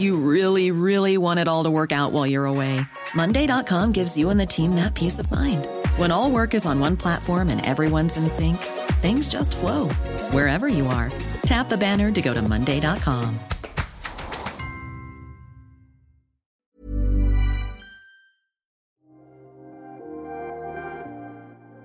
You 0.00 0.16
really, 0.16 0.70
really 0.70 1.18
want 1.18 1.40
it 1.40 1.48
all 1.48 1.64
to 1.64 1.70
work 1.70 1.90
out 1.90 2.12
while 2.12 2.26
you're 2.26 2.44
away. 2.44 2.80
Monday.com 3.14 3.92
gives 3.92 4.16
you 4.16 4.30
and 4.30 4.38
the 4.38 4.46
team 4.46 4.76
that 4.76 4.94
peace 4.94 5.18
of 5.18 5.28
mind. 5.30 5.66
When 5.96 6.10
all 6.10 6.30
work 6.30 6.54
is 6.54 6.66
on 6.66 6.78
one 6.80 6.96
platform 6.96 7.48
and 7.48 7.64
everyone's 7.64 8.16
in 8.16 8.28
sync, 8.28 8.58
things 9.02 9.28
just 9.28 9.56
flow 9.56 9.88
wherever 10.30 10.66
you 10.68 10.86
are. 10.88 11.12
Tap 11.42 11.68
the 11.68 11.76
banner 11.76 12.10
to 12.12 12.22
go 12.22 12.34
to 12.34 12.42
Monday.com. 12.42 13.38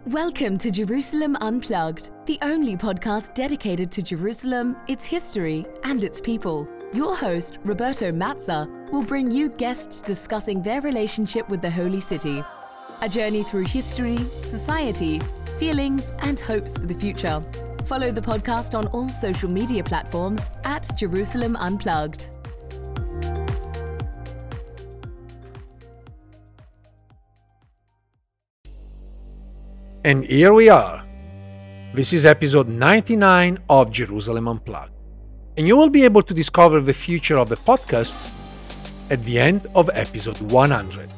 Welcome 0.08 0.60
to 0.60 0.70
Jerusalem 0.70 1.36
Unplugged, 1.42 2.12
the 2.28 2.38
only 2.44 2.78
podcast 2.78 3.34
dedicated 3.34 3.90
to 3.94 4.04
Jerusalem, 4.04 4.76
its 4.88 5.06
history, 5.06 5.66
and 5.86 6.04
its 6.04 6.22
people. 6.22 6.68
Your 6.94 7.16
host, 7.16 7.58
Roberto 7.64 8.12
Mazza, 8.12 8.70
will 8.92 9.02
bring 9.02 9.32
you 9.32 9.50
guests 9.50 10.00
discussing 10.00 10.62
their 10.62 10.80
relationship 10.80 11.50
with 11.50 11.60
the 11.60 11.72
Holy 11.72 12.00
City. 12.00 12.44
A 13.02 13.10
journey 13.10 13.42
through 13.42 13.66
history, 13.66 14.20
society, 14.42 15.20
feelings, 15.58 16.14
and 16.20 16.40
hopes 16.40 16.78
for 16.78 16.86
the 16.86 16.94
future. 16.94 17.44
Follow 17.86 18.12
the 18.12 18.22
podcast 18.22 18.78
on 18.78 18.86
all 18.90 19.10
social 19.10 19.50
media 19.50 19.84
platforms 19.84 20.52
at 20.66 20.88
Jerusalem 20.96 21.56
Unplugged. 21.56 22.30
And 30.06 30.26
here 30.26 30.54
we 30.54 30.70
are. 30.70 31.04
This 31.96 32.14
is 32.14 32.24
episode 32.24 32.68
99 32.68 33.58
of 33.68 33.90
Jerusalem 33.90 34.48
Unplugged. 34.48 34.93
And 35.56 35.68
you 35.68 35.78
will 35.78 35.90
be 35.90 36.04
able 36.04 36.24
to 36.24 36.34
discover 36.34 36.80
the 36.80 36.94
future 36.94 37.38
of 37.38 37.50
the 37.50 37.58
podcast 37.58 38.16
at 39.10 39.24
the 39.24 39.40
end 39.40 39.68
of 39.76 39.90
episode 39.94 40.40
100. 40.52 41.14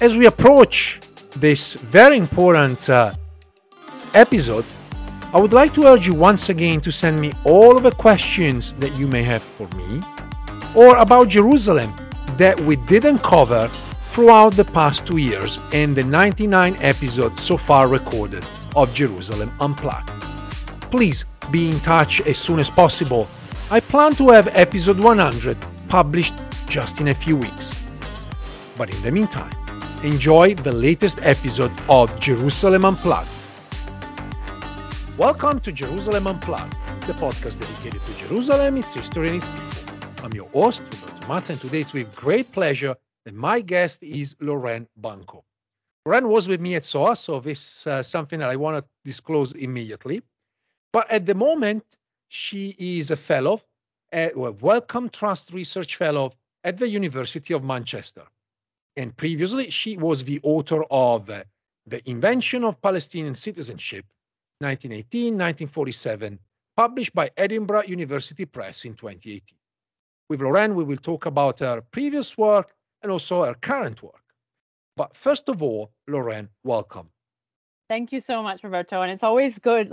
As 0.00 0.16
we 0.16 0.26
approach 0.26 1.00
this 1.36 1.74
very 1.74 2.16
important 2.16 2.88
uh, 2.88 3.14
episode, 4.14 4.64
I 5.32 5.38
would 5.38 5.52
like 5.52 5.74
to 5.74 5.84
urge 5.84 6.06
you 6.06 6.14
once 6.14 6.48
again 6.48 6.80
to 6.80 6.90
send 6.90 7.20
me 7.20 7.32
all 7.44 7.76
of 7.76 7.82
the 7.82 7.92
questions 7.92 8.74
that 8.76 8.96
you 8.96 9.06
may 9.06 9.22
have 9.22 9.42
for 9.42 9.68
me 9.76 10.00
or 10.74 10.96
about 10.96 11.28
Jerusalem 11.28 11.92
that 12.38 12.58
we 12.60 12.76
didn't 12.76 13.18
cover 13.18 13.68
throughout 14.08 14.54
the 14.54 14.64
past 14.64 15.06
two 15.06 15.18
years 15.18 15.58
in 15.72 15.94
the 15.94 16.02
99 16.02 16.76
episodes 16.80 17.42
so 17.42 17.56
far 17.56 17.86
recorded 17.86 18.44
of 18.74 18.92
Jerusalem 18.94 19.52
Unplugged. 19.60 20.08
Please 20.90 21.24
be 21.50 21.68
in 21.68 21.80
touch 21.80 22.20
as 22.22 22.38
soon 22.38 22.58
as 22.58 22.70
possible. 22.70 23.28
I 23.70 23.80
plan 23.80 24.14
to 24.14 24.30
have 24.30 24.48
episode 24.52 24.98
100 24.98 25.56
published 25.88 26.34
just 26.66 27.00
in 27.00 27.08
a 27.08 27.14
few 27.14 27.36
weeks. 27.36 27.74
But 28.76 28.94
in 28.94 29.02
the 29.02 29.10
meantime, 29.10 29.54
enjoy 30.02 30.54
the 30.54 30.72
latest 30.72 31.20
episode 31.22 31.72
of 31.88 32.18
Jerusalem 32.20 32.84
Unplugged. 32.84 33.28
Welcome 35.18 35.60
to 35.60 35.72
Jerusalem 35.72 36.26
Unplugged, 36.26 36.74
the 37.06 37.14
podcast 37.14 37.60
dedicated 37.60 38.00
to 38.06 38.28
Jerusalem, 38.28 38.76
its 38.76 38.94
history, 38.94 39.28
and 39.28 39.36
its 39.42 39.48
people. 39.48 40.24
I'm 40.24 40.32
your 40.32 40.48
host, 40.48 40.82
Roberto 40.82 41.26
Mazza, 41.26 41.50
and 41.50 41.60
today 41.60 41.80
it's 41.80 41.92
with 41.92 42.14
great 42.14 42.52
pleasure 42.52 42.94
and 43.26 43.36
my 43.36 43.60
guest 43.60 44.02
is 44.02 44.36
Lauren 44.40 44.88
Banko. 44.96 45.44
Lauren 46.06 46.28
was 46.28 46.48
with 46.48 46.60
me 46.60 46.74
at 46.74 46.84
SOAS, 46.84 47.20
so 47.20 47.38
this 47.40 47.80
is 47.80 47.86
uh, 47.86 48.02
something 48.02 48.40
that 48.40 48.48
I 48.48 48.56
want 48.56 48.78
to 48.78 48.84
disclose 49.04 49.52
immediately. 49.52 50.22
But 50.92 51.10
at 51.10 51.26
the 51.26 51.34
moment, 51.34 51.84
she 52.28 52.74
is 52.78 53.10
a 53.10 53.16
fellow, 53.16 53.62
a 54.12 54.32
Wellcome 54.34 55.08
Trust 55.10 55.52
Research 55.52 55.96
Fellow 55.96 56.32
at 56.64 56.78
the 56.78 56.88
University 56.88 57.54
of 57.54 57.64
Manchester. 57.64 58.24
And 58.96 59.16
previously, 59.16 59.70
she 59.70 59.96
was 59.96 60.24
the 60.24 60.40
author 60.42 60.84
of 60.90 61.30
uh, 61.30 61.44
The 61.86 62.08
Invention 62.10 62.64
of 62.64 62.80
Palestinian 62.82 63.34
Citizenship, 63.34 64.04
1918 64.58 65.34
1947, 65.34 66.38
published 66.76 67.14
by 67.14 67.30
Edinburgh 67.36 67.84
University 67.84 68.44
Press 68.44 68.84
in 68.84 68.94
2018. 68.94 69.42
With 70.28 70.42
Lauren, 70.42 70.74
we 70.74 70.84
will 70.84 70.96
talk 70.96 71.26
about 71.26 71.60
her 71.60 71.80
previous 71.80 72.36
work 72.36 72.74
and 73.02 73.10
also 73.10 73.44
her 73.44 73.54
current 73.54 74.02
work. 74.02 74.22
But 74.96 75.16
first 75.16 75.48
of 75.48 75.62
all, 75.62 75.92
Lauren, 76.08 76.48
welcome. 76.64 77.10
Thank 77.88 78.12
you 78.12 78.20
so 78.20 78.42
much, 78.42 78.62
Roberto. 78.62 79.02
And 79.02 79.10
it's 79.10 79.24
always 79.24 79.58
good. 79.58 79.92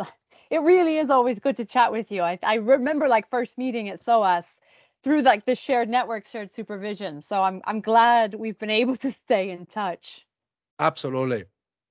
It 0.49 0.59
really 0.59 0.97
is 0.97 1.09
always 1.09 1.39
good 1.39 1.57
to 1.57 1.65
chat 1.65 1.91
with 1.91 2.11
you. 2.11 2.21
I, 2.21 2.39
I 2.43 2.55
remember 2.55 3.07
like 3.07 3.29
first 3.29 3.57
meeting 3.57 3.89
at 3.89 3.99
SOAS 3.99 4.61
through 5.03 5.21
like 5.21 5.45
the 5.45 5.55
shared 5.55 5.89
network, 5.89 6.25
shared 6.27 6.51
supervision. 6.51 7.21
So 7.21 7.41
I'm 7.43 7.61
I'm 7.65 7.81
glad 7.81 8.33
we've 8.33 8.57
been 8.57 8.69
able 8.81 8.95
to 8.97 9.11
stay 9.11 9.49
in 9.51 9.65
touch. 9.65 10.25
Absolutely. 10.79 11.45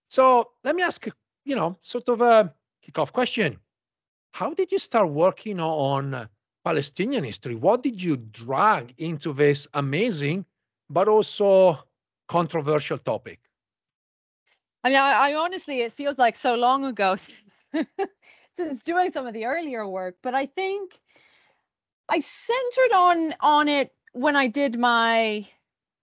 So 0.08 0.50
let 0.64 0.76
me 0.76 0.82
ask, 0.82 1.06
you 1.44 1.56
know, 1.56 1.76
sort 1.82 2.08
of 2.08 2.20
a 2.20 2.54
kickoff 2.86 3.12
question. 3.12 3.58
How 4.32 4.54
did 4.54 4.70
you 4.70 4.78
start 4.78 5.10
working 5.10 5.60
on 5.60 6.28
Palestinian 6.64 7.24
history? 7.24 7.54
What 7.54 7.82
did 7.82 8.02
you 8.02 8.16
drag 8.16 8.94
into 8.98 9.32
this 9.32 9.66
amazing 9.74 10.44
but 10.90 11.08
also 11.08 11.78
controversial 12.28 12.98
topic? 12.98 13.40
I 14.84 14.90
mean, 14.90 14.98
I, 14.98 15.30
I 15.30 15.34
honestly, 15.34 15.80
it 15.80 15.92
feels 15.94 16.18
like 16.18 16.36
so 16.36 16.54
long 16.54 16.84
ago 16.84 17.16
since 17.28 17.62
since 18.56 18.82
doing 18.82 19.12
some 19.12 19.26
of 19.26 19.34
the 19.34 19.44
earlier 19.44 19.86
work, 19.86 20.16
but 20.22 20.34
I 20.34 20.46
think 20.46 20.98
I 22.08 22.18
centered 22.20 22.94
on 22.94 23.34
on 23.40 23.68
it 23.68 23.92
when 24.12 24.36
I 24.36 24.48
did 24.48 24.78
my 24.78 25.46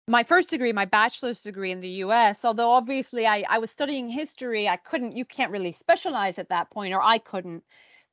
my 0.07 0.23
first 0.23 0.49
degree, 0.49 0.71
my 0.71 0.85
bachelor's 0.85 1.41
degree 1.41 1.71
in 1.71 1.79
the 1.79 1.89
US. 2.05 2.45
Although 2.45 2.71
obviously 2.71 3.27
I, 3.27 3.43
I 3.49 3.59
was 3.59 3.69
studying 3.69 4.07
history, 4.09 4.69
I 4.69 4.77
couldn't, 4.77 5.17
you 5.17 5.25
can't 5.25 5.51
really 5.51 5.73
specialize 5.73 6.39
at 6.39 6.49
that 6.49 6.71
point, 6.71 6.93
or 6.93 7.01
I 7.01 7.17
couldn't. 7.17 7.63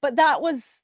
But 0.02 0.16
that 0.16 0.42
was 0.42 0.82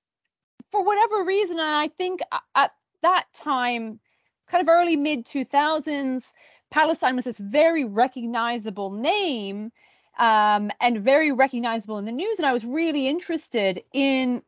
for 0.70 0.84
whatever 0.84 1.24
reason, 1.24 1.58
and 1.58 1.68
I 1.68 1.88
think 1.88 2.20
at 2.54 2.70
that 3.02 3.24
time 3.34 3.98
kind 4.46 4.62
of 4.62 4.68
early 4.68 4.96
mid 4.96 5.24
2000s, 5.26 6.32
Palestine 6.70 7.16
was 7.16 7.24
this 7.24 7.38
very 7.38 7.84
recognizable 7.84 8.90
name 8.90 9.72
um, 10.18 10.70
and 10.80 11.00
very 11.00 11.32
recognizable 11.32 11.98
in 11.98 12.04
the 12.04 12.12
news. 12.12 12.38
And 12.38 12.46
I 12.46 12.52
was 12.52 12.64
really 12.64 13.08
interested 13.08 13.82
in 13.92 14.42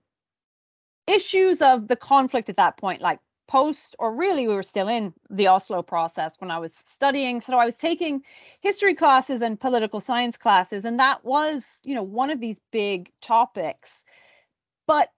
issues 1.07 1.63
of 1.63 1.89
the 1.89 1.97
conflict 1.97 2.49
at 2.49 2.57
that 2.57 2.77
point, 2.77 3.01
like 3.01 3.21
post, 3.49 3.95
or 3.99 4.15
really, 4.15 4.49
we 4.49 4.55
were 4.55 4.63
still 4.63 4.89
in 4.89 5.13
the 5.29 5.47
Oslo 5.47 5.83
process 5.83 6.35
when 6.39 6.51
I 6.51 6.59
was 6.59 6.75
studying. 6.87 7.41
So 7.41 7.59
I 7.59 7.67
was 7.67 7.77
taking 7.77 8.23
history 8.61 8.95
classes 8.95 9.43
and 9.43 9.61
political 9.61 10.01
science 10.01 10.39
classes, 10.39 10.85
and 10.85 10.99
that 10.99 11.25
was, 11.25 11.81
you 11.85 11.95
know, 11.95 12.03
one 12.03 12.31
of 12.31 12.41
these 12.41 12.61
big 12.71 13.13
topics. 13.21 14.05
But 14.87 15.11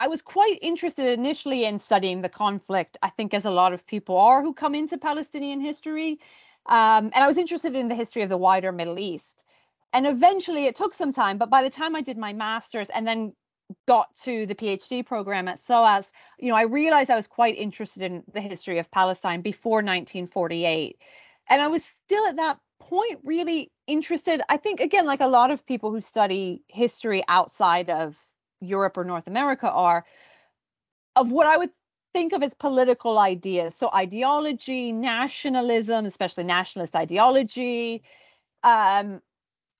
I 0.00 0.08
was 0.08 0.20
quite 0.20 0.58
interested 0.60 1.06
initially 1.18 1.64
in 1.64 1.78
studying 1.78 2.20
the 2.20 2.28
conflict, 2.28 2.98
I 3.02 3.08
think, 3.08 3.32
as 3.32 3.46
a 3.46 3.50
lot 3.50 3.72
of 3.72 3.86
people 3.86 4.18
are 4.18 4.42
who 4.42 4.52
come 4.52 4.74
into 4.74 4.98
Palestinian 4.98 5.60
history. 5.60 6.18
Um, 6.66 7.12
and 7.14 7.24
I 7.24 7.26
was 7.26 7.38
interested 7.38 7.74
in 7.74 7.88
the 7.88 7.94
history 7.94 8.22
of 8.22 8.28
the 8.28 8.36
wider 8.36 8.72
Middle 8.72 8.98
East. 8.98 9.45
And 9.96 10.06
eventually 10.06 10.66
it 10.66 10.74
took 10.74 10.92
some 10.92 11.10
time, 11.10 11.38
but 11.38 11.48
by 11.48 11.62
the 11.62 11.70
time 11.70 11.96
I 11.96 12.02
did 12.02 12.18
my 12.18 12.34
master's 12.34 12.90
and 12.90 13.06
then 13.06 13.32
got 13.88 14.14
to 14.24 14.44
the 14.44 14.54
PhD 14.54 15.06
program 15.06 15.48
at 15.48 15.58
SOAS, 15.58 16.12
you 16.38 16.50
know, 16.50 16.54
I 16.54 16.64
realized 16.64 17.10
I 17.10 17.14
was 17.14 17.26
quite 17.26 17.56
interested 17.56 18.02
in 18.02 18.22
the 18.30 18.42
history 18.42 18.78
of 18.78 18.90
Palestine 18.90 19.40
before 19.40 19.78
1948. 19.78 20.98
And 21.48 21.62
I 21.62 21.68
was 21.68 21.82
still 21.82 22.26
at 22.26 22.36
that 22.36 22.58
point 22.78 23.20
really 23.24 23.72
interested. 23.86 24.42
I 24.50 24.58
think, 24.58 24.80
again, 24.80 25.06
like 25.06 25.22
a 25.22 25.26
lot 25.28 25.50
of 25.50 25.64
people 25.64 25.90
who 25.90 26.02
study 26.02 26.62
history 26.68 27.24
outside 27.26 27.88
of 27.88 28.18
Europe 28.60 28.98
or 28.98 29.04
North 29.04 29.28
America 29.28 29.70
are 29.70 30.04
of 31.16 31.30
what 31.32 31.46
I 31.46 31.56
would 31.56 31.70
think 32.12 32.34
of 32.34 32.42
as 32.42 32.52
political 32.52 33.18
ideas. 33.18 33.74
So 33.74 33.88
ideology, 33.94 34.92
nationalism, 34.92 36.04
especially 36.04 36.44
nationalist 36.44 36.94
ideology. 36.94 38.02
Um, 38.62 39.22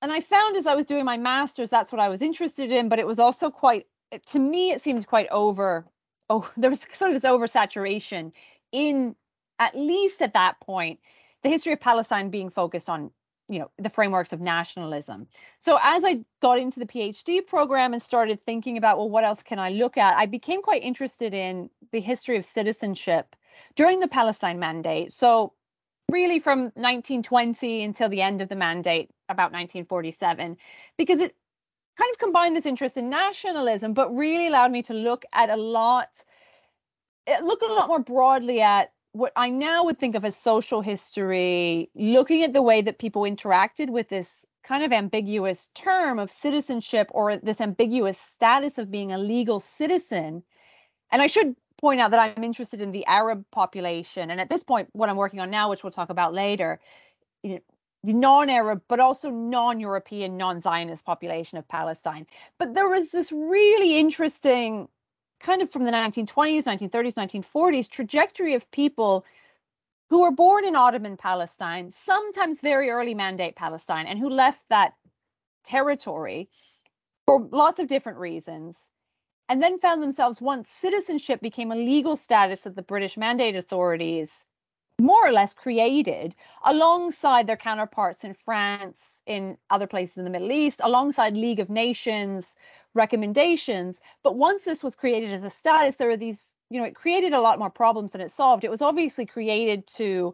and 0.01 0.11
I 0.11 0.19
found 0.19 0.55
as 0.55 0.67
I 0.67 0.75
was 0.75 0.85
doing 0.85 1.05
my 1.05 1.17
master's, 1.17 1.69
that's 1.69 1.91
what 1.91 2.01
I 2.01 2.09
was 2.09 2.21
interested 2.21 2.71
in, 2.71 2.89
but 2.89 2.99
it 2.99 3.07
was 3.07 3.19
also 3.19 3.49
quite, 3.49 3.87
to 4.27 4.39
me, 4.39 4.71
it 4.71 4.81
seemed 4.81 5.07
quite 5.07 5.27
over. 5.31 5.85
Oh, 6.29 6.49
there 6.57 6.69
was 6.69 6.85
sort 6.93 7.11
of 7.11 7.21
this 7.21 7.29
oversaturation 7.29 8.31
in, 8.71 9.15
at 9.59 9.75
least 9.75 10.21
at 10.21 10.33
that 10.33 10.59
point, 10.59 10.99
the 11.43 11.49
history 11.49 11.73
of 11.73 11.79
Palestine 11.79 12.29
being 12.29 12.49
focused 12.49 12.89
on 12.89 13.11
you 13.49 13.59
know 13.59 13.71
the 13.77 13.89
frameworks 13.89 14.33
of 14.33 14.41
nationalism 14.41 15.27
so 15.59 15.79
as 15.81 16.03
i 16.03 16.19
got 16.41 16.59
into 16.59 16.79
the 16.79 16.85
phd 16.85 17.47
program 17.47 17.93
and 17.93 18.01
started 18.01 18.41
thinking 18.41 18.77
about 18.77 18.97
well 18.97 19.09
what 19.09 19.23
else 19.23 19.41
can 19.41 19.57
i 19.57 19.69
look 19.69 19.97
at 19.97 20.17
i 20.17 20.25
became 20.25 20.61
quite 20.61 20.83
interested 20.83 21.33
in 21.33 21.69
the 21.91 22.01
history 22.01 22.35
of 22.35 22.43
citizenship 22.43 23.35
during 23.75 23.99
the 23.99 24.07
palestine 24.07 24.59
mandate 24.59 25.13
so 25.13 25.53
really 26.11 26.39
from 26.39 26.63
1920 26.75 27.83
until 27.83 28.09
the 28.09 28.21
end 28.21 28.41
of 28.41 28.49
the 28.49 28.55
mandate 28.55 29.09
about 29.29 29.51
1947 29.51 30.57
because 30.97 31.19
it 31.19 31.35
kind 31.97 32.11
of 32.11 32.17
combined 32.17 32.55
this 32.55 32.65
interest 32.65 32.97
in 32.97 33.09
nationalism 33.09 33.93
but 33.93 34.15
really 34.15 34.47
allowed 34.47 34.71
me 34.71 34.81
to 34.81 34.93
look 34.93 35.25
at 35.33 35.49
a 35.49 35.57
lot 35.57 36.23
eh, 37.27 37.39
look 37.39 37.61
a 37.61 37.65
lot 37.65 37.87
more 37.87 37.99
broadly 37.99 38.61
at 38.61 38.91
what 39.17 39.33
I 39.35 39.49
now 39.49 39.83
would 39.85 39.99
think 39.99 40.15
of 40.15 40.23
as 40.23 40.35
social 40.35 40.81
history, 40.81 41.89
looking 41.95 42.43
at 42.43 42.53
the 42.53 42.61
way 42.61 42.81
that 42.81 42.99
people 42.99 43.23
interacted 43.23 43.89
with 43.89 44.09
this 44.09 44.45
kind 44.63 44.83
of 44.83 44.93
ambiguous 44.93 45.69
term 45.73 46.19
of 46.19 46.29
citizenship 46.29 47.07
or 47.11 47.37
this 47.37 47.61
ambiguous 47.61 48.19
status 48.19 48.77
of 48.77 48.91
being 48.91 49.11
a 49.11 49.17
legal 49.17 49.59
citizen. 49.59 50.43
And 51.11 51.21
I 51.21 51.27
should 51.27 51.55
point 51.77 51.99
out 51.99 52.11
that 52.11 52.19
I'm 52.19 52.43
interested 52.43 52.81
in 52.81 52.91
the 52.91 53.05
Arab 53.05 53.45
population. 53.51 54.31
And 54.31 54.41
at 54.41 54.49
this 54.49 54.63
point, 54.63 54.89
what 54.93 55.09
I'm 55.09 55.17
working 55.17 55.39
on 55.39 55.49
now, 55.49 55.69
which 55.69 55.83
we'll 55.83 55.91
talk 55.91 56.09
about 56.09 56.33
later, 56.33 56.79
you 57.43 57.55
know, 57.55 57.59
the 58.03 58.13
non-Arab, 58.13 58.81
but 58.87 58.99
also 58.99 59.29
non-European, 59.29 60.37
non-Zionist 60.37 61.05
population 61.05 61.57
of 61.57 61.67
Palestine. 61.67 62.25
But 62.57 62.73
there 62.73 62.87
was 62.87 63.11
this 63.11 63.31
really 63.31 63.97
interesting 63.97 64.87
kind 65.39 65.61
of 65.61 65.69
from 65.69 65.83
the 65.83 65.91
1920s, 65.91 66.63
1930s, 66.63 67.43
1940s 67.43 67.89
trajectory 67.89 68.53
of 68.53 68.69
people 68.71 69.25
who 70.09 70.21
were 70.21 70.31
born 70.31 70.65
in 70.65 70.75
Ottoman 70.75 71.17
Palestine, 71.17 71.91
sometimes 71.91 72.61
very 72.61 72.89
early 72.89 73.13
mandate 73.13 73.55
Palestine, 73.55 74.07
and 74.07 74.17
who 74.17 74.29
left 74.29 74.63
that 74.69 74.93
territory 75.63 76.49
for 77.25 77.45
lots 77.51 77.79
of 77.79 77.87
different 77.87 78.19
reasons, 78.19 78.87
and 79.49 79.61
then 79.61 79.79
found 79.79 80.01
themselves 80.01 80.41
once 80.41 80.67
citizenship 80.67 81.41
became 81.41 81.71
a 81.71 81.75
legal 81.75 82.15
status 82.15 82.61
that 82.61 82.75
the 82.75 82.81
British 82.81 83.17
mandate 83.17 83.55
authorities 83.55 84.45
more 84.99 85.27
or 85.27 85.31
less 85.31 85.53
created 85.53 86.35
alongside 86.63 87.45
their 87.45 87.57
counterparts 87.57 88.23
in 88.23 88.33
France, 88.33 89.21
in 89.25 89.57
other 89.69 89.87
places 89.87 90.17
in 90.17 90.23
the 90.23 90.29
Middle 90.29 90.51
East, 90.51 90.81
alongside 90.83 91.37
League 91.37 91.59
of 91.59 91.69
Nations, 91.69 92.55
recommendations. 92.95 94.01
But 94.23 94.35
once 94.35 94.63
this 94.63 94.83
was 94.83 94.95
created 94.95 95.31
as 95.31 95.43
a 95.43 95.49
status, 95.49 95.97
there 95.97 96.07
were 96.07 96.17
these, 96.17 96.55
you 96.69 96.79
know, 96.79 96.85
it 96.87 96.95
created 96.95 97.33
a 97.33 97.41
lot 97.41 97.59
more 97.59 97.69
problems 97.69 98.13
than 98.13 98.21
it 98.21 98.31
solved. 98.31 98.63
It 98.63 98.71
was 98.71 98.81
obviously 98.81 99.25
created 99.27 99.85
to 99.97 100.33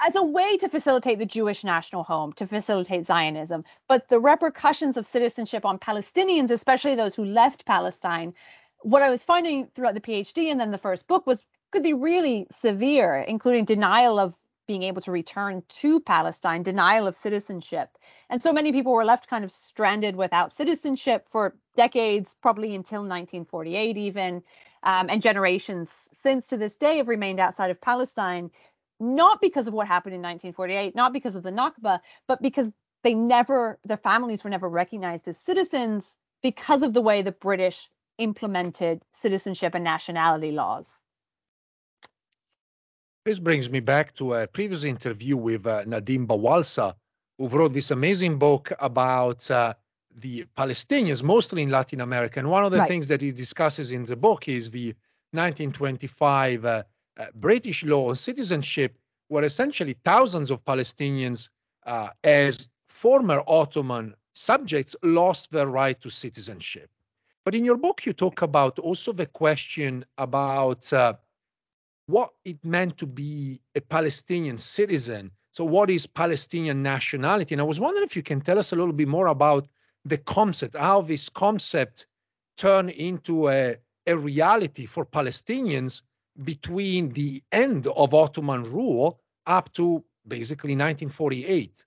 as 0.00 0.16
a 0.16 0.22
way 0.22 0.56
to 0.58 0.68
facilitate 0.68 1.18
the 1.18 1.26
Jewish 1.26 1.64
national 1.64 2.04
home, 2.04 2.32
to 2.34 2.46
facilitate 2.46 3.06
Zionism. 3.06 3.64
But 3.88 4.08
the 4.08 4.20
repercussions 4.20 4.96
of 4.96 5.06
citizenship 5.06 5.64
on 5.64 5.78
Palestinians, 5.78 6.50
especially 6.50 6.94
those 6.94 7.14
who 7.14 7.24
left 7.24 7.66
Palestine, 7.66 8.34
what 8.82 9.02
I 9.02 9.10
was 9.10 9.24
finding 9.24 9.66
throughout 9.74 9.94
the 9.94 10.00
PhD 10.00 10.50
and 10.50 10.60
then 10.60 10.70
the 10.70 10.78
first 10.78 11.06
book 11.06 11.26
was 11.26 11.44
could 11.70 11.82
be 11.82 11.92
really 11.92 12.46
severe, 12.50 13.18
including 13.18 13.64
denial 13.64 14.18
of 14.18 14.34
being 14.66 14.82
able 14.82 15.00
to 15.02 15.10
return 15.10 15.62
to 15.68 15.98
Palestine, 16.00 16.62
denial 16.62 17.06
of 17.06 17.16
citizenship. 17.16 17.98
And 18.30 18.40
so 18.40 18.52
many 18.52 18.70
people 18.70 18.92
were 18.92 19.04
left 19.04 19.28
kind 19.28 19.44
of 19.44 19.50
stranded 19.50 20.14
without 20.14 20.52
citizenship 20.52 21.26
for 21.26 21.56
decades, 21.76 22.34
probably 22.42 22.74
until 22.74 23.00
1948, 23.00 23.96
even. 23.96 24.42
Um, 24.84 25.08
and 25.10 25.20
generations 25.20 26.08
since 26.12 26.46
to 26.48 26.56
this 26.56 26.76
day 26.76 26.98
have 26.98 27.08
remained 27.08 27.40
outside 27.40 27.72
of 27.72 27.80
Palestine, 27.80 28.48
not 29.00 29.40
because 29.40 29.68
of 29.68 29.74
what 29.74 29.86
happened 29.86 30.14
in 30.14 30.22
1948, 30.22 30.94
not 30.94 31.12
because 31.12 31.34
of 31.34 31.42
the 31.42 31.50
Nakba, 31.50 32.00
but 32.26 32.42
because 32.42 32.68
they 33.04 33.14
never, 33.14 33.78
their 33.84 33.96
families 33.96 34.42
were 34.42 34.50
never 34.50 34.68
recognized 34.68 35.28
as 35.28 35.38
citizens 35.38 36.16
because 36.42 36.82
of 36.82 36.94
the 36.94 37.00
way 37.02 37.22
the 37.22 37.32
British 37.32 37.88
implemented 38.18 39.02
citizenship 39.12 39.74
and 39.74 39.84
nationality 39.84 40.50
laws. 40.50 41.04
This 43.24 43.38
brings 43.38 43.68
me 43.70 43.80
back 43.80 44.14
to 44.14 44.34
a 44.34 44.46
previous 44.46 44.84
interview 44.84 45.36
with 45.36 45.66
uh, 45.66 45.84
Nadim 45.84 46.26
Bawalsa, 46.26 46.94
who 47.36 47.48
wrote 47.48 47.72
this 47.72 47.90
amazing 47.90 48.38
book 48.38 48.72
about 48.80 49.48
uh, 49.50 49.74
the 50.16 50.46
Palestinians, 50.56 51.22
mostly 51.22 51.62
in 51.62 51.70
Latin 51.70 52.00
America. 52.00 52.40
And 52.40 52.50
one 52.50 52.64
of 52.64 52.72
the 52.72 52.78
right. 52.78 52.88
things 52.88 53.06
that 53.08 53.20
he 53.20 53.30
discusses 53.30 53.92
in 53.92 54.04
the 54.04 54.16
book 54.16 54.48
is 54.48 54.70
the 54.70 54.94
1925 55.32 56.64
uh, 56.64 56.82
uh, 57.18 57.26
British 57.34 57.84
law 57.84 58.08
on 58.08 58.16
citizenship, 58.16 58.96
where 59.28 59.44
essentially 59.44 59.94
thousands 60.04 60.50
of 60.50 60.64
Palestinians, 60.64 61.48
uh, 61.86 62.08
as 62.24 62.68
former 62.88 63.42
Ottoman 63.46 64.14
subjects, 64.34 64.94
lost 65.02 65.50
their 65.50 65.66
right 65.66 66.00
to 66.00 66.10
citizenship. 66.10 66.90
But 67.44 67.54
in 67.54 67.64
your 67.64 67.76
book, 67.76 68.04
you 68.06 68.12
talk 68.12 68.42
about 68.42 68.78
also 68.78 69.12
the 69.12 69.26
question 69.26 70.04
about 70.18 70.92
uh, 70.92 71.14
what 72.06 72.30
it 72.44 72.62
meant 72.64 72.98
to 72.98 73.06
be 73.06 73.60
a 73.74 73.80
Palestinian 73.80 74.58
citizen. 74.58 75.30
So, 75.52 75.64
what 75.64 75.90
is 75.90 76.06
Palestinian 76.06 76.82
nationality? 76.82 77.54
And 77.54 77.60
I 77.60 77.64
was 77.64 77.80
wondering 77.80 78.06
if 78.06 78.16
you 78.16 78.22
can 78.22 78.40
tell 78.40 78.58
us 78.58 78.72
a 78.72 78.76
little 78.76 78.92
bit 78.92 79.08
more 79.08 79.28
about 79.28 79.66
the 80.04 80.18
concept, 80.18 80.76
how 80.76 81.02
this 81.02 81.28
concept 81.28 82.06
turned 82.56 82.90
into 82.90 83.48
a, 83.48 83.76
a 84.06 84.16
reality 84.16 84.86
for 84.86 85.04
Palestinians 85.04 86.02
between 86.44 87.10
the 87.10 87.42
end 87.52 87.86
of 87.86 88.14
Ottoman 88.14 88.64
rule 88.64 89.20
up 89.46 89.72
to 89.74 90.04
basically 90.26 90.72
1948. 90.72 91.84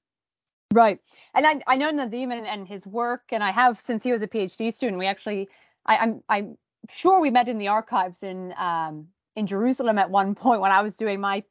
Right. 0.73 0.99
And 1.35 1.45
I, 1.45 1.61
I 1.67 1.75
know 1.75 1.91
Nadim 1.91 2.31
and, 2.31 2.47
and 2.47 2.67
his 2.67 2.87
work, 2.87 3.23
and 3.31 3.43
I 3.43 3.51
have 3.51 3.77
since 3.77 4.03
he 4.03 4.11
was 4.11 4.21
a 4.21 4.27
PhD 4.27 4.73
student. 4.73 4.97
We 4.97 5.05
actually, 5.05 5.49
I, 5.85 5.97
I'm, 5.97 6.23
I'm 6.29 6.57
sure 6.89 7.19
we 7.19 7.29
met 7.29 7.47
in 7.47 7.57
the 7.57 7.67
archives 7.67 8.23
in 8.23 8.53
um, 8.57 9.07
in 9.35 9.47
Jerusalem 9.47 9.97
at 9.97 10.09
one 10.09 10.35
point 10.43 10.61
when 10.61 10.71
I 10.71 10.81
was 10.81 10.95
doing 10.95 11.19
my 11.19 11.43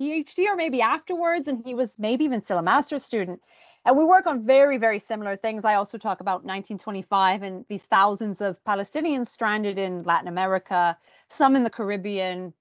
PhD 0.00 0.46
or 0.46 0.56
maybe 0.56 0.80
afterwards, 0.80 1.46
and 1.46 1.62
he 1.64 1.74
was 1.74 1.96
maybe 1.98 2.24
even 2.24 2.42
still 2.42 2.58
a 2.58 2.62
master's 2.62 3.04
student. 3.04 3.40
And 3.84 3.98
we 3.98 4.04
work 4.04 4.26
on 4.26 4.46
very, 4.46 4.78
very 4.78 4.98
similar 4.98 5.36
things. 5.36 5.64
I 5.64 5.74
also 5.74 5.98
talk 5.98 6.20
about 6.20 6.44
1925 6.44 7.42
and 7.42 7.64
these 7.68 7.82
thousands 7.82 8.40
of 8.40 8.62
Palestinians 8.64 9.26
stranded 9.26 9.78
in 9.78 10.04
Latin 10.04 10.28
America, 10.28 10.96
some 11.28 11.54
in 11.54 11.64
the 11.64 11.70
Caribbean, 11.70 12.54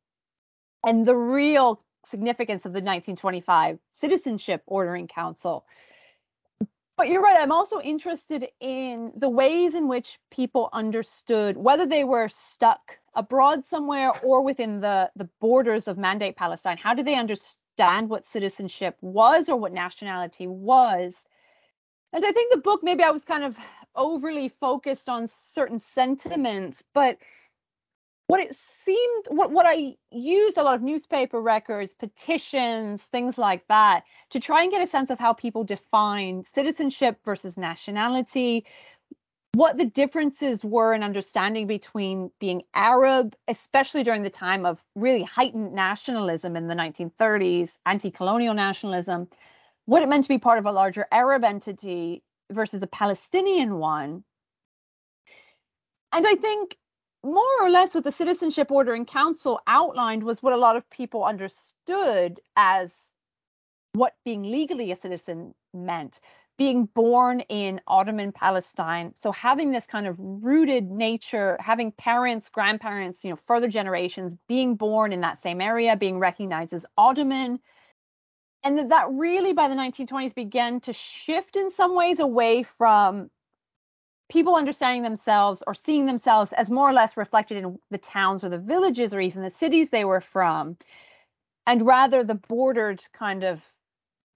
and 0.86 1.06
the 1.06 1.16
real 1.16 1.82
significance 2.06 2.66
of 2.66 2.74
the 2.74 2.82
1925 2.82 3.80
Citizenship 3.94 4.64
Order 4.66 4.96
in 4.98 5.08
Council. 5.08 5.66
But 6.98 7.08
you're 7.08 7.22
right, 7.22 7.38
I'm 7.40 7.54
also 7.54 7.80
interested 7.80 8.46
in 8.60 9.14
the 9.16 9.30
ways 9.30 9.76
in 9.76 9.88
which 9.88 10.20
people 10.30 10.70
understood 10.74 11.58
whether 11.58 11.86
they 11.86 12.04
were 12.04 12.28
stuck 12.28 13.00
abroad 13.16 13.66
somewhere 13.66 14.12
or 14.24 14.42
within 14.42 14.82
the 14.82 15.12
the 15.16 15.30
borders 15.40 15.88
of 15.88 15.98
mandate 15.98 16.36
palestine 16.36 16.78
how 16.78 16.94
do 16.94 17.04
they 17.04 17.16
understand 17.16 17.63
what 17.78 18.26
citizenship 18.26 18.98
was 19.02 19.50
or 19.50 19.56
what 19.56 19.74
nationality 19.74 20.48
was. 20.48 21.26
And 22.14 22.24
i 22.24 22.32
think 22.32 22.54
the 22.54 22.60
book 22.60 22.82
maybe 22.84 23.04
i 23.04 23.10
was 23.10 23.26
kind 23.26 23.44
of 23.44 23.58
overly 23.96 24.50
focused 24.50 25.10
on 25.10 25.28
certain 25.28 25.80
sentiments 25.80 26.84
but 26.94 27.18
what 28.28 28.40
it 28.40 28.56
seemed 28.56 29.26
what, 29.30 29.52
what 29.52 29.66
i 29.66 29.96
used 30.12 30.58
a 30.58 30.64
lot 30.64 30.76
of 30.76 30.82
newspaper 30.82 31.42
records 31.42 31.94
petitions 31.94 33.04
things 33.04 33.38
like 33.38 33.68
that 33.68 34.04
to 34.30 34.40
try 34.40 34.62
and 34.64 34.72
get 34.72 34.82
a 34.82 34.88
sense 34.88 35.10
of 35.10 35.20
how 35.20 35.34
people 35.34 35.64
define 35.64 36.44
citizenship 36.44 37.18
versus 37.26 37.58
nationality 37.58 38.66
what 39.54 39.78
the 39.78 39.86
differences 39.86 40.64
were 40.64 40.94
in 40.94 41.04
understanding 41.04 41.68
between 41.68 42.32
being 42.40 42.64
Arab, 42.74 43.36
especially 43.48 44.04
during 44.04 44.24
the 44.24 44.30
time 44.30 44.66
of 44.66 44.84
really 44.96 45.24
heightened 45.24 45.74
nationalism 45.74 46.56
in 46.56 46.68
the 46.68 46.74
1930s, 46.74 47.78
anti 47.86 48.10
colonial 48.10 48.56
nationalism, 48.56 49.28
what 49.86 50.02
it 50.02 50.10
meant 50.10 50.24
to 50.24 50.30
be 50.30 50.40
part 50.40 50.58
of 50.58 50.66
a 50.66 50.72
larger 50.72 51.06
Arab 51.12 51.44
entity 51.44 52.24
versus 52.52 52.82
a 52.82 52.88
Palestinian 52.88 53.78
one. 53.78 54.24
And 56.12 56.26
I 56.26 56.36
think 56.36 56.78
more 57.24 57.62
or 57.62 57.70
less 57.70 57.94
what 57.94 58.04
the 58.04 58.12
Citizenship 58.12 58.72
Order 58.72 58.96
in 58.96 59.06
Council 59.06 59.62
outlined 59.68 60.24
was 60.24 60.42
what 60.42 60.54
a 60.54 60.58
lot 60.58 60.76
of 60.76 60.90
people 60.90 61.24
understood 61.24 62.40
as 62.56 62.94
what 63.94 64.14
being 64.26 64.44
legally 64.44 64.92
a 64.92 64.96
citizen 64.96 65.54
meant 65.74 66.20
being 66.58 66.86
born 66.86 67.40
in 67.42 67.82
Ottoman 67.88 68.32
Palestine. 68.32 69.14
So 69.16 69.32
having 69.32 69.72
this 69.72 69.88
kind 69.88 70.06
of 70.06 70.16
rooted 70.20 70.90
nature, 70.90 71.58
having 71.60 71.92
parents, 71.92 72.50
grandparents, 72.50 73.24
you 73.24 73.32
know, 73.32 73.36
further 73.36 73.68
generations 73.68 74.36
being 74.48 74.76
born 74.76 75.14
in 75.14 75.22
that 75.22 75.42
same 75.42 75.62
area, 75.62 75.96
being 75.96 76.20
recognized 76.20 76.74
as 76.74 76.86
Ottoman. 76.98 77.60
And 78.64 78.78
that, 78.78 78.90
that 78.90 79.08
really 79.10 79.54
by 79.54 79.68
the 79.68 79.76
1920s 79.76 80.36
began 80.36 80.80
to 80.82 80.94
shift 80.94 81.56
in 81.56 81.72
some 81.72 81.96
ways 81.96 82.20
away 82.20 82.64
from 82.64 83.30
people 84.30 84.56
understanding 84.56 85.04
themselves 85.04 85.64
or 85.66 85.74
seeing 85.74 86.06
themselves 86.06 86.54
as 86.54 86.70
more 86.70 86.90
or 86.90 86.94
less 86.94 87.18
reflected 87.18 87.58
in 87.58 87.78
the 87.90 87.98
towns 87.98 88.44
or 88.44 88.50
the 88.50 88.60
villages 88.60 89.14
or 89.14 89.20
even 89.20 89.42
the 89.42 89.50
cities 89.50 89.90
they 89.90 90.06
were 90.06 90.22
from, 90.22 90.78
and 91.68 91.86
rather 91.86 92.24
the 92.24 92.36
bordered 92.36 93.04
kind 93.14 93.44
of 93.44 93.62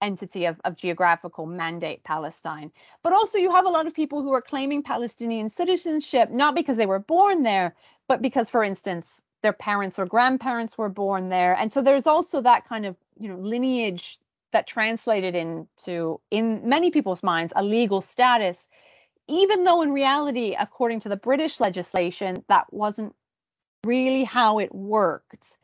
entity 0.00 0.46
of, 0.46 0.60
of 0.64 0.76
geographical 0.76 1.46
mandate 1.46 2.04
Palestine. 2.04 2.70
But 3.02 3.12
also, 3.12 3.38
you 3.38 3.50
have 3.50 3.66
a 3.66 3.70
lot 3.70 3.86
of 3.86 3.94
people 3.94 4.22
who 4.22 4.32
are 4.32 4.42
claiming 4.42 4.82
Palestinian 4.82 5.48
citizenship, 5.48 6.30
not 6.30 6.54
because 6.54 6.76
they 6.76 6.86
were 6.86 6.98
born 6.98 7.42
there, 7.42 7.74
but 8.06 8.22
because, 8.22 8.48
for 8.50 8.64
instance, 8.64 9.20
their 9.42 9.52
parents 9.52 9.98
or 9.98 10.06
grandparents 10.06 10.76
were 10.76 10.88
born 10.88 11.28
there. 11.28 11.54
And 11.54 11.72
so 11.72 11.82
there's 11.82 12.06
also 12.06 12.40
that 12.40 12.66
kind 12.66 12.86
of 12.86 12.96
you 13.18 13.28
know 13.28 13.36
lineage 13.36 14.18
that 14.52 14.66
translated 14.66 15.34
into 15.34 16.20
in 16.30 16.68
many 16.68 16.90
people's 16.90 17.22
minds 17.22 17.52
a 17.56 17.62
legal 17.62 18.00
status 18.00 18.68
even 19.28 19.64
though 19.64 19.82
in 19.82 19.92
reality 19.92 20.56
according 20.58 21.00
to 21.00 21.08
the 21.08 21.16
british 21.16 21.60
legislation 21.60 22.42
that 22.48 22.72
wasn't 22.72 23.14
really 23.84 24.24
how 24.24 24.58
it 24.58 24.74
worked 24.74 25.58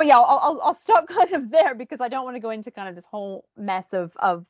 but 0.00 0.06
yeah, 0.06 0.16
I'll, 0.16 0.40
I'll, 0.42 0.60
I'll 0.62 0.74
stop 0.74 1.06
kind 1.08 1.30
of 1.34 1.50
there 1.50 1.74
because 1.74 2.00
I 2.00 2.08
don't 2.08 2.24
want 2.24 2.34
to 2.34 2.40
go 2.40 2.48
into 2.48 2.70
kind 2.70 2.88
of 2.88 2.94
this 2.94 3.04
whole 3.04 3.44
mess 3.58 3.92
of 3.92 4.16
of 4.16 4.46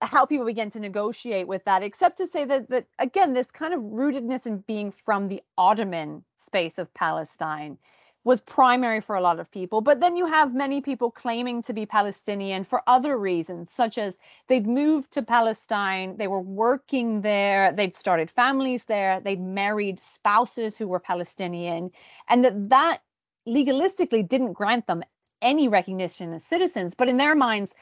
how 0.00 0.24
people 0.24 0.46
begin 0.46 0.70
to 0.70 0.78
negotiate 0.78 1.48
with 1.48 1.64
that, 1.64 1.82
except 1.82 2.18
to 2.18 2.28
say 2.28 2.44
that 2.44 2.70
that 2.70 2.86
again, 3.00 3.34
this 3.34 3.50
kind 3.50 3.74
of 3.74 3.80
rootedness 3.80 4.46
in 4.46 4.58
being 4.58 4.92
from 4.92 5.26
the 5.26 5.42
Ottoman 5.58 6.22
space 6.36 6.78
of 6.78 6.94
Palestine 6.94 7.78
was 8.22 8.40
primary 8.40 9.00
for 9.00 9.16
a 9.16 9.20
lot 9.20 9.40
of 9.40 9.50
people. 9.50 9.80
But 9.80 9.98
then 9.98 10.14
you 10.14 10.26
have 10.26 10.54
many 10.54 10.82
people 10.82 11.10
claiming 11.10 11.62
to 11.62 11.72
be 11.72 11.84
Palestinian 11.84 12.62
for 12.62 12.82
other 12.86 13.18
reasons, 13.18 13.72
such 13.72 13.98
as 13.98 14.20
they'd 14.46 14.68
moved 14.68 15.10
to 15.12 15.22
Palestine, 15.22 16.16
they 16.16 16.28
were 16.28 16.40
working 16.40 17.22
there, 17.22 17.72
they'd 17.72 17.94
started 17.94 18.30
families 18.30 18.84
there, 18.84 19.18
they'd 19.18 19.40
married 19.40 19.98
spouses 19.98 20.76
who 20.76 20.86
were 20.86 21.00
Palestinian, 21.00 21.90
and 22.28 22.44
that 22.44 22.68
that 22.68 23.00
legalistically 23.48 24.28
didn't 24.28 24.52
grant 24.52 24.86
them 24.86 25.02
any 25.40 25.68
recognition 25.68 26.32
as 26.32 26.44
citizens, 26.44 26.94
but 26.94 27.08
in 27.08 27.16
their 27.16 27.34
minds, 27.34 27.74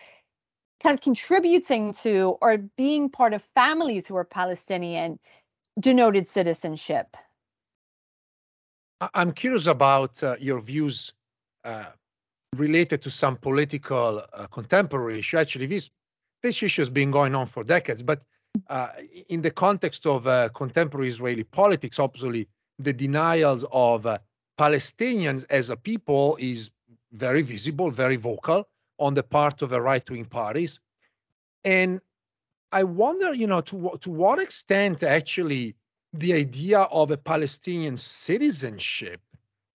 kind 0.83 0.95
of 0.95 1.01
contributing 1.01 1.93
to 1.95 2.37
or 2.41 2.59
being 2.77 3.09
part 3.09 3.33
of 3.33 3.43
families 3.55 4.07
who 4.07 4.17
are 4.17 4.25
Palestinian 4.25 5.19
denoted 5.81 6.27
citizenship. 6.27 7.17
I'm 9.15 9.33
curious 9.33 9.67
about 9.67 10.23
uh, 10.23 10.37
your 10.41 10.61
views 10.61 11.13
uh, 11.65 11.91
related 12.57 13.03
to 13.03 13.11
some 13.11 13.37
political 13.37 14.23
uh, 14.33 14.47
contemporary 14.47 15.19
issue. 15.19 15.37
Actually, 15.37 15.67
this 15.67 15.91
this 16.43 16.63
issue 16.63 16.83
has 16.83 16.91
been 16.91 17.11
going 17.11 17.35
on 17.35 17.47
for 17.47 17.65
decades, 17.65 18.03
but 18.03 18.23
uh, 18.69 18.89
in 19.29 19.43
the 19.43 19.51
context 19.51 20.07
of 20.07 20.27
uh, 20.27 20.49
contemporary 20.51 21.09
Israeli 21.09 21.45
politics, 21.45 21.99
obviously 21.99 22.49
the 22.79 22.93
denials 22.93 23.65
of 23.73 24.07
uh, 24.07 24.19
Palestinians 24.59 25.45
as 25.51 25.71
a 25.71 25.77
people 25.77 26.37
is 26.41 26.71
very 27.13 27.43
visible, 27.43 27.91
very 27.91 28.17
vocal 28.17 28.69
on 28.99 29.15
the 29.15 29.23
part 29.23 29.63
of 29.63 29.71
the 29.71 29.81
right 29.81 30.09
wing 30.09 30.25
parties. 30.25 30.81
And 31.65 32.01
I 32.73 32.85
wonder, 32.85 33.35
you 33.35 33.47
know, 33.47 33.61
to, 33.63 33.99
to 34.01 34.11
what 34.11 34.39
extent 34.39 35.03
actually 35.03 35.77
the 36.13 36.33
idea 36.35 36.81
of 36.81 37.11
a 37.11 37.17
Palestinian 37.17 37.97
citizenship, 37.97 39.21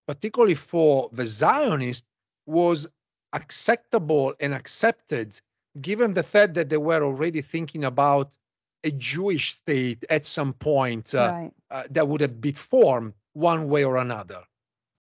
particularly 0.06 0.54
for 0.54 1.08
the 1.12 1.26
Zionists, 1.26 2.06
was 2.46 2.88
acceptable 3.32 4.34
and 4.40 4.52
accepted 4.52 5.40
given 5.80 6.14
the 6.14 6.22
fact 6.22 6.54
that 6.54 6.68
they 6.68 6.76
were 6.76 7.02
already 7.02 7.40
thinking 7.40 7.84
about 7.84 8.36
a 8.84 8.90
Jewish 8.90 9.54
state 9.54 10.04
at 10.10 10.26
some 10.26 10.52
point 10.52 11.14
uh, 11.14 11.32
right. 11.32 11.52
uh, 11.70 11.84
that 11.90 12.08
would 12.08 12.20
have 12.20 12.40
been 12.40 12.54
formed 12.54 13.14
one 13.32 13.68
way 13.68 13.84
or 13.84 13.96
another. 13.96 14.42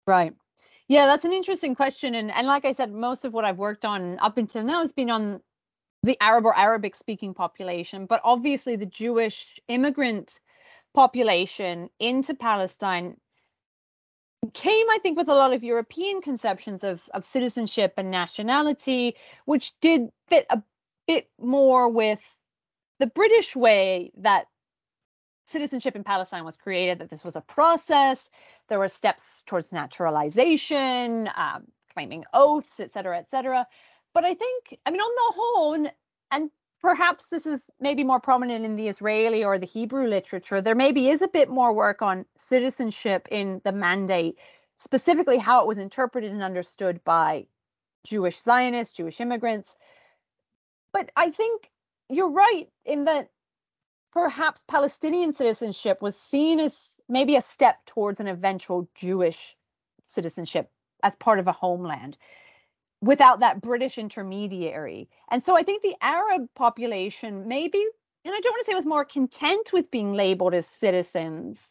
Right. 0.08 0.32
Yeah, 0.88 1.04
that's 1.04 1.26
an 1.26 1.34
interesting 1.34 1.74
question. 1.74 2.14
And 2.14 2.30
and 2.30 2.46
like 2.46 2.64
I 2.64 2.72
said, 2.72 2.90
most 2.90 3.26
of 3.26 3.34
what 3.34 3.44
I've 3.44 3.58
worked 3.58 3.84
on 3.84 4.18
up 4.20 4.38
until 4.38 4.64
now 4.64 4.80
has 4.80 4.94
been 4.94 5.10
on 5.10 5.42
the 6.02 6.16
Arab 6.18 6.46
or 6.46 6.56
Arabic 6.56 6.94
speaking 6.94 7.34
population, 7.34 8.06
but 8.06 8.22
obviously 8.24 8.76
the 8.76 8.86
Jewish 8.86 9.60
immigrant 9.68 10.40
population 10.94 11.90
into 12.00 12.32
Palestine 12.34 13.18
came, 14.54 14.86
I 14.88 14.98
think, 15.02 15.18
with 15.18 15.28
a 15.28 15.34
lot 15.34 15.52
of 15.52 15.62
European 15.62 16.22
conceptions 16.22 16.84
of, 16.84 17.02
of 17.12 17.26
citizenship 17.26 17.92
and 17.98 18.10
nationality, 18.10 19.16
which 19.44 19.78
did 19.80 20.08
fit 20.28 20.46
a 20.48 20.62
bit 21.06 21.28
more 21.38 21.90
with 21.90 22.22
the 22.98 23.08
British 23.08 23.54
way 23.54 24.10
that 24.18 24.46
citizenship 25.48 25.96
in 25.96 26.04
Palestine 26.04 26.44
was 26.44 26.56
created, 26.56 26.98
that 26.98 27.10
this 27.10 27.24
was 27.24 27.36
a 27.36 27.40
process. 27.40 28.30
There 28.68 28.78
were 28.78 28.88
steps 28.88 29.42
towards 29.46 29.72
naturalization, 29.72 31.30
um, 31.36 31.66
claiming 31.94 32.24
oaths, 32.34 32.80
et 32.80 32.92
cetera, 32.92 33.18
et 33.18 33.30
cetera. 33.30 33.66
But 34.14 34.24
I 34.24 34.34
think, 34.34 34.78
I 34.86 34.90
mean, 34.90 35.00
on 35.00 35.14
the 35.14 35.34
whole, 35.36 35.74
and, 35.74 35.92
and 36.30 36.50
perhaps 36.80 37.26
this 37.28 37.46
is 37.46 37.70
maybe 37.80 38.04
more 38.04 38.20
prominent 38.20 38.64
in 38.64 38.76
the 38.76 38.88
Israeli 38.88 39.44
or 39.44 39.58
the 39.58 39.66
Hebrew 39.66 40.06
literature, 40.06 40.60
there 40.60 40.74
maybe 40.74 41.08
is 41.08 41.22
a 41.22 41.28
bit 41.28 41.48
more 41.48 41.72
work 41.72 42.02
on 42.02 42.24
citizenship 42.36 43.28
in 43.30 43.60
the 43.64 43.72
mandate, 43.72 44.36
specifically 44.76 45.38
how 45.38 45.62
it 45.62 45.68
was 45.68 45.78
interpreted 45.78 46.30
and 46.30 46.42
understood 46.42 47.02
by 47.04 47.46
Jewish 48.04 48.38
Zionists, 48.38 48.96
Jewish 48.96 49.20
immigrants. 49.20 49.76
But 50.92 51.10
I 51.16 51.30
think 51.30 51.70
you're 52.08 52.30
right 52.30 52.68
in 52.84 53.04
that 53.04 53.28
perhaps 54.18 54.64
Palestinian 54.66 55.32
citizenship 55.32 56.02
was 56.02 56.16
seen 56.16 56.58
as 56.58 57.00
maybe 57.08 57.36
a 57.36 57.40
step 57.40 57.76
towards 57.86 58.18
an 58.18 58.26
eventual 58.26 58.88
Jewish 58.96 59.56
citizenship 60.06 60.72
as 61.04 61.14
part 61.14 61.38
of 61.38 61.46
a 61.46 61.52
homeland 61.52 62.18
without 63.00 63.38
that 63.38 63.60
British 63.60 63.96
intermediary. 63.96 65.08
And 65.30 65.40
so 65.40 65.56
I 65.56 65.62
think 65.62 65.82
the 65.82 65.94
Arab 66.00 66.48
population 66.56 67.46
maybe, 67.46 67.78
and 68.24 68.34
I 68.34 68.40
don't 68.40 68.52
want 68.52 68.60
to 68.62 68.64
say 68.64 68.74
was 68.74 68.86
more 68.86 69.04
content 69.04 69.70
with 69.72 69.88
being 69.92 70.14
labeled 70.14 70.52
as 70.52 70.66
citizens, 70.66 71.70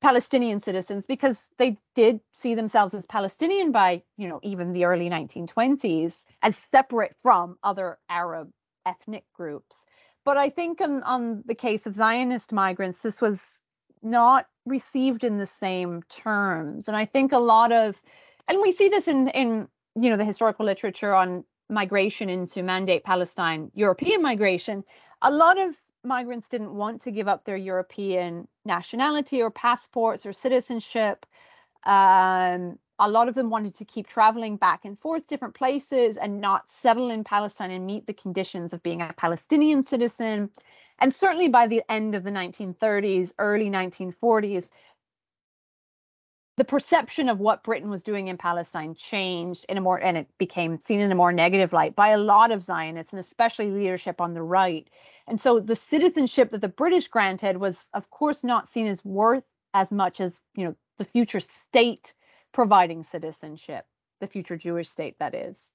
Palestinian 0.00 0.60
citizens, 0.60 1.06
because 1.06 1.48
they 1.58 1.76
did 1.96 2.20
see 2.32 2.54
themselves 2.54 2.94
as 2.94 3.04
Palestinian 3.06 3.72
by, 3.72 4.04
you 4.16 4.28
know, 4.28 4.38
even 4.44 4.74
the 4.74 4.84
early 4.84 5.10
1920s 5.10 6.24
as 6.42 6.56
separate 6.56 7.16
from 7.16 7.58
other 7.64 7.98
Arab 8.08 8.52
ethnic 8.86 9.24
groups. 9.34 9.86
But 10.24 10.36
I 10.36 10.50
think 10.50 10.80
on, 10.80 11.02
on 11.02 11.42
the 11.46 11.54
case 11.54 11.86
of 11.86 11.94
Zionist 11.94 12.52
migrants, 12.52 13.00
this 13.02 13.20
was 13.20 13.62
not 14.02 14.46
received 14.66 15.24
in 15.24 15.38
the 15.38 15.46
same 15.46 16.02
terms. 16.08 16.88
And 16.88 16.96
I 16.96 17.04
think 17.04 17.32
a 17.32 17.38
lot 17.38 17.72
of, 17.72 18.00
and 18.48 18.60
we 18.60 18.72
see 18.72 18.88
this 18.88 19.08
in, 19.08 19.28
in 19.28 19.68
you 19.94 20.10
know, 20.10 20.16
the 20.16 20.24
historical 20.24 20.66
literature 20.66 21.14
on 21.14 21.44
migration 21.68 22.28
into 22.28 22.62
Mandate 22.62 23.04
Palestine, 23.04 23.70
European 23.74 24.22
migration, 24.22 24.84
a 25.22 25.30
lot 25.30 25.58
of 25.58 25.74
migrants 26.04 26.48
didn't 26.48 26.74
want 26.74 27.02
to 27.02 27.10
give 27.10 27.28
up 27.28 27.44
their 27.44 27.56
European 27.56 28.48
nationality 28.64 29.42
or 29.42 29.50
passports 29.50 30.24
or 30.24 30.32
citizenship. 30.32 31.26
Um, 31.84 32.78
a 33.00 33.08
lot 33.08 33.28
of 33.28 33.34
them 33.34 33.48
wanted 33.48 33.74
to 33.74 33.84
keep 33.86 34.06
traveling 34.06 34.56
back 34.56 34.84
and 34.84 34.98
forth 34.98 35.26
different 35.26 35.54
places 35.54 36.18
and 36.18 36.40
not 36.40 36.68
settle 36.68 37.10
in 37.10 37.24
Palestine 37.24 37.70
and 37.70 37.86
meet 37.86 38.06
the 38.06 38.12
conditions 38.12 38.74
of 38.74 38.82
being 38.82 39.00
a 39.00 39.14
Palestinian 39.16 39.82
citizen. 39.82 40.50
And 40.98 41.12
certainly 41.12 41.48
by 41.48 41.66
the 41.66 41.82
end 41.88 42.14
of 42.14 42.24
the 42.24 42.30
1930s, 42.30 43.32
early 43.38 43.70
1940s, 43.70 44.68
the 46.58 46.64
perception 46.64 47.30
of 47.30 47.40
what 47.40 47.62
Britain 47.62 47.88
was 47.88 48.02
doing 48.02 48.28
in 48.28 48.36
Palestine 48.36 48.94
changed 48.94 49.64
in 49.70 49.78
a 49.78 49.80
more, 49.80 49.98
and 49.98 50.18
it 50.18 50.28
became 50.36 50.78
seen 50.78 51.00
in 51.00 51.10
a 51.10 51.14
more 51.14 51.32
negative 51.32 51.72
light 51.72 51.96
by 51.96 52.08
a 52.08 52.18
lot 52.18 52.52
of 52.52 52.60
Zionists 52.60 53.14
and 53.14 53.20
especially 53.20 53.70
leadership 53.70 54.20
on 54.20 54.34
the 54.34 54.42
right. 54.42 54.90
And 55.26 55.40
so 55.40 55.58
the 55.58 55.74
citizenship 55.74 56.50
that 56.50 56.60
the 56.60 56.68
British 56.68 57.08
granted 57.08 57.56
was, 57.56 57.88
of 57.94 58.10
course, 58.10 58.44
not 58.44 58.68
seen 58.68 58.86
as 58.86 59.02
worth 59.06 59.56
as 59.72 59.90
much 59.90 60.20
as, 60.20 60.42
you 60.54 60.66
know, 60.66 60.76
the 60.98 61.04
future 61.06 61.40
state 61.40 62.12
providing 62.52 63.02
citizenship, 63.02 63.86
the 64.20 64.26
future 64.26 64.56
Jewish 64.56 64.88
state 64.88 65.18
that 65.18 65.34
is. 65.34 65.74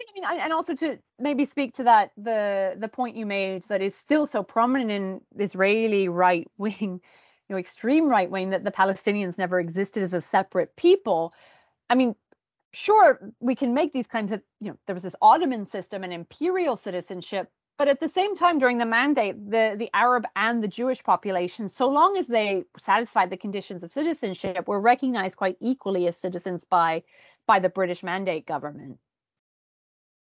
I 0.00 0.12
mean, 0.14 0.40
and 0.40 0.52
also 0.52 0.74
to 0.76 0.98
maybe 1.18 1.44
speak 1.44 1.74
to 1.74 1.84
that 1.84 2.12
the 2.16 2.76
the 2.78 2.88
point 2.88 3.16
you 3.16 3.26
made 3.26 3.64
that 3.64 3.82
is 3.82 3.94
still 3.94 4.26
so 4.26 4.42
prominent 4.42 4.90
in 4.90 5.20
Israeli 5.38 6.08
right 6.08 6.48
wing, 6.58 6.74
you 6.80 7.00
know, 7.48 7.58
extreme 7.58 8.08
right 8.08 8.30
wing 8.30 8.50
that 8.50 8.64
the 8.64 8.72
Palestinians 8.72 9.38
never 9.38 9.60
existed 9.60 10.02
as 10.02 10.14
a 10.14 10.20
separate 10.20 10.74
people. 10.76 11.34
I 11.90 11.96
mean, 11.96 12.14
sure, 12.72 13.32
we 13.40 13.54
can 13.54 13.74
make 13.74 13.92
these 13.92 14.06
claims 14.06 14.30
that 14.30 14.42
you 14.60 14.70
know 14.70 14.78
there 14.86 14.94
was 14.94 15.02
this 15.02 15.16
Ottoman 15.20 15.66
system 15.66 16.04
and 16.04 16.12
imperial 16.12 16.76
citizenship, 16.76 17.50
but 17.80 17.88
at 17.88 17.98
the 17.98 18.10
same 18.10 18.36
time, 18.36 18.58
during 18.58 18.76
the 18.76 18.84
mandate, 18.84 19.36
the, 19.50 19.74
the 19.78 19.88
Arab 19.94 20.26
and 20.36 20.62
the 20.62 20.68
Jewish 20.68 21.02
population, 21.02 21.66
so 21.66 21.88
long 21.88 22.18
as 22.18 22.26
they 22.26 22.62
satisfied 22.76 23.30
the 23.30 23.38
conditions 23.38 23.82
of 23.82 23.90
citizenship, 23.90 24.68
were 24.68 24.82
recognized 24.82 25.38
quite 25.38 25.56
equally 25.60 26.06
as 26.06 26.14
citizens 26.14 26.62
by 26.62 27.02
by 27.46 27.58
the 27.58 27.70
British 27.70 28.02
mandate 28.02 28.44
government. 28.44 28.98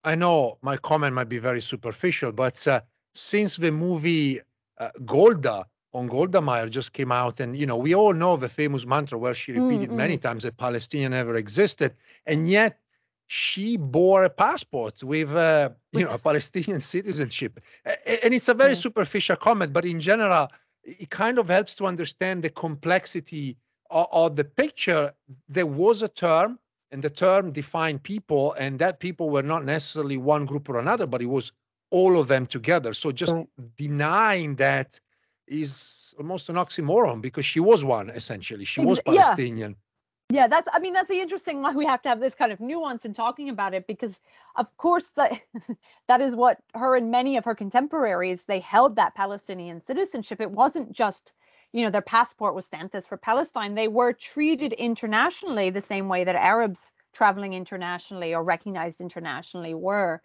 I 0.02 0.16
know 0.16 0.58
my 0.60 0.76
comment 0.76 1.14
might 1.14 1.28
be 1.28 1.38
very 1.38 1.60
superficial, 1.60 2.32
but 2.32 2.66
uh, 2.66 2.80
since 3.14 3.54
the 3.56 3.70
movie 3.70 4.40
uh, 4.78 4.88
Golda 5.04 5.66
on 5.94 6.08
Golda 6.08 6.42
Meir 6.42 6.68
just 6.68 6.94
came 6.94 7.12
out, 7.12 7.38
and 7.38 7.56
you 7.56 7.64
know 7.64 7.76
we 7.76 7.94
all 7.94 8.12
know 8.12 8.36
the 8.36 8.48
famous 8.48 8.84
mantra 8.84 9.18
where 9.18 9.34
she 9.34 9.52
repeated 9.52 9.90
mm-hmm. 9.90 9.98
many 9.98 10.18
times 10.18 10.42
that 10.42 10.56
Palestine 10.56 11.12
never 11.12 11.36
existed, 11.36 11.94
and 12.26 12.50
yet 12.50 12.80
she 13.26 13.76
bore 13.76 14.25
a 14.25 14.30
passport 14.30 15.02
with 15.02 15.35
uh, 15.35 15.71
you 15.92 16.04
know 16.04 16.11
a 16.11 16.18
Palestinian 16.18 16.80
citizenship, 16.80 17.61
and 17.85 18.33
it's 18.33 18.49
a 18.49 18.54
very 18.54 18.76
superficial 18.76 19.37
comment, 19.37 19.73
but 19.73 19.85
in 19.85 20.00
general, 20.00 20.49
it 20.85 21.11
kind 21.11 21.38
of 21.38 21.49
helps 21.49 21.75
to 21.76 21.87
understand 21.87 22.42
the 22.42 22.50
complexity 22.50 23.56
of, 23.90 24.06
of, 24.12 24.37
the 24.37 24.45
picture. 24.45 25.12
There 25.49 25.66
was 25.66 26.02
a 26.02 26.09
term, 26.09 26.59
and 26.92 27.02
the 27.02 27.11
term 27.11 27.52
defined 27.52 28.02
people, 28.04 28.52
and 28.54 28.78
that 28.78 29.00
people 29.00 29.28
were 29.30 29.42
not 29.42 29.64
necessarily 29.64 30.16
one 30.16 30.47
group 30.47 30.68
or 30.68 30.78
another, 30.78 31.06
but 31.06 31.21
it 31.21 31.26
was 31.26 31.50
all 31.90 32.18
of 32.21 32.28
them 32.28 32.47
together. 32.47 32.95
So 32.95 33.11
just 33.11 33.33
right. 33.33 33.47
denying 33.76 34.56
that 34.56 35.00
is 35.49 36.14
almost 36.18 36.49
an 36.49 36.56
oxymoron 36.56 37.21
because 37.21 37.45
she 37.45 37.61
was 37.61 37.85
one 37.85 38.11
essentially. 38.11 38.64
She 38.64 38.80
was 38.80 39.00
Palestinian. 39.02 39.73
Yeah 39.73 39.85
yeah 40.30 40.49
that's 40.49 40.68
i 40.73 40.80
mean 40.80 40.92
that's 40.92 41.09
the 41.09 41.21
interesting 41.21 41.62
why 41.62 41.73
we 41.73 41.87
have 41.87 42.02
to 42.02 42.09
have 42.09 42.21
this 42.21 42.35
kind 42.35 42.50
of 42.50 42.61
nuance 42.61 43.04
in 43.04 43.12
talking 43.12 43.49
about 43.49 43.75
it 43.75 43.87
because 43.87 44.21
of 44.56 44.75
course 44.76 45.11
that 45.11 45.40
that 46.09 46.21
is 46.21 46.35
what 46.35 46.59
her 46.75 46.97
and 46.97 47.11
many 47.11 47.37
of 47.37 47.45
her 47.45 47.54
contemporaries 47.54 48.42
they 48.42 48.59
held 48.59 48.97
that 48.97 49.14
palestinian 49.14 49.80
citizenship. 49.85 50.40
It 50.40 50.50
wasn't 50.50 50.92
just 50.92 51.33
you 51.73 51.85
know 51.85 51.90
their 51.90 52.02
passport 52.02 52.54
was 52.54 52.66
stamped 52.66 52.95
as 52.95 53.06
for 53.06 53.16
palestine. 53.16 53.75
They 53.75 53.88
were 53.88 54.12
treated 54.12 54.73
internationally 54.75 55.71
the 55.71 55.80
same 55.80 56.09
way 56.09 56.25
that 56.25 56.35
arabs 56.35 56.92
traveling 57.12 57.54
internationally 57.54 58.35
or 58.35 58.42
recognized 58.42 59.00
internationally 59.00 59.75
were. 59.75 60.23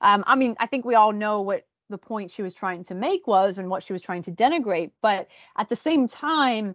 Um, 0.00 0.24
i 0.26 0.34
mean 0.34 0.56
i 0.58 0.66
think 0.66 0.84
we 0.84 0.96
all 0.96 1.12
know 1.12 1.40
what 1.40 1.66
the 1.88 1.98
point 1.98 2.32
she 2.32 2.42
was 2.42 2.52
trying 2.52 2.82
to 2.84 2.94
make 2.94 3.28
was 3.28 3.58
and 3.58 3.70
what 3.70 3.84
she 3.84 3.92
was 3.92 4.02
trying 4.02 4.22
to 4.22 4.32
denigrate 4.32 4.90
but 5.02 5.28
at 5.56 5.68
the 5.68 5.76
same 5.76 6.08
time 6.08 6.74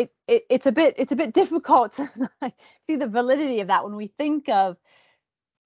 it, 0.00 0.12
it 0.26 0.46
it's 0.48 0.66
a 0.66 0.72
bit 0.72 0.94
it's 0.98 1.12
a 1.12 1.16
bit 1.16 1.32
difficult 1.32 1.92
to 1.96 2.08
see 2.86 2.96
the 2.96 3.06
validity 3.06 3.60
of 3.60 3.68
that 3.68 3.84
when 3.84 3.96
we 3.96 4.06
think 4.06 4.48
of 4.48 4.76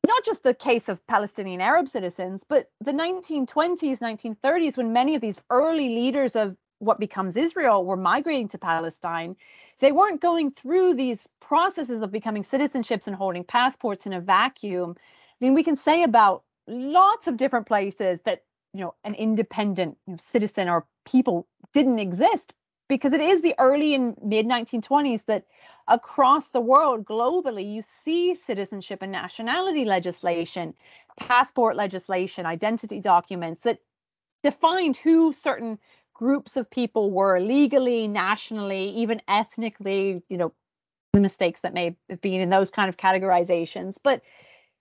not 0.07 0.25
just 0.25 0.43
the 0.43 0.55
case 0.55 0.89
of 0.89 1.07
Palestinian 1.07 1.61
Arab 1.63 1.89
citizens, 1.89 2.45
but 2.47 2.71
the 2.81 2.93
1920s, 2.93 4.01
1930s, 4.01 4.77
when 4.77 4.93
many 4.93 5.15
of 5.15 5.23
these 5.23 5.41
early 5.49 5.89
leaders 5.89 6.37
of 6.37 6.57
what 6.79 7.01
becomes 7.01 7.39
Israel 7.39 7.87
were 7.87 7.97
migrating 7.97 8.49
to 8.49 8.59
Palestine, 8.59 9.35
they 9.81 9.93
weren't 9.93 10.21
going 10.21 10.51
through 10.51 10.93
these 10.95 11.27
processes 11.41 12.03
of 12.03 12.13
becoming 12.13 12.43
citizenships 12.43 13.07
and 13.07 13.17
holding 13.17 13.45
passports 13.45 14.05
in 14.05 14.13
a 14.13 14.21
vacuum. 14.21 14.95
I 14.99 15.45
mean, 15.45 15.55
we 15.55 15.65
can 15.65 15.77
say 15.77 16.03
about 16.03 16.43
lots 16.67 17.27
of 17.27 17.39
different 17.39 17.67
places 17.67 18.21
that 18.27 18.43
you 18.75 18.81
know 18.81 18.95
an 19.05 19.15
independent 19.15 19.97
citizen 20.19 20.69
or 20.69 20.87
people 21.07 21.47
didn't 21.73 21.99
exist 21.99 22.53
because 22.89 23.13
it 23.13 23.21
is 23.21 23.41
the 23.41 23.55
early 23.59 23.95
and 23.95 24.17
mid 24.23 24.47
1920s 24.47 25.25
that 25.27 25.45
across 25.89 26.51
the 26.51 26.61
world 26.61 27.05
globally 27.05 27.71
you 27.71 27.83
see 27.83 28.35
citizenship 28.35 29.01
and 29.03 29.13
nationality 29.13 29.85
legislation 29.85 30.75
passport 31.19 31.77
legislation 31.77 32.47
identity 32.47 33.01
documents 33.01 33.63
that 33.63 33.79
defined 34.43 34.97
who 34.97 35.33
certain 35.33 35.79
groups 36.15 36.57
of 36.57 36.71
people 36.71 37.11
were 37.11 37.41
legally 37.41 38.07
nationally 38.07 38.89
even 38.89 39.21
ethnically 39.29 40.23
you 40.29 40.39
know 40.39 40.53
the 41.15 41.21
mistakes 41.21 41.61
that 41.61 41.73
may 41.73 41.97
have 42.11 42.21
been 42.21 42.41
in 42.41 42.51
those 42.51 42.71
kind 42.71 42.89
of 42.91 42.99
categorizations. 42.99 43.97
But 44.03 44.21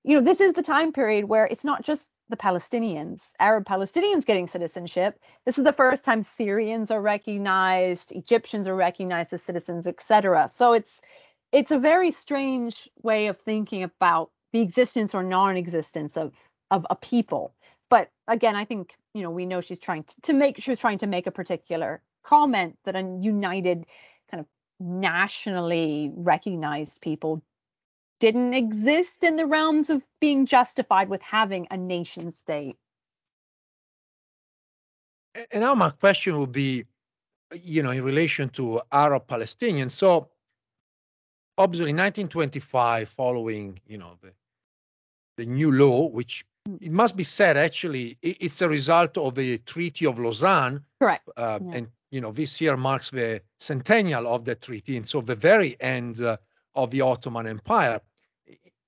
you 0.04 0.18
know 0.18 0.24
this 0.24 0.42
is 0.42 0.52
the 0.52 0.63
time 0.63 0.92
period 0.92 1.26
where 1.26 1.46
it's 1.46 1.63
not 1.63 1.84
just 1.84 2.12
the 2.34 2.38
Palestinians, 2.38 3.30
Arab 3.39 3.63
Palestinians 3.65 4.26
getting 4.26 4.48
citizenship. 4.48 5.19
This 5.46 5.60
is 5.60 5.63
the 5.63 5.72
first 5.72 6.04
time 6.04 6.24
Syrians 6.24 6.89
are 6.89 7.00
recognized, 7.00 8.12
Egyptians 8.12 8.67
are 8.67 8.76
recognized 8.76 9.32
as 9.34 9.43
citizens, 9.43 9.86
etc. 9.86 10.48
So 10.52 10.74
it's 10.74 11.04
it's 11.52 11.69
a 11.69 11.78
very 11.78 12.10
strange 12.10 12.89
way 13.04 13.28
of 13.28 13.38
thinking 13.38 13.84
about 13.84 14.32
the 14.52 14.62
existence 14.62 15.13
or 15.13 15.22
non-existence 15.22 16.17
of 16.17 16.34
of 16.72 16.88
a 16.89 16.96
people. 16.96 17.54
But 17.88 18.10
again, 18.28 18.56
I 18.56 18.65
think 18.65 18.96
you 19.13 19.22
know 19.22 19.30
we 19.30 19.46
know 19.46 19.62
she's 19.62 19.78
trying 19.78 20.04
to, 20.06 20.22
to 20.22 20.34
make 20.34 20.60
she 20.60 20.72
was 20.72 20.80
trying 20.80 20.98
to 21.00 21.08
make 21.08 21.28
a 21.28 21.32
particular 21.32 22.02
comment 22.24 22.80
that 22.86 22.96
a 22.96 23.17
united 23.22 23.86
kind 24.32 24.41
of 24.41 24.48
nationally 24.80 26.12
recognized 26.15 27.00
people 27.00 27.43
didn't 28.19 28.54
exist 28.54 29.23
in 29.23 29.36
the 29.36 29.45
realms 29.45 29.89
of 29.89 30.06
being 30.21 30.45
justified 30.45 31.10
with 31.10 31.21
having 31.21 31.67
a 31.71 31.78
nation 31.78 32.32
state. 32.32 32.78
And 35.52 35.62
now 35.62 35.76
my 35.76 35.89
question 35.89 36.39
would 36.39 36.52
be, 36.52 36.86
you 37.62 37.84
know, 37.84 37.91
in 37.91 38.04
relation 38.04 38.49
to 38.49 38.82
Arab 38.91 39.28
Palestinians. 39.28 39.91
So 39.91 40.30
obviously 41.58 41.91
1925, 41.91 43.10
following, 43.10 43.80
you 43.88 43.97
know, 43.97 44.17
the, 44.21 44.32
the 45.38 45.45
new 45.45 45.71
law, 45.71 46.08
which 46.08 46.45
hmm. 46.67 46.76
it 46.82 46.91
must 46.91 47.15
be 47.15 47.23
said 47.23 47.58
actually 47.58 48.17
it's 48.21 48.62
a 48.62 48.69
result 48.69 49.17
of 49.17 49.36
the 49.36 49.58
Treaty 49.60 50.06
of 50.06 50.19
Lausanne. 50.19 50.84
Correct. 50.99 51.28
Uh, 51.36 51.60
yeah. 51.62 51.78
And 51.78 51.88
you 52.13 52.21
know 52.21 52.32
this 52.32 52.62
year 52.62 52.78
marks 52.78 53.10
the 53.10 53.41
centennial 53.60 54.28
of 54.28 54.45
the 54.45 54.54
treaty, 54.54 54.97
and 54.97 55.06
so 55.06 55.19
the 55.19 55.34
very 55.34 55.76
end 55.82 56.21
uh, 56.21 56.38
of 56.76 56.92
the 56.92 57.02
Ottoman 57.02 57.48
Empire 57.48 58.02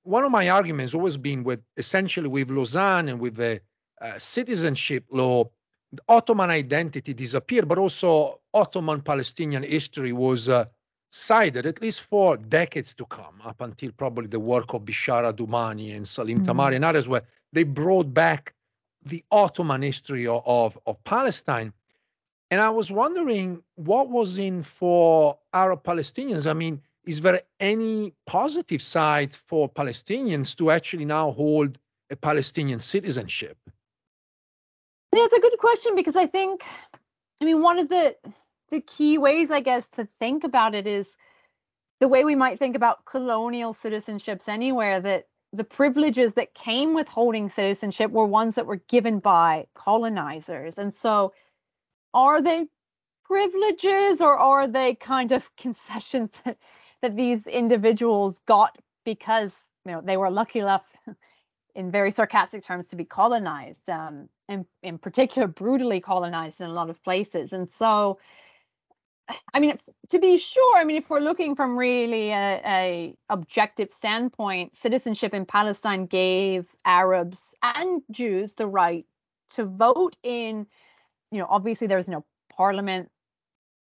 one 0.06 0.24
of 0.24 0.32
my 0.32 0.50
arguments 0.50 0.94
always 0.94 1.18
been 1.18 1.44
with 1.44 1.62
essentially 1.78 2.30
with 2.30 2.50
Lausanne 2.50 3.10
and 3.10 3.20
with 3.20 3.36
the 3.36 3.60
uh, 4.02 4.18
citizenship 4.20 5.04
law, 5.12 5.50
the 5.92 6.02
Ottoman 6.08 6.50
identity 6.52 7.14
disappeared, 7.14 7.68
but 7.68 7.78
also 7.78 8.40
Ottoman 8.54 9.02
Palestinian 9.02 9.64
history 9.64 10.14
was 10.14 10.48
uh, 10.48 10.66
sided 11.10 11.66
at 11.66 11.82
least 11.82 12.02
for 12.02 12.38
decades 12.38 12.94
to 12.94 13.06
come, 13.06 13.42
up 13.44 13.62
until 13.62 13.92
probably 13.94 14.28
the 14.28 14.40
work 14.40 14.74
of 14.74 14.84
Beshara 14.84 15.34
Doumani 15.34 15.96
and 15.96 16.08
Salim 16.08 16.40
mm-hmm. 16.40 16.60
Tamari 16.60 16.76
and 16.76 16.86
others, 16.86 17.08
where 17.08 17.24
they 17.52 17.64
brought 17.64 18.14
back 18.14 18.54
the 19.04 19.24
Ottoman 19.32 19.82
history 19.82 20.28
of, 20.28 20.44
of, 20.46 20.78
of 20.86 21.04
Palestine. 21.04 21.74
And 22.52 22.62
I 22.62 22.70
was 22.70 22.92
wondering 22.92 23.64
what 23.74 24.10
was 24.10 24.38
in 24.38 24.62
for 24.62 25.40
Arab 25.54 25.84
Palestinians. 25.84 26.50
I 26.50 26.54
mean, 26.54 26.82
is 27.06 27.22
there 27.22 27.42
any 27.60 28.14
positive 28.26 28.82
side 28.82 29.34
for 29.34 29.70
Palestinians 29.70 30.56
to 30.58 30.72
actually 30.72 31.06
now 31.06 31.32
hold 31.32 31.78
a 32.10 32.16
Palestinian 32.16 32.80
citizenship? 32.80 33.58
Yeah, 35.14 35.24
it's 35.24 35.34
a 35.34 35.40
good 35.40 35.58
question 35.60 35.96
because 35.96 36.16
I 36.16 36.28
think, 36.28 36.64
I 37.42 37.46
mean, 37.46 37.62
one 37.62 37.80
of 37.80 37.90
the 37.90 38.16
the 38.72 38.82
key 38.82 39.18
ways, 39.18 39.52
I 39.52 39.62
guess, 39.62 39.88
to 39.90 40.06
think 40.06 40.44
about 40.44 40.74
it 40.74 40.88
is 40.88 41.16
the 42.00 42.08
way 42.08 42.26
we 42.26 42.36
might 42.36 42.58
think 42.58 42.76
about 42.76 43.06
colonial 43.06 43.74
citizenships 43.74 44.50
anywhere. 44.50 45.00
That 45.00 45.28
the 45.54 45.64
privileges 45.64 46.34
that 46.34 46.54
came 46.54 46.94
with 46.94 47.08
holding 47.08 47.48
citizenship 47.48 48.12
were 48.12 48.26
ones 48.26 48.56
that 48.56 48.66
were 48.66 48.82
given 48.88 49.20
by 49.20 49.68
colonizers, 49.76 50.78
and 50.78 50.94
so 50.94 51.34
are 52.14 52.42
they 52.42 52.68
privileges 53.24 54.22
or 54.22 54.38
are 54.38 54.68
they 54.68 54.96
kind 54.96 55.32
of 55.32 55.56
concessions 55.58 56.30
that 56.44 56.58
that 57.06 57.16
these 57.16 57.46
individuals 57.46 58.40
got 58.48 58.76
because 59.06 59.70
you 59.86 59.92
know 59.92 60.02
they 60.02 60.18
were 60.18 60.32
lucky 60.32 60.58
enough 60.58 60.86
in 61.76 61.92
very 61.92 62.10
sarcastic 62.10 62.64
terms 62.64 62.88
to 62.88 62.96
be 62.96 63.06
colonized 63.06 63.88
um, 63.90 64.28
and 64.50 64.66
in 64.82 64.98
particular 64.98 65.48
brutally 65.48 66.02
colonized 66.02 66.62
in 66.62 66.68
a 66.68 66.74
lot 66.74 66.90
of 66.90 67.04
places. 67.04 67.54
And 67.54 67.70
so 67.70 68.18
i 69.56 69.60
mean 69.60 69.76
to 70.08 70.20
be 70.20 70.38
sure 70.38 70.78
i 70.78 70.84
mean 70.84 70.98
if 70.98 71.10
we're 71.10 71.20
looking 71.20 71.56
from 71.56 71.76
really 71.76 72.30
a, 72.30 72.62
a 72.64 73.16
objective 73.30 73.92
standpoint 73.92 74.78
citizenship 74.78 75.34
in 75.34 75.48
palestine 75.48 76.06
gave 76.06 76.68
arabs 76.86 77.56
and 77.64 78.04
jews 78.12 78.54
the 78.54 78.68
right 78.68 79.08
to 79.50 79.66
vote 79.66 80.16
in 80.22 80.68
you 81.32 81.40
know 81.40 81.48
obviously 81.50 81.88
there 81.88 81.98
was 81.98 82.08
no 82.08 82.24
parliament 82.56 83.10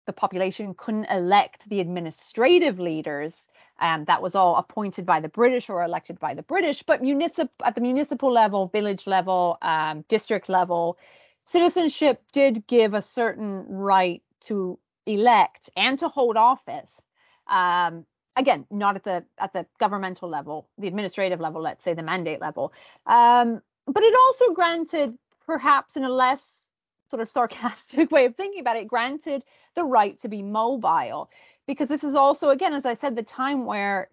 the 0.05 0.13
population 0.13 0.73
couldn't 0.75 1.05
elect 1.05 1.67
the 1.69 1.79
administrative 1.79 2.79
leaders. 2.79 3.47
Um, 3.79 4.05
that 4.05 4.21
was 4.21 4.35
all 4.35 4.55
appointed 4.55 5.05
by 5.05 5.19
the 5.19 5.29
British 5.29 5.69
or 5.69 5.83
elected 5.83 6.19
by 6.19 6.33
the 6.33 6.43
British. 6.43 6.83
But 6.83 7.01
municip- 7.01 7.49
at 7.63 7.75
the 7.75 7.81
municipal 7.81 8.31
level, 8.31 8.67
village 8.67 9.07
level, 9.07 9.57
um, 9.61 10.05
district 10.07 10.47
level, 10.47 10.97
citizenship 11.45 12.23
did 12.31 12.65
give 12.67 12.93
a 12.93 13.01
certain 13.01 13.65
right 13.67 14.21
to 14.41 14.79
elect 15.05 15.69
and 15.75 15.99
to 15.99 16.07
hold 16.07 16.37
office. 16.37 17.01
Um, 17.47 18.05
again, 18.35 18.65
not 18.71 18.95
at 18.95 19.03
the 19.03 19.25
at 19.37 19.53
the 19.53 19.65
governmental 19.79 20.29
level, 20.29 20.67
the 20.77 20.87
administrative 20.87 21.39
level, 21.39 21.61
let's 21.61 21.83
say 21.83 21.93
the 21.93 22.03
mandate 22.03 22.41
level. 22.41 22.73
Um, 23.05 23.61
but 23.87 24.03
it 24.03 24.15
also 24.15 24.53
granted, 24.53 25.17
perhaps 25.45 25.95
in 25.95 26.03
a 26.03 26.09
less 26.09 26.64
sort 27.09 27.21
of 27.21 27.29
sarcastic 27.29 28.11
way 28.11 28.25
of 28.25 28.35
thinking 28.35 28.61
about 28.61 28.77
it, 28.77 28.87
granted 28.87 29.43
the 29.75 29.83
right 29.83 30.17
to 30.19 30.27
be 30.27 30.41
mobile. 30.41 31.29
Because 31.67 31.89
this 31.89 32.03
is 32.03 32.15
also, 32.15 32.49
again, 32.49 32.73
as 32.73 32.85
I 32.85 32.93
said, 32.93 33.15
the 33.15 33.23
time 33.23 33.65
where 33.65 34.09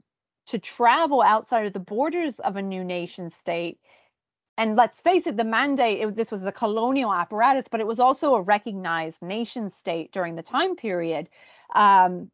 to 0.46 0.58
travel 0.58 1.22
outside 1.22 1.66
of 1.66 1.72
the 1.72 1.80
borders 1.80 2.40
of 2.40 2.56
a 2.56 2.62
new 2.62 2.82
nation 2.82 3.30
state 3.30 3.78
and 4.58 4.76
let's 4.76 5.00
face 5.00 5.26
it, 5.26 5.36
the 5.36 5.44
mandate, 5.44 6.00
it, 6.00 6.14
this 6.14 6.30
was 6.30 6.44
a 6.44 6.52
colonial 6.52 7.12
apparatus, 7.12 7.68
but 7.68 7.80
it 7.80 7.86
was 7.86 7.98
also 7.98 8.34
a 8.34 8.42
recognized 8.42 9.22
nation 9.22 9.70
state 9.70 10.12
during 10.12 10.34
the 10.34 10.42
time 10.42 10.76
period, 10.76 11.28
um, 11.74 12.30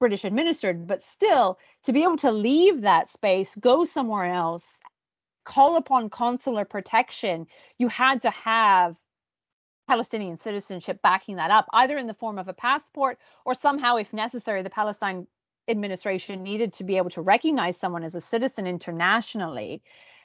British 0.00 0.24
administered. 0.24 0.86
But 0.86 1.02
still, 1.02 1.58
to 1.84 1.92
be 1.92 2.02
able 2.02 2.16
to 2.18 2.32
leave 2.32 2.82
that 2.82 3.08
space, 3.08 3.54
go 3.56 3.84
somewhere 3.84 4.24
else, 4.24 4.80
call 5.44 5.76
upon 5.76 6.10
consular 6.10 6.64
protection, 6.64 7.46
you 7.78 7.88
had 7.88 8.20
to 8.22 8.30
have 8.30 8.96
Palestinian 9.88 10.36
citizenship 10.36 11.00
backing 11.02 11.36
that 11.36 11.50
up, 11.50 11.66
either 11.72 11.96
in 11.96 12.06
the 12.06 12.14
form 12.14 12.38
of 12.38 12.48
a 12.48 12.52
passport 12.52 13.18
or 13.44 13.54
somehow, 13.54 13.96
if 13.96 14.12
necessary, 14.12 14.62
the 14.62 14.70
Palestine 14.70 15.26
administration 15.68 16.42
needed 16.42 16.72
to 16.74 16.84
be 16.84 16.96
able 16.96 17.10
to 17.10 17.22
recognize 17.22 17.76
someone 17.76 18.04
as 18.04 18.14
a 18.14 18.20
citizen 18.20 18.66
internationally. 18.66 19.82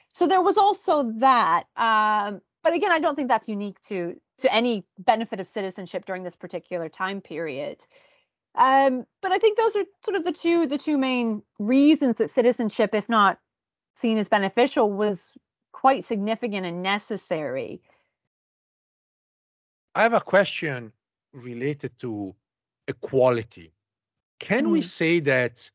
So 0.08 0.26
there 0.26 0.42
was 0.42 0.58
also 0.58 1.04
that 1.18 1.64
um, 1.76 2.40
but 2.62 2.74
again 2.74 2.92
i 2.92 3.00
don't 3.00 3.16
think 3.16 3.28
that's 3.28 3.48
unique 3.48 3.80
to 3.82 4.14
to 4.38 4.52
any 4.52 4.84
benefit 4.98 5.40
of 5.40 5.46
citizenship 5.46 6.04
during 6.04 6.22
this 6.22 6.36
particular 6.36 6.88
time 6.88 7.20
period. 7.20 7.84
Um, 8.54 9.04
but 9.20 9.32
i 9.32 9.38
think 9.38 9.56
those 9.56 9.76
are 9.76 9.84
sort 10.04 10.16
of 10.16 10.24
the 10.24 10.32
two 10.32 10.66
the 10.66 10.78
two 10.78 10.98
main 10.98 11.42
reasons 11.58 12.16
that 12.16 12.30
citizenship 12.30 12.94
if 12.94 13.08
not 13.08 13.38
seen 13.94 14.18
as 14.18 14.28
beneficial 14.28 14.90
was 14.90 15.32
quite 15.72 16.04
significant 16.04 16.66
and 16.66 16.82
necessary 16.82 17.82
i 19.94 20.02
have 20.02 20.14
a 20.14 20.20
question 20.20 20.92
related 21.32 21.96
to 21.98 22.34
equality 22.88 23.72
can 24.38 24.66
mm. 24.66 24.72
we 24.72 24.82
say 24.82 25.20
that 25.20 25.70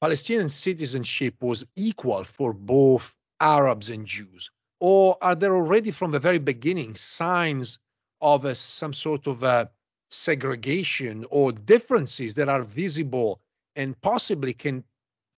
Palestinian 0.00 0.48
citizenship 0.48 1.34
was 1.42 1.66
equal 1.76 2.24
for 2.24 2.54
both 2.54 3.14
Arabs 3.40 3.90
and 3.90 4.06
Jews? 4.06 4.50
Or 4.80 5.18
are 5.20 5.34
there 5.34 5.54
already 5.54 5.90
from 5.90 6.10
the 6.10 6.18
very 6.18 6.38
beginning 6.38 6.94
signs 6.94 7.78
of 8.22 8.46
a, 8.46 8.54
some 8.54 8.94
sort 8.94 9.26
of 9.26 9.42
a 9.42 9.70
segregation 10.10 11.26
or 11.30 11.52
differences 11.52 12.34
that 12.34 12.48
are 12.48 12.62
visible 12.62 13.40
and 13.76 14.00
possibly 14.00 14.52
can 14.52 14.82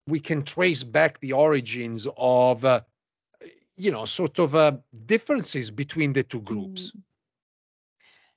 we 0.06 0.20
can 0.20 0.42
trace 0.42 0.83
back 0.83 1.18
the 1.20 1.33
origins 1.33 2.06
of 2.16 2.64
uh, 2.64 2.80
you 3.76 3.90
know 3.90 4.04
sort 4.04 4.38
of 4.38 4.54
uh, 4.54 4.72
differences 5.06 5.70
between 5.70 6.12
the 6.12 6.22
two 6.22 6.40
groups 6.42 6.92
mm. 6.92 7.00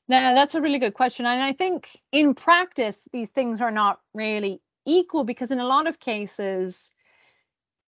Now 0.07 0.33
that's 0.33 0.55
a 0.55 0.61
really 0.61 0.79
good 0.79 0.93
question 0.93 1.25
and 1.25 1.41
i 1.41 1.53
think 1.53 2.01
in 2.11 2.33
practice 2.33 3.07
these 3.11 3.29
things 3.29 3.61
are 3.61 3.71
not 3.71 3.99
really 4.13 4.61
equal 4.85 5.23
because 5.23 5.51
in 5.51 5.59
a 5.59 5.65
lot 5.65 5.87
of 5.87 5.99
cases 5.99 6.91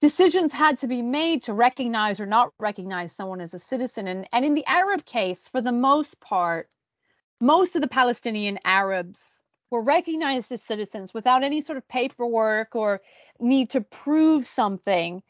decisions 0.05 0.53
had 0.53 0.77
to 0.77 0.87
be 0.87 1.01
made 1.01 1.43
to 1.43 1.55
recognize 1.55 2.21
or 2.21 2.27
not 2.27 2.53
recognize 2.59 3.11
someone 3.11 3.41
as 3.41 3.55
a 3.55 3.59
citizen. 3.59 4.07
And, 4.07 4.29
and 4.35 4.45
in 4.45 4.53
the 4.53 4.67
Arab 4.67 5.07
case, 5.07 5.49
for 5.49 5.63
the 5.63 5.73
most 5.73 6.21
part, 6.21 6.69
most 7.41 7.75
of 7.75 7.81
the 7.81 7.89
Palestinian 7.89 8.59
Arabs 8.67 9.43
were 9.71 9.81
recognized 9.81 10.53
as 10.53 10.61
citizens 10.61 11.15
without 11.15 11.43
any 11.43 11.63
sort 11.63 11.79
of 11.79 11.89
paperwork 11.89 12.77
or 12.77 13.01
need 13.41 13.71
to 13.71 13.81
prove 13.81 14.47
something. 14.47 15.23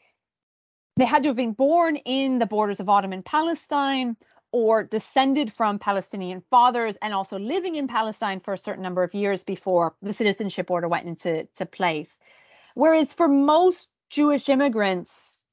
They 0.97 1.05
had 1.05 1.23
to 1.23 1.29
have 1.29 1.37
been 1.37 1.53
born 1.53 1.95
in 1.95 2.39
the 2.39 2.45
borders 2.45 2.81
of 2.81 2.89
Ottoman 2.89 3.23
Palestine 3.23 4.17
or 4.55 4.83
descended 4.83 5.51
from 5.51 5.77
Palestinian 5.77 6.41
fathers 6.49 6.95
and 7.01 7.13
also 7.13 7.37
living 7.37 7.75
in 7.75 7.89
Palestine 7.89 8.39
for 8.39 8.53
a 8.53 8.57
certain 8.57 8.81
number 8.81 9.03
of 9.03 9.13
years 9.13 9.43
before 9.43 9.93
the 10.01 10.13
citizenship 10.13 10.71
order 10.71 10.87
went 10.87 11.05
into 11.05 11.45
to 11.53 11.65
place. 11.65 12.17
Whereas 12.73 13.11
for 13.11 13.27
most 13.27 13.89
Jewish 14.09 14.47
immigrants, 14.47 15.43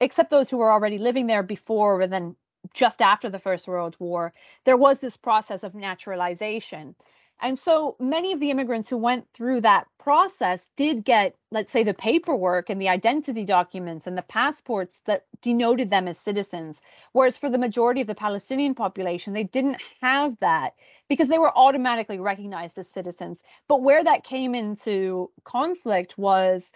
except 0.00 0.30
those 0.30 0.48
who 0.48 0.58
were 0.58 0.70
already 0.70 0.98
living 0.98 1.26
there 1.26 1.42
before 1.42 2.00
and 2.02 2.12
then 2.12 2.36
just 2.72 3.02
after 3.02 3.28
the 3.28 3.40
First 3.40 3.66
World 3.66 3.96
War, 3.98 4.32
there 4.64 4.76
was 4.76 5.00
this 5.00 5.16
process 5.16 5.64
of 5.64 5.74
naturalization. 5.74 6.94
And 7.42 7.58
so 7.58 7.96
many 7.98 8.32
of 8.32 8.38
the 8.38 8.52
immigrants 8.52 8.88
who 8.88 8.96
went 8.96 9.26
through 9.34 9.62
that 9.62 9.88
process 9.98 10.70
did 10.76 11.04
get, 11.04 11.34
let's 11.50 11.72
say, 11.72 11.82
the 11.82 11.92
paperwork 11.92 12.70
and 12.70 12.80
the 12.80 12.88
identity 12.88 13.44
documents 13.44 14.06
and 14.06 14.16
the 14.16 14.22
passports 14.22 15.00
that 15.06 15.26
denoted 15.42 15.90
them 15.90 16.06
as 16.06 16.18
citizens. 16.18 16.80
Whereas 17.10 17.36
for 17.36 17.50
the 17.50 17.58
majority 17.58 18.00
of 18.00 18.06
the 18.06 18.14
Palestinian 18.14 18.76
population, 18.76 19.32
they 19.32 19.42
didn't 19.42 19.82
have 20.00 20.38
that 20.38 20.74
because 21.08 21.26
they 21.26 21.38
were 21.38 21.56
automatically 21.58 22.20
recognized 22.20 22.78
as 22.78 22.88
citizens. 22.88 23.42
But 23.66 23.82
where 23.82 24.04
that 24.04 24.22
came 24.22 24.54
into 24.54 25.28
conflict 25.42 26.16
was 26.16 26.70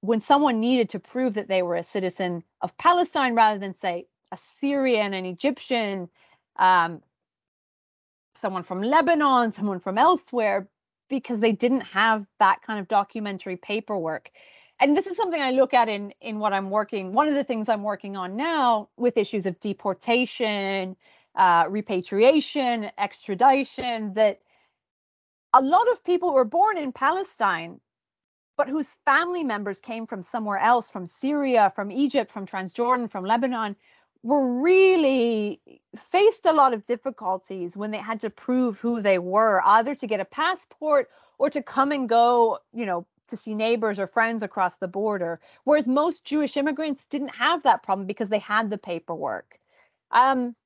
when 0.00 0.20
someone 0.20 0.58
needed 0.58 0.88
to 0.90 0.98
prove 0.98 1.34
that 1.34 1.46
they 1.46 1.62
were 1.62 1.76
a 1.76 1.82
citizen 1.84 2.42
of 2.60 2.76
Palestine 2.76 3.36
rather 3.36 3.60
than, 3.60 3.74
say, 3.74 4.06
a 4.32 4.36
Syrian, 4.36 5.14
an 5.14 5.26
Egyptian, 5.26 6.08
um, 6.56 7.02
someone 8.38 8.62
from 8.62 8.82
Lebanon, 8.82 9.52
someone 9.52 9.80
from 9.80 9.98
elsewhere, 9.98 10.68
because 11.08 11.38
they 11.38 11.52
didn't 11.52 11.82
have 11.82 12.26
that 12.38 12.62
kind 12.62 12.80
of 12.80 12.88
documentary 12.88 13.56
paperwork. 13.56 14.30
And 14.80 14.96
this 14.96 15.06
is 15.06 15.16
something 15.16 15.40
I 15.40 15.50
look 15.50 15.74
at 15.74 15.88
in 15.88 16.12
in 16.20 16.38
what 16.38 16.52
I'm 16.52 16.70
working. 16.70 17.12
One 17.12 17.28
of 17.28 17.34
the 17.34 17.44
things 17.44 17.68
I'm 17.68 17.82
working 17.82 18.16
on 18.16 18.36
now 18.36 18.90
with 18.96 19.16
issues 19.16 19.46
of 19.46 19.58
deportation, 19.60 20.96
uh, 21.34 21.64
repatriation, 21.68 22.90
extradition. 22.98 24.14
That 24.14 24.40
a 25.52 25.62
lot 25.62 25.90
of 25.90 26.04
people 26.04 26.32
were 26.32 26.44
born 26.44 26.78
in 26.78 26.92
Palestine 26.92 27.80
but 28.58 28.68
whose 28.68 28.98
family 29.04 29.44
members 29.44 29.78
came 29.78 30.04
from 30.04 30.20
somewhere 30.20 30.58
else, 30.58 30.90
from 30.90 31.06
Syria, 31.06 31.72
from 31.76 31.92
Egypt, 31.92 32.30
from 32.30 32.44
Transjordan, 32.44 33.08
from 33.08 33.24
Lebanon, 33.24 33.76
were 34.22 34.60
really 34.60 35.60
faced 35.96 36.46
a 36.46 36.52
lot 36.52 36.74
of 36.74 36.86
difficulties 36.86 37.76
when 37.76 37.90
they 37.90 37.98
had 37.98 38.20
to 38.20 38.30
prove 38.30 38.80
who 38.80 39.00
they 39.00 39.18
were, 39.18 39.62
either 39.64 39.94
to 39.94 40.06
get 40.06 40.20
a 40.20 40.24
passport 40.24 41.08
or 41.38 41.50
to 41.50 41.62
come 41.62 41.92
and 41.92 42.08
go, 42.08 42.58
you 42.72 42.84
know, 42.84 43.06
to 43.28 43.36
see 43.36 43.54
neighbors 43.54 43.98
or 43.98 44.06
friends 44.06 44.42
across 44.42 44.76
the 44.76 44.88
border. 44.88 45.40
Whereas 45.64 45.86
most 45.86 46.24
Jewish 46.24 46.56
immigrants 46.56 47.04
didn't 47.04 47.34
have 47.36 47.62
that 47.62 47.82
problem 47.82 48.06
because 48.06 48.28
they 48.28 48.38
had 48.38 48.70
the 48.70 48.78
paperwork. 48.78 49.58
Um, 50.10 50.56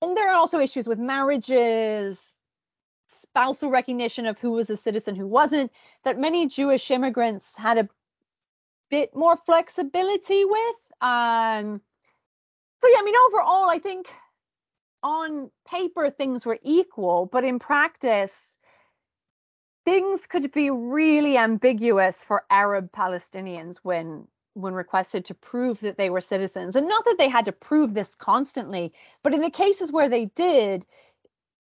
and 0.00 0.16
there 0.16 0.30
are 0.30 0.36
also 0.36 0.60
issues 0.60 0.86
with 0.86 0.98
marriages, 0.98 2.38
spousal 3.08 3.70
recognition 3.70 4.24
of 4.26 4.38
who 4.38 4.52
was 4.52 4.70
a 4.70 4.76
citizen, 4.76 5.14
who 5.14 5.26
wasn't, 5.26 5.70
that 6.04 6.18
many 6.18 6.48
Jewish 6.48 6.90
immigrants 6.90 7.56
had 7.56 7.76
a 7.76 7.88
bit 8.88 9.14
more 9.14 9.36
flexibility 9.36 10.44
with. 10.44 10.76
Um, 11.02 11.82
so, 12.82 12.88
yeah, 12.88 12.98
I 12.98 13.02
mean, 13.02 13.14
overall, 13.28 13.70
I 13.70 13.78
think 13.78 14.12
on 15.02 15.50
paper 15.66 16.10
things 16.10 16.44
were 16.44 16.58
equal, 16.62 17.26
but 17.26 17.44
in 17.44 17.58
practice, 17.58 18.56
things 19.84 20.26
could 20.26 20.52
be 20.52 20.70
really 20.70 21.38
ambiguous 21.38 22.22
for 22.22 22.44
Arab 22.50 22.92
Palestinians 22.92 23.78
when 23.82 24.26
when 24.54 24.74
requested 24.74 25.24
to 25.24 25.34
prove 25.34 25.80
that 25.80 25.96
they 25.96 26.10
were 26.10 26.20
citizens. 26.20 26.74
And 26.74 26.88
not 26.88 27.04
that 27.04 27.16
they 27.18 27.28
had 27.28 27.44
to 27.44 27.52
prove 27.52 27.94
this 27.94 28.16
constantly, 28.16 28.92
but 29.22 29.32
in 29.32 29.40
the 29.40 29.50
cases 29.50 29.92
where 29.92 30.08
they 30.08 30.26
did, 30.26 30.84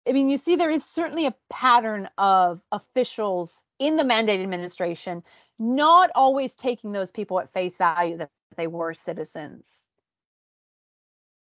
I 0.09 0.13
mean, 0.13 0.31
you 0.31 0.39
see, 0.39 0.57
there 0.57 0.71
is 0.71 0.85
certainly 0.85 1.27
a 1.27 1.35
pattern 1.51 2.09
of 2.17 2.65
officials 2.73 3.63
in 3.81 3.97
the 3.97 4.05
mandate 4.05 4.41
administration 4.41 5.25
not 5.59 6.11
always 6.15 6.55
taking 6.55 6.93
those 6.93 7.11
people 7.11 7.39
at 7.41 7.53
face 7.53 7.77
value 7.77 8.17
that 8.17 8.31
they 8.57 8.69
were 8.69 8.95
citizens. 8.95 9.89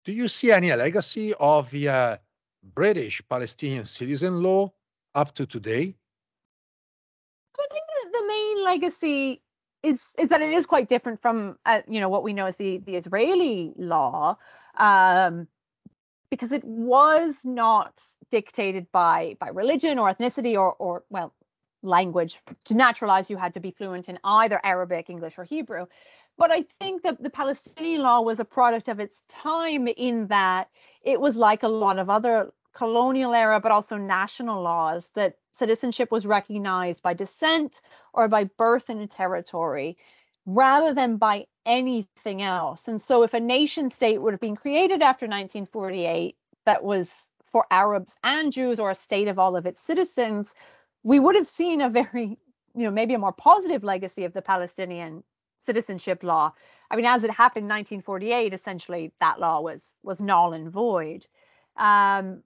Do 0.05 0.11
you 0.11 0.27
see 0.27 0.51
any 0.51 0.73
legacy 0.73 1.33
of 1.39 1.69
the 1.71 1.89
uh, 1.89 2.17
British 2.75 3.21
Palestinian 3.29 3.85
citizen 3.85 4.43
law 4.43 4.71
up 5.15 5.33
to 5.35 5.45
today? 5.45 5.95
I 7.59 7.67
think 7.71 7.85
the 8.11 8.27
main 8.27 8.65
legacy 8.65 9.41
is 9.81 10.13
is 10.17 10.29
that 10.29 10.41
it 10.41 10.53
is 10.53 10.65
quite 10.65 10.87
different 10.87 11.21
from 11.21 11.57
uh, 11.65 11.81
you 11.87 11.99
know 11.99 12.09
what 12.09 12.23
we 12.23 12.33
know 12.33 12.45
as 12.47 12.57
the 12.57 12.79
the 12.79 12.95
Israeli 12.95 13.73
law. 13.77 14.37
Um, 14.77 15.47
because 16.33 16.51
it 16.51 16.63
was 16.63 17.45
not 17.45 18.01
dictated 18.31 18.91
by 18.91 19.37
by 19.39 19.49
religion 19.49 19.99
or 19.99 20.11
ethnicity 20.11 20.55
or 20.55 20.73
or 20.79 21.03
well 21.11 21.31
language 21.83 22.41
to 22.65 22.73
naturalize 22.73 23.29
you 23.29 23.37
had 23.37 23.53
to 23.53 23.59
be 23.59 23.69
fluent 23.69 24.09
in 24.09 24.17
either 24.23 24.59
arabic 24.63 25.09
english 25.09 25.37
or 25.37 25.43
hebrew 25.43 25.85
but 26.37 26.51
i 26.51 26.63
think 26.79 27.03
that 27.03 27.21
the 27.21 27.29
palestinian 27.29 28.01
law 28.01 28.21
was 28.21 28.39
a 28.39 28.45
product 28.45 28.87
of 28.87 28.99
its 28.99 29.23
time 29.27 29.87
in 29.87 30.27
that 30.27 30.69
it 31.03 31.19
was 31.19 31.35
like 31.35 31.63
a 31.63 31.67
lot 31.67 31.99
of 31.99 32.09
other 32.09 32.51
colonial 32.73 33.33
era 33.33 33.59
but 33.59 33.71
also 33.71 33.97
national 33.97 34.61
laws 34.61 35.09
that 35.13 35.35
citizenship 35.51 36.11
was 36.11 36.25
recognized 36.25 37.03
by 37.03 37.13
descent 37.13 37.81
or 38.13 38.27
by 38.27 38.43
birth 38.57 38.89
in 38.89 38.99
a 38.99 39.07
territory 39.07 39.97
rather 40.45 40.93
than 40.93 41.17
by 41.17 41.45
anything 41.65 42.41
else. 42.41 42.87
And 42.87 43.01
so, 43.01 43.23
if 43.23 43.33
a 43.33 43.39
nation 43.39 43.89
state 43.89 44.21
would 44.21 44.33
have 44.33 44.41
been 44.41 44.55
created 44.55 45.01
after 45.01 45.25
1948 45.25 46.35
that 46.65 46.83
was 46.83 47.29
for 47.45 47.65
Arabs 47.71 48.15
and 48.23 48.51
Jews 48.51 48.79
or 48.79 48.89
a 48.89 48.95
state 48.95 49.27
of 49.27 49.37
all 49.37 49.55
of 49.55 49.65
its 49.65 49.79
citizens, 49.79 50.55
we 51.03 51.19
would 51.19 51.35
have 51.35 51.47
seen 51.47 51.81
a 51.81 51.89
very, 51.89 52.37
you 52.75 52.83
know, 52.83 52.91
maybe 52.91 53.13
a 53.13 53.19
more 53.19 53.33
positive 53.33 53.83
legacy 53.83 54.25
of 54.25 54.33
the 54.33 54.41
Palestinian 54.41 55.23
citizenship 55.63 56.23
law. 56.23 56.53
I 56.91 56.95
mean, 56.95 57.05
as 57.05 57.23
it 57.23 57.31
happened 57.31 57.63
in 57.63 57.69
1948, 57.69 58.53
essentially 58.53 59.13
that 59.19 59.39
law 59.39 59.61
was 59.61 59.95
was 60.03 60.21
null 60.21 60.53
and 60.53 60.69
void. 60.71 61.27
Um, 61.77 62.43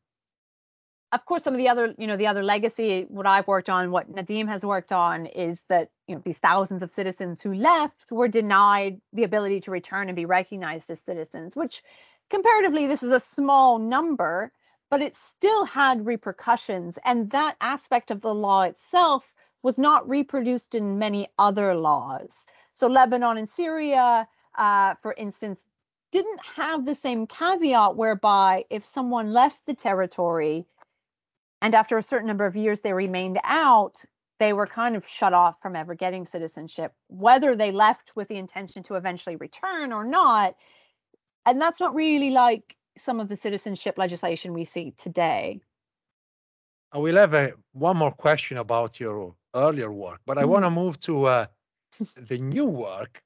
of 1.12 1.26
course, 1.26 1.44
some 1.44 1.54
of 1.54 1.58
the 1.58 1.70
other, 1.70 1.96
you 1.98 2.06
know, 2.06 2.18
the 2.18 2.28
other 2.28 2.44
legacy, 2.44 3.06
what 3.08 3.26
I've 3.26 3.48
worked 3.48 3.70
on, 3.70 3.92
what 3.92 4.14
Nadim 4.14 4.48
has 4.50 4.66
worked 4.66 4.92
on, 4.92 5.26
is 5.26 5.64
that 5.70 5.90
you 6.08 6.16
know 6.16 6.22
these 6.24 6.38
thousands 6.38 6.82
of 6.82 6.92
citizens 6.92 7.42
who 7.42 7.54
left 7.54 8.12
were 8.12 8.28
denied 8.28 9.00
the 9.14 9.24
ability 9.24 9.62
to 9.62 9.72
return 9.72 10.10
and 10.10 10.16
be 10.16 10.26
recognized 10.26 10.90
as 10.92 11.00
citizens. 11.00 11.56
Which, 11.56 11.82
comparatively, 12.30 12.88
this 12.88 13.04
is 13.04 13.12
a 13.12 13.22
small 13.22 13.80
number, 13.80 14.52
but 14.90 15.02
it 15.02 15.16
still 15.16 15.66
had 15.66 16.06
repercussions, 16.06 17.00
and 17.06 17.32
that 17.32 17.56
aspect 17.62 18.12
of 18.12 18.22
the 18.22 18.34
law 18.34 18.64
itself 18.64 19.34
was 19.64 19.78
not 19.78 20.08
reproduced 20.08 20.76
in 20.76 21.00
many 21.00 21.28
other 21.40 21.74
laws. 21.74 22.46
So 22.78 22.86
Lebanon 22.86 23.40
and 23.40 23.50
Syria, 23.50 24.28
uh, 24.56 24.94
for 25.02 25.16
instance, 25.18 25.66
didn't 26.12 26.40
have 26.56 26.86
the 26.86 26.94
same 26.94 27.26
caveat 27.26 27.96
whereby 27.96 28.66
if 28.70 28.86
someone 28.86 29.34
left 29.34 29.66
the 29.66 29.74
territory 29.74 30.64
and 31.64 31.74
after 31.74 31.98
a 31.98 32.04
certain 32.04 32.28
number 32.28 32.46
of 32.46 32.56
years 32.56 32.82
they 32.82 32.94
remained 32.94 33.40
out, 33.44 34.06
they 34.40 34.54
were 34.54 34.68
kind 34.68 34.96
of 34.96 35.08
shut 35.08 35.34
off 35.34 35.56
from 35.60 35.76
ever 35.76 35.96
getting 35.96 36.28
citizenship, 36.28 36.94
whether 37.08 37.56
they 37.56 37.72
left 37.72 38.16
with 38.16 38.28
the 38.28 38.36
intention 38.36 38.84
to 38.84 38.94
eventually 38.94 39.38
return 39.38 39.92
or 39.92 40.04
not. 40.04 40.56
And 41.48 41.60
that's 41.60 41.80
not 41.80 41.96
really 41.96 42.30
like 42.30 42.76
some 42.96 43.20
of 43.20 43.28
the 43.28 43.36
citizenship 43.36 43.98
legislation 43.98 44.54
we 44.54 44.66
see 44.66 44.92
today. 44.92 45.62
I 46.92 47.00
will 47.00 47.16
have 47.16 47.34
a, 47.34 47.54
one 47.72 47.98
more 47.98 48.12
question 48.12 48.58
about 48.58 49.00
your 49.00 49.34
earlier 49.56 49.92
work, 49.92 50.22
but 50.28 50.38
I 50.38 50.42
mm-hmm. 50.42 50.52
want 50.52 50.66
to 50.66 50.70
move 50.70 51.00
to 51.02 51.26
uh, 51.26 51.46
the 52.16 52.38
new 52.38 52.66
work. 52.66 53.22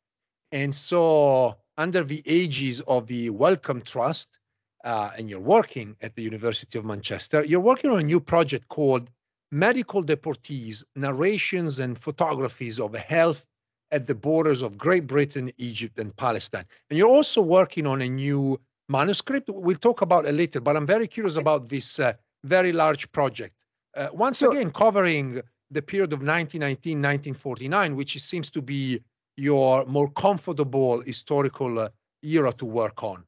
And 0.51 0.73
so, 0.73 1.57
under 1.77 2.03
the 2.03 2.21
aegis 2.25 2.81
of 2.81 3.07
the 3.07 3.29
Wellcome 3.29 3.81
Trust, 3.81 4.39
uh, 4.83 5.11
and 5.17 5.29
you're 5.29 5.39
working 5.39 5.95
at 6.01 6.15
the 6.15 6.23
University 6.23 6.77
of 6.77 6.85
Manchester, 6.85 7.43
you're 7.43 7.59
working 7.59 7.91
on 7.91 7.99
a 7.99 8.03
new 8.03 8.19
project 8.19 8.67
called 8.67 9.09
Medical 9.51 10.03
Deportees 10.03 10.83
Narrations 10.95 11.79
and 11.79 11.99
Pathographies 11.99 12.79
of 12.79 12.95
Health 12.95 13.45
at 13.91 14.07
the 14.07 14.15
Borders 14.15 14.61
of 14.61 14.77
Great 14.77 15.05
Britain, 15.07 15.51
Egypt, 15.57 15.99
and 15.99 16.15
Palestine. 16.15 16.65
And 16.89 16.97
you're 16.97 17.09
also 17.09 17.41
working 17.41 17.85
on 17.85 18.01
a 18.01 18.07
new 18.07 18.59
manuscript. 18.87 19.49
We'll 19.49 19.75
talk 19.75 20.01
about 20.01 20.25
it 20.25 20.33
later, 20.33 20.61
but 20.61 20.77
I'm 20.77 20.87
very 20.87 21.07
curious 21.07 21.35
about 21.37 21.69
this 21.69 21.99
uh, 21.99 22.13
very 22.43 22.71
large 22.71 23.11
project. 23.11 23.55
Uh, 23.95 24.07
once 24.13 24.39
sure. 24.39 24.51
again, 24.51 24.71
covering 24.71 25.41
the 25.71 25.81
period 25.81 26.13
of 26.13 26.19
1919 26.19 26.97
1949, 26.97 27.95
which 27.95 28.21
seems 28.21 28.49
to 28.49 28.61
be 28.61 29.01
your 29.37 29.85
more 29.85 30.09
comfortable 30.11 31.01
historical 31.01 31.79
uh, 31.79 31.89
era 32.21 32.51
to 32.53 32.65
work 32.65 33.03
on. 33.03 33.23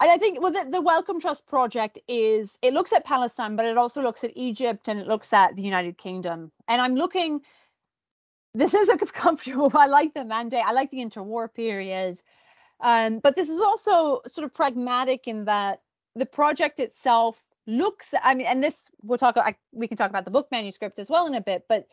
I 0.00 0.16
think 0.16 0.40
well 0.40 0.52
the, 0.52 0.66
the 0.70 0.80
Wellcome 0.80 1.20
Trust 1.20 1.46
project 1.46 1.98
is 2.06 2.56
it 2.62 2.72
looks 2.72 2.92
at 2.92 3.04
Palestine, 3.04 3.56
but 3.56 3.66
it 3.66 3.76
also 3.76 4.00
looks 4.00 4.22
at 4.22 4.30
Egypt 4.36 4.88
and 4.88 5.00
it 5.00 5.08
looks 5.08 5.32
at 5.32 5.56
the 5.56 5.62
United 5.62 5.98
Kingdom. 5.98 6.52
And 6.68 6.80
I'm 6.80 6.94
looking 6.94 7.40
this 8.54 8.74
is 8.74 8.88
a 8.88 8.96
comfortable 9.24 9.70
I 9.74 9.86
like 9.86 10.14
the 10.14 10.24
mandate, 10.24 10.62
I 10.64 10.72
like 10.72 10.90
the 10.90 10.98
interwar 10.98 11.52
period. 11.52 12.20
Um, 12.80 13.18
but 13.18 13.34
this 13.34 13.48
is 13.48 13.60
also 13.60 14.20
sort 14.32 14.44
of 14.44 14.54
pragmatic 14.54 15.26
in 15.26 15.46
that 15.46 15.82
the 16.14 16.26
project 16.26 16.78
itself 16.78 17.44
looks 17.68 18.12
i 18.22 18.34
mean 18.34 18.46
and 18.46 18.64
this 18.64 18.90
we'll 19.02 19.18
talk 19.18 19.36
I, 19.36 19.54
we 19.72 19.86
can 19.86 19.96
talk 19.96 20.10
about 20.10 20.24
the 20.24 20.30
book 20.30 20.48
manuscript 20.50 20.98
as 20.98 21.08
well 21.08 21.26
in 21.26 21.34
a 21.34 21.40
bit 21.40 21.66
but 21.68 21.86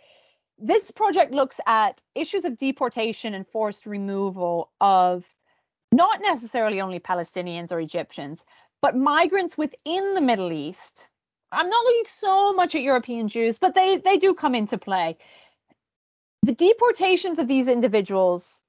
this 0.58 0.92
project 0.92 1.34
looks 1.34 1.60
at 1.68 2.02
issues 2.16 2.46
of 2.46 2.58
deportation 2.58 3.34
and 3.34 3.46
forced 3.46 3.86
removal 3.86 4.72
of 4.80 5.26
not 5.92 6.22
necessarily 6.22 6.82
only 6.82 7.00
Palestinians 7.00 7.72
or 7.72 7.80
Egyptians, 7.80 8.46
but 8.82 8.96
migrants 8.96 9.58
within 9.58 10.14
the 10.14 10.22
Middle 10.22 10.52
East. 10.52 11.10
I'm 11.52 11.70
not 11.70 11.86
looking 11.86 12.04
so 12.06 12.54
much 12.54 12.76
at 12.76 12.82
European 12.82 13.28
Jews, 13.28 13.60
but 13.60 13.76
they, 13.76 13.98
they 13.98 14.18
do 14.18 14.34
come 14.34 14.56
into 14.56 14.78
play. 14.78 15.18
The 16.44 16.54
deportations 16.54 17.40
of 17.40 17.48
these 17.48 17.68
individuals 17.68 18.62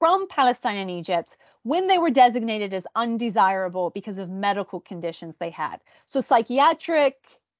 from 0.00 0.26
Palestine 0.26 0.78
and 0.78 0.90
Egypt 0.90 1.36
when 1.62 1.86
they 1.86 1.98
were 1.98 2.10
designated 2.10 2.74
as 2.74 2.86
undesirable 2.96 3.90
because 3.90 4.18
of 4.18 4.28
medical 4.28 4.80
conditions 4.80 5.36
they 5.38 5.50
had. 5.50 5.80
So, 6.06 6.20
psychiatric, 6.20 7.16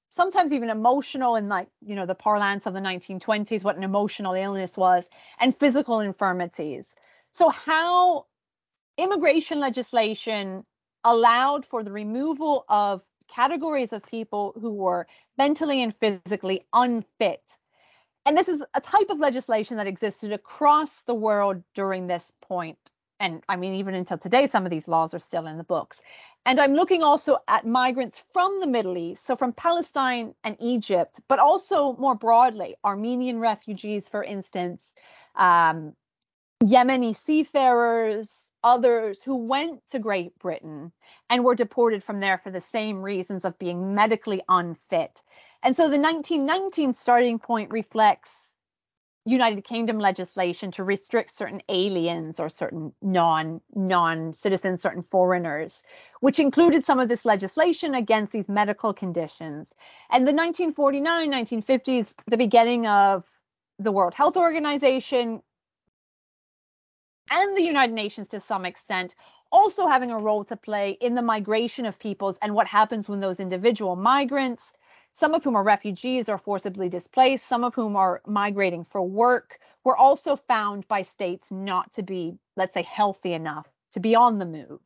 sometimes 0.08 0.52
even 0.52 0.70
emotional, 0.70 1.36
in 1.36 1.48
like, 1.48 1.68
you 1.86 1.94
know, 1.94 2.06
the 2.06 2.16
parlance 2.16 2.66
of 2.66 2.74
the 2.74 2.80
1920s, 2.80 3.62
what 3.62 3.76
an 3.76 3.84
emotional 3.84 4.34
illness 4.34 4.76
was, 4.76 5.08
and 5.38 5.54
physical 5.54 6.00
infirmities. 6.00 6.96
So, 7.30 7.50
how 7.50 8.26
immigration 8.98 9.60
legislation 9.60 10.64
allowed 11.04 11.64
for 11.64 11.84
the 11.84 11.92
removal 11.92 12.64
of 12.68 13.04
categories 13.28 13.92
of 13.92 14.04
people 14.06 14.54
who 14.60 14.72
were 14.72 15.06
mentally 15.38 15.82
and 15.82 15.94
physically 15.96 16.66
unfit. 16.72 17.42
And 18.26 18.36
this 18.36 18.48
is 18.48 18.62
a 18.74 18.80
type 18.80 19.10
of 19.10 19.18
legislation 19.18 19.76
that 19.78 19.86
existed 19.86 20.32
across 20.32 21.02
the 21.02 21.14
world 21.14 21.62
during 21.74 22.06
this 22.06 22.32
point. 22.42 22.78
And 23.18 23.42
I 23.48 23.56
mean, 23.56 23.74
even 23.74 23.94
until 23.94 24.18
today, 24.18 24.46
some 24.46 24.64
of 24.64 24.70
these 24.70 24.88
laws 24.88 25.14
are 25.14 25.18
still 25.18 25.46
in 25.46 25.58
the 25.58 25.64
books. 25.64 26.00
And 26.46 26.58
I'm 26.58 26.74
looking 26.74 27.02
also 27.02 27.38
at 27.48 27.66
migrants 27.66 28.22
from 28.32 28.60
the 28.60 28.66
Middle 28.66 28.96
East, 28.96 29.26
so 29.26 29.36
from 29.36 29.52
Palestine 29.52 30.34
and 30.42 30.56
Egypt, 30.58 31.20
but 31.28 31.38
also 31.38 31.94
more 31.96 32.14
broadly, 32.14 32.76
Armenian 32.82 33.40
refugees, 33.40 34.08
for 34.08 34.24
instance, 34.24 34.94
um, 35.36 35.94
Yemeni 36.62 37.14
seafarers, 37.14 38.50
others 38.64 39.22
who 39.22 39.36
went 39.36 39.86
to 39.90 39.98
Great 39.98 40.38
Britain 40.38 40.92
and 41.28 41.44
were 41.44 41.54
deported 41.54 42.02
from 42.02 42.20
there 42.20 42.38
for 42.38 42.50
the 42.50 42.60
same 42.60 43.02
reasons 43.02 43.44
of 43.44 43.58
being 43.58 43.94
medically 43.94 44.42
unfit. 44.48 45.22
And 45.62 45.76
so 45.76 45.84
the 45.84 45.98
1919 45.98 46.92
starting 46.94 47.38
point 47.38 47.70
reflects 47.70 48.54
United 49.26 49.62
Kingdom 49.64 49.98
legislation 49.98 50.70
to 50.72 50.84
restrict 50.84 51.34
certain 51.34 51.60
aliens 51.68 52.40
or 52.40 52.48
certain 52.48 52.92
non 53.02 53.60
non 53.74 54.32
citizens, 54.32 54.80
certain 54.80 55.02
foreigners, 55.02 55.82
which 56.20 56.38
included 56.38 56.84
some 56.84 56.98
of 56.98 57.10
this 57.10 57.26
legislation 57.26 57.94
against 57.94 58.32
these 58.32 58.48
medical 58.48 58.94
conditions. 58.94 59.74
And 60.10 60.26
the 60.26 60.32
1949, 60.32 61.30
1950s, 61.30 62.14
the 62.26 62.38
beginning 62.38 62.86
of 62.86 63.24
the 63.78 63.92
World 63.92 64.14
Health 64.14 64.38
Organization 64.38 65.42
and 67.30 67.56
the 67.56 67.62
United 67.62 67.94
Nations 67.94 68.28
to 68.28 68.40
some 68.40 68.64
extent 68.64 69.14
also 69.52 69.86
having 69.86 70.10
a 70.10 70.18
role 70.18 70.44
to 70.44 70.56
play 70.56 70.92
in 71.00 71.14
the 71.14 71.22
migration 71.22 71.84
of 71.84 71.98
peoples 71.98 72.38
and 72.40 72.54
what 72.54 72.66
happens 72.66 73.08
when 73.08 73.20
those 73.20 73.40
individual 73.40 73.96
migrants, 73.96 74.72
some 75.20 75.34
of 75.34 75.44
whom 75.44 75.54
are 75.54 75.62
refugees 75.62 76.30
or 76.30 76.38
forcibly 76.38 76.88
displaced, 76.88 77.46
some 77.46 77.62
of 77.62 77.74
whom 77.74 77.94
are 77.94 78.22
migrating 78.26 78.84
for 78.84 79.02
work, 79.02 79.58
were 79.84 79.96
also 79.96 80.34
found 80.34 80.88
by 80.88 81.02
states 81.02 81.52
not 81.52 81.92
to 81.92 82.02
be, 82.02 82.38
let's 82.56 82.72
say, 82.72 82.82
healthy 82.82 83.34
enough 83.34 83.68
to 83.92 84.00
be 84.00 84.14
on 84.14 84.38
the 84.38 84.46
move. 84.46 84.80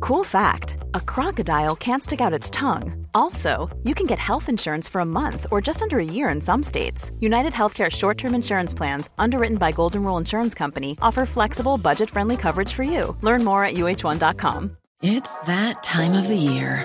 Cool 0.00 0.24
fact 0.24 0.78
a 0.94 1.00
crocodile 1.00 1.76
can't 1.76 2.02
stick 2.02 2.20
out 2.20 2.32
its 2.32 2.50
tongue. 2.50 3.06
Also, 3.14 3.68
you 3.84 3.94
can 3.94 4.06
get 4.06 4.18
health 4.18 4.48
insurance 4.48 4.88
for 4.88 5.00
a 5.00 5.12
month 5.20 5.46
or 5.52 5.60
just 5.60 5.82
under 5.82 5.98
a 6.00 6.04
year 6.04 6.28
in 6.28 6.40
some 6.40 6.62
states. 6.62 7.12
United 7.20 7.52
Healthcare 7.52 7.90
short 7.90 8.18
term 8.18 8.34
insurance 8.34 8.74
plans, 8.74 9.10
underwritten 9.18 9.58
by 9.58 9.70
Golden 9.70 10.02
Rule 10.02 10.18
Insurance 10.18 10.54
Company, 10.54 10.96
offer 11.00 11.24
flexible, 11.24 11.78
budget 11.78 12.10
friendly 12.10 12.36
coverage 12.36 12.72
for 12.72 12.82
you. 12.82 13.16
Learn 13.22 13.44
more 13.44 13.64
at 13.64 13.74
uh1.com. 13.74 14.76
It's 15.02 15.40
that 15.42 15.82
time 15.82 16.14
of 16.14 16.26
the 16.26 16.36
year. 16.36 16.84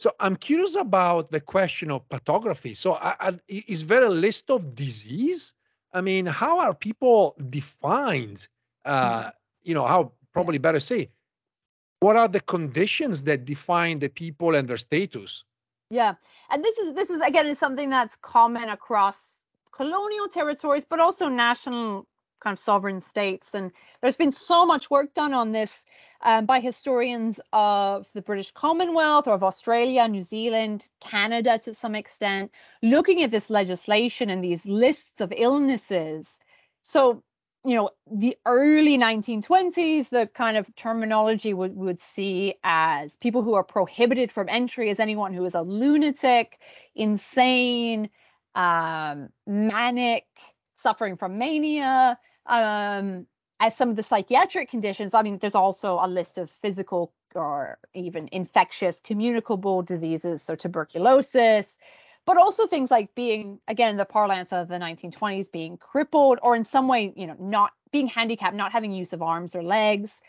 So 0.00 0.10
I'm 0.18 0.34
curious 0.34 0.76
about 0.76 1.30
the 1.30 1.42
question 1.42 1.90
of 1.90 2.08
pathography. 2.08 2.72
So 2.72 2.94
I, 2.94 3.14
I, 3.20 3.38
is 3.48 3.86
there 3.86 4.02
a 4.02 4.08
list 4.08 4.50
of 4.50 4.74
disease? 4.74 5.52
I 5.92 6.00
mean, 6.00 6.24
how 6.24 6.58
are 6.58 6.72
people 6.72 7.36
defined? 7.50 8.48
Uh, 8.86 9.30
you 9.62 9.74
know, 9.74 9.86
how 9.86 10.12
probably 10.32 10.56
better 10.56 10.80
say, 10.80 11.10
what 12.00 12.16
are 12.16 12.28
the 12.28 12.40
conditions 12.40 13.24
that 13.24 13.44
define 13.44 13.98
the 13.98 14.08
people 14.08 14.54
and 14.54 14.66
their 14.66 14.78
status? 14.78 15.44
Yeah, 15.90 16.14
and 16.48 16.64
this 16.64 16.78
is 16.78 16.94
this 16.94 17.10
is 17.10 17.20
again 17.20 17.46
is 17.46 17.58
something 17.58 17.90
that's 17.90 18.16
common 18.22 18.70
across 18.70 19.44
colonial 19.70 20.28
territories, 20.28 20.86
but 20.88 20.98
also 20.98 21.28
national 21.28 22.06
kind 22.40 22.56
of 22.56 22.60
sovereign 22.60 23.00
states. 23.00 23.54
And 23.54 23.70
there's 24.00 24.16
been 24.16 24.32
so 24.32 24.66
much 24.66 24.90
work 24.90 25.14
done 25.14 25.32
on 25.32 25.52
this 25.52 25.84
um, 26.22 26.46
by 26.46 26.60
historians 26.60 27.40
of 27.52 28.06
the 28.12 28.22
British 28.22 28.50
Commonwealth 28.52 29.26
or 29.26 29.34
of 29.34 29.42
Australia, 29.42 30.06
New 30.08 30.22
Zealand, 30.22 30.86
Canada 31.00 31.58
to 31.58 31.74
some 31.74 31.94
extent, 31.94 32.50
looking 32.82 33.22
at 33.22 33.30
this 33.30 33.50
legislation 33.50 34.30
and 34.30 34.42
these 34.42 34.66
lists 34.66 35.20
of 35.20 35.32
illnesses. 35.36 36.38
So, 36.82 37.22
you 37.64 37.76
know, 37.76 37.90
the 38.10 38.36
early 38.46 38.98
1920s, 38.98 40.08
the 40.08 40.26
kind 40.26 40.56
of 40.56 40.74
terminology 40.76 41.52
would, 41.52 41.76
would 41.76 42.00
see 42.00 42.54
as 42.64 43.16
people 43.16 43.42
who 43.42 43.54
are 43.54 43.64
prohibited 43.64 44.32
from 44.32 44.48
entry 44.48 44.90
as 44.90 44.98
anyone 44.98 45.34
who 45.34 45.44
is 45.44 45.54
a 45.54 45.60
lunatic, 45.60 46.58
insane, 46.94 48.08
um, 48.54 49.28
manic, 49.46 50.26
suffering 50.76 51.16
from 51.16 51.38
mania, 51.38 52.18
um, 52.50 53.26
as 53.60 53.76
some 53.76 53.88
of 53.90 53.96
the 53.96 54.02
psychiatric 54.02 54.68
conditions, 54.68 55.14
I 55.14 55.22
mean, 55.22 55.38
there's 55.38 55.54
also 55.54 55.98
a 56.00 56.08
list 56.08 56.36
of 56.36 56.50
physical 56.50 57.12
or 57.34 57.78
even 57.94 58.28
infectious 58.32 59.00
communicable 59.00 59.82
diseases, 59.82 60.42
so 60.42 60.56
tuberculosis, 60.56 61.78
but 62.26 62.36
also 62.36 62.66
things 62.66 62.90
like 62.90 63.14
being, 63.14 63.60
again, 63.68 63.90
in 63.90 63.96
the 63.96 64.04
parlance 64.04 64.52
of 64.52 64.68
the 64.68 64.74
1920s, 64.74 65.50
being 65.50 65.76
crippled 65.76 66.40
or 66.42 66.56
in 66.56 66.64
some 66.64 66.88
way, 66.88 67.12
you 67.16 67.26
know, 67.26 67.36
not 67.38 67.72
being 67.92 68.08
handicapped, 68.08 68.56
not 68.56 68.72
having 68.72 68.92
use 68.92 69.12
of 69.12 69.22
arms 69.22 69.54
or 69.54 69.62
legs. 69.62 70.20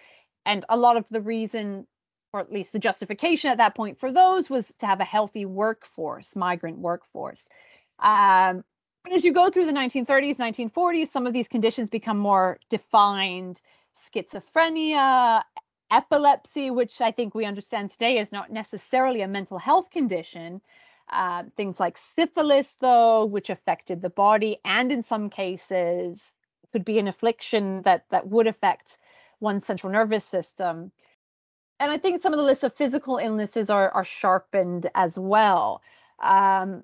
And 0.45 0.63
a 0.69 0.77
lot 0.77 0.97
of 0.97 1.07
the 1.09 1.21
reason, 1.21 1.87
or 2.33 2.39
at 2.39 2.51
least 2.51 2.71
the 2.71 2.79
justification 2.79 3.49
at 3.49 3.57
that 3.57 3.75
point 3.75 3.99
for 3.99 4.11
those 4.11 4.49
was 4.49 4.71
to 4.79 4.85
have 4.85 4.99
a 4.99 5.05
healthy 5.05 5.45
workforce, 5.45 6.35
migrant 6.35 6.77
workforce. 6.77 7.47
Um, 7.99 8.63
as 9.09 9.25
you 9.25 9.33
go 9.33 9.49
through 9.49 9.65
the 9.65 9.71
1930s, 9.71 10.37
1940s, 10.37 11.07
some 11.07 11.25
of 11.25 11.33
these 11.33 11.47
conditions 11.47 11.89
become 11.89 12.17
more 12.17 12.59
defined 12.69 13.61
schizophrenia, 13.97 15.43
epilepsy, 15.89 16.71
which 16.71 17.01
I 17.01 17.11
think 17.11 17.33
we 17.33 17.45
understand 17.45 17.89
today 17.89 18.19
is 18.19 18.31
not 18.31 18.51
necessarily 18.51 19.21
a 19.21 19.27
mental 19.27 19.57
health 19.57 19.89
condition. 19.89 20.61
Uh, 21.11 21.43
things 21.57 21.79
like 21.79 21.97
syphilis, 21.97 22.77
though, 22.79 23.25
which 23.25 23.49
affected 23.49 24.01
the 24.01 24.09
body, 24.09 24.59
and 24.63 24.91
in 24.91 25.03
some 25.03 25.29
cases 25.29 26.33
could 26.71 26.85
be 26.85 26.99
an 26.99 27.07
affliction 27.09 27.81
that 27.81 28.05
that 28.11 28.27
would 28.27 28.47
affect 28.47 28.97
one's 29.41 29.65
central 29.65 29.91
nervous 29.91 30.23
system. 30.23 30.91
And 31.81 31.91
I 31.91 31.97
think 31.97 32.21
some 32.21 32.31
of 32.31 32.37
the 32.37 32.45
lists 32.45 32.63
of 32.63 32.73
physical 32.73 33.17
illnesses 33.17 33.69
are 33.69 33.89
are 33.89 34.05
sharpened 34.05 34.89
as 34.95 35.19
well. 35.19 35.81
Um, 36.19 36.83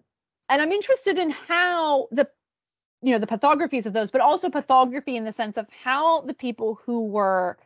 and 0.50 0.62
I'm 0.62 0.72
interested 0.72 1.18
in 1.18 1.30
how 1.30 2.08
the 2.12 2.30
you 3.02 3.12
know 3.12 3.20
the 3.20 3.28
pathographies 3.28 3.86
of 3.86 3.94
those, 3.94 4.12
but 4.12 4.22
also 4.22 4.50
pathography 4.50 5.16
in 5.16 5.26
the 5.26 5.32
sense 5.32 5.58
of 5.58 5.68
how 5.84 6.22
the 6.22 6.34
people 6.34 6.80
who 6.86 7.06
were 7.06 7.58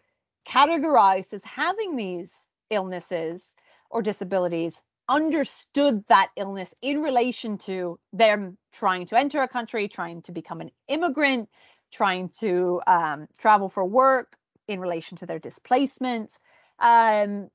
categorized 0.48 1.34
as 1.34 1.44
having 1.44 1.96
these 1.96 2.34
illnesses 2.70 3.56
or 3.90 4.02
disabilities 4.02 4.82
understood 5.08 6.04
that 6.08 6.30
illness 6.38 6.74
in 6.82 7.02
relation 7.02 7.58
to 7.58 8.00
them 8.14 8.58
trying 8.72 9.06
to 9.06 9.18
enter 9.18 9.42
a 9.42 9.48
country, 9.48 9.88
trying 9.88 10.22
to 10.22 10.32
become 10.32 10.62
an 10.62 10.72
immigrant, 10.88 11.50
trying 11.92 12.30
to 12.40 12.82
um, 12.88 13.28
travel 13.38 13.68
for 13.68 13.86
work 13.86 14.36
in 14.68 14.80
relation 14.80 15.18
to 15.18 15.26
their 15.26 15.40
displacements. 15.40 16.40
Um, 16.80 17.50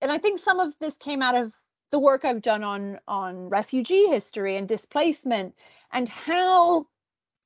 and 0.00 0.10
I 0.10 0.18
think 0.18 0.40
some 0.40 0.60
of 0.60 0.74
this 0.80 0.96
came 0.96 1.22
out 1.22 1.36
of 1.36 1.52
the 1.94 2.00
work 2.00 2.24
I've 2.24 2.42
done 2.42 2.64
on 2.64 2.98
on 3.06 3.48
refugee 3.48 4.08
history 4.08 4.56
and 4.56 4.66
displacement 4.66 5.54
and 5.92 6.08
how 6.08 6.88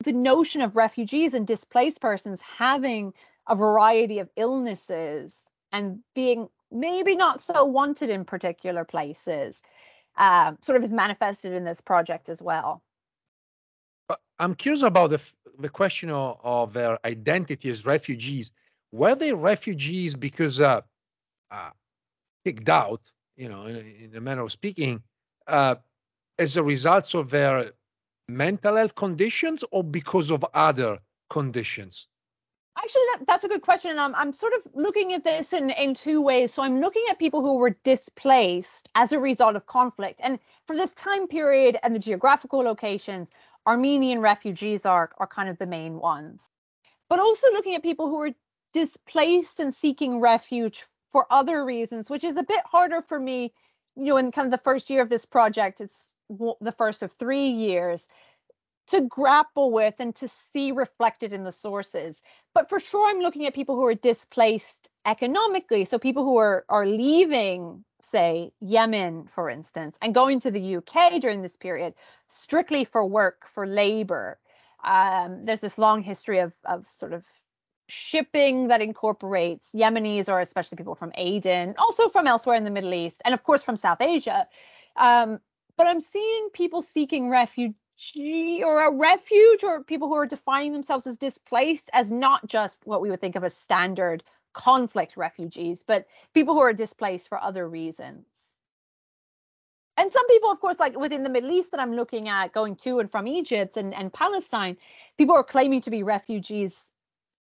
the 0.05 0.13
notion 0.13 0.63
of 0.63 0.75
refugees 0.75 1.35
and 1.35 1.47
displaced 1.47 2.01
persons 2.01 2.41
having 2.41 3.13
a 3.47 3.55
variety 3.55 4.21
of 4.21 4.31
illnesses 4.37 5.51
and 5.71 5.99
being 6.15 6.49
maybe 6.73 7.15
not 7.15 7.43
so 7.43 7.67
wanted 7.67 8.09
in 8.09 8.25
particular 8.25 8.87
places 8.87 9.61
uh, 10.17 10.55
sort 10.63 10.79
of 10.79 10.83
is 10.83 10.95
manifested 10.95 11.53
in 11.53 11.65
this 11.65 11.83
project 11.83 12.31
as 12.31 12.41
well. 12.41 12.83
I'm 14.39 14.55
curious 14.55 14.83
about 14.83 15.11
the, 15.11 15.23
the 15.59 15.69
question 15.69 16.09
of, 16.09 16.41
of 16.43 16.73
their 16.73 16.99
identity 17.05 17.69
as 17.69 17.85
refugees. 17.85 18.51
Were 18.93 19.15
they 19.15 19.35
refugees 19.35 20.15
because 20.15 20.59
uh, 20.59 20.81
uh, 21.51 21.71
kicked 22.47 22.71
out 22.71 23.03
you 23.38 23.48
know, 23.48 23.66
in, 23.66 23.77
in 23.77 24.16
a 24.16 24.20
manner 24.20 24.42
of 24.42 24.53
speaking, 24.53 25.03
uh, 25.46 25.77
as 26.38 26.57
a 26.57 26.62
result 26.62 27.14
of 27.14 27.31
their 27.31 27.72
mental 28.29 28.77
health 28.77 28.94
conditions 28.94 29.64
or 29.70 29.83
because 29.83 30.31
of 30.31 30.44
other 30.53 30.98
conditions? 31.31 32.09
Actually, 32.77 33.03
that, 33.12 33.24
that's 33.27 33.44
a 33.44 33.48
good 33.48 33.62
question. 33.62 33.92
And 33.92 34.01
I'm, 34.01 34.14
I'm 34.14 34.33
sort 34.33 34.53
of 34.53 34.62
looking 34.74 35.12
at 35.12 35.24
this 35.24 35.53
in, 35.53 35.70
in 35.70 35.94
two 35.94 36.20
ways. 36.20 36.53
So 36.53 36.62
I'm 36.62 36.81
looking 36.81 37.05
at 37.11 37.18
people 37.18 37.40
who 37.40 37.57
were 37.57 37.77
displaced 37.83 38.88
as 38.94 39.12
a 39.12 39.18
result 39.18 39.57
of 39.57 39.66
conflict. 39.66 40.20
And 40.22 40.38
for 40.66 40.77
this 40.77 40.92
time 40.94 41.27
period 41.27 41.79
and 41.83 41.94
the 41.94 41.98
geographical 41.98 42.61
locations, 42.61 43.31
Armenian 43.66 44.20
refugees 44.20 44.87
are, 44.87 45.11
are 45.18 45.27
kind 45.27 45.48
of 45.48 45.59
the 45.59 45.66
main 45.66 45.98
ones. 45.98 46.51
But 47.09 47.18
also 47.18 47.46
looking 47.53 47.74
at 47.74 47.83
people 47.83 48.09
who 48.09 48.18
were 48.18 48.35
displaced 48.72 49.61
and 49.61 49.74
seeking 49.74 50.20
refuge 50.20 50.85
for 51.11 51.27
other 51.31 51.64
reasons, 51.64 52.11
which 52.11 52.25
is 52.25 52.37
a 52.37 52.42
bit 52.42 52.61
harder 52.64 53.01
for 53.01 53.18
me, 53.18 53.53
you 53.97 54.07
know, 54.07 54.16
in 54.16 54.31
kind 54.31 54.47
of 54.47 54.53
the 54.53 54.64
first 54.64 54.90
year 54.90 55.03
of 55.03 55.09
this 55.09 55.25
project, 55.25 55.81
it's 55.81 56.14
the 56.61 56.73
first 56.73 57.03
of 57.03 57.12
three 57.12 57.49
years 57.49 58.07
to 58.88 59.03
grapple 59.03 59.71
with 59.71 59.94
and 59.99 60.14
to 60.16 60.29
see 60.29 60.73
reflected 60.73 61.33
in 61.33 61.44
the 61.44 61.53
sources. 61.53 62.23
But 62.55 62.68
for 62.68 62.81
sure, 62.81 63.09
I'm 63.09 63.21
looking 63.21 63.47
at 63.47 63.55
people 63.55 63.77
who 63.77 63.85
are 63.85 63.94
displaced 63.94 64.88
economically. 65.07 65.85
So 65.85 65.99
people 65.99 66.25
who 66.25 66.38
are, 66.38 66.65
are 66.69 66.87
leaving, 66.87 67.85
say, 68.02 68.50
Yemen, 68.61 69.27
for 69.29 69.50
instance, 69.50 69.98
and 70.00 70.15
going 70.15 70.40
to 70.40 70.50
the 70.50 70.77
UK 70.77 71.21
during 71.21 71.42
this 71.42 71.56
period 71.56 71.94
strictly 72.29 72.85
for 72.85 73.04
work, 73.04 73.46
for 73.46 73.67
labor. 73.67 74.38
Um, 74.85 75.44
there's 75.44 75.61
this 75.61 75.77
long 75.77 76.02
history 76.02 76.38
of, 76.38 76.54
of 76.65 76.87
sort 76.92 77.13
of 77.13 77.25
shipping 77.89 78.69
that 78.69 78.81
incorporates 78.81 79.71
Yemenis 79.75 80.29
or 80.29 80.41
especially 80.41 80.77
people 80.77 80.95
from 80.95 81.13
Aden, 81.15 81.75
also 81.79 82.09
from 82.09 82.27
elsewhere 82.27 82.57
in 82.57 82.65
the 82.65 82.71
Middle 82.71 82.95
East, 82.95 83.23
and 83.25 83.35
of 83.35 83.43
course 83.43 83.63
from 83.63 83.77
South 83.77 84.01
Asia. 84.01 84.47
Um, 84.97 85.41
but 85.77 85.87
I'm 85.87 86.01
seeing 86.01 86.51
people 86.53 86.83
seeking 86.83 87.31
refuge 87.31 87.75
or 88.65 88.83
a 88.83 88.93
refuge 88.93 89.65
or 89.65 89.83
people 89.83 90.09
who 90.09 90.15
are 90.15 90.27
defining 90.27 90.73
themselves 90.73 91.07
as 91.07 91.17
displaced 91.17 91.91
as 91.93 92.11
not 92.11 92.47
just 92.47 92.87
what 92.87 93.01
we 93.01 93.11
would 93.11 93.21
think 93.21 93.37
of 93.37 93.45
as 93.45 93.57
standard 93.57 94.23
conflict 94.53 95.17
refugees, 95.17 95.83
but 95.87 96.07
people 96.35 96.55
who 96.55 96.61
are 96.61 96.73
displaced 96.73 97.29
for 97.29 97.41
other 97.43 97.69
reasons. 97.69 98.61
and 99.97 100.13
some 100.13 100.27
people, 100.29 100.51
of 100.51 100.61
course, 100.61 100.79
like 100.79 100.97
within 100.99 101.25
the 101.25 101.31
Middle 101.31 101.51
East 101.51 101.73
that 101.73 101.81
I'm 101.81 101.95
looking 101.95 102.29
at, 102.29 102.53
going 102.53 102.77
to 102.77 103.01
and 103.01 103.11
from 103.11 103.27
Egypt 103.27 103.77
and, 103.77 103.93
and 103.95 104.13
Palestine, 104.13 104.77
people 105.17 105.35
are 105.35 105.45
claiming 105.45 105.81
to 105.83 105.91
be 105.91 106.03
refugees, 106.05 106.93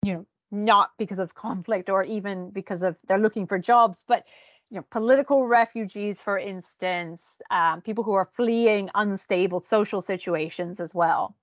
you 0.03 0.14
know, 0.14 0.26
not 0.51 0.92
because 0.99 1.18
of 1.18 1.34
conflict 1.34 1.90
or 1.90 2.05
even 2.05 2.51
because 2.51 2.82
of 2.82 2.97
they're 3.09 3.18
looking 3.18 3.47
for 3.47 3.59
jobs, 3.59 4.05
but 4.07 4.24
you 4.70 4.76
know, 4.76 4.84
political 4.90 5.47
refugees, 5.47 6.20
for 6.20 6.38
instance, 6.38 7.40
um, 7.51 7.80
people 7.80 8.03
who 8.03 8.12
are 8.12 8.24
fleeing 8.24 8.90
unstable 8.94 9.61
social 9.61 10.03
situations 10.03 10.80
as 10.80 10.94
well. 10.94 11.36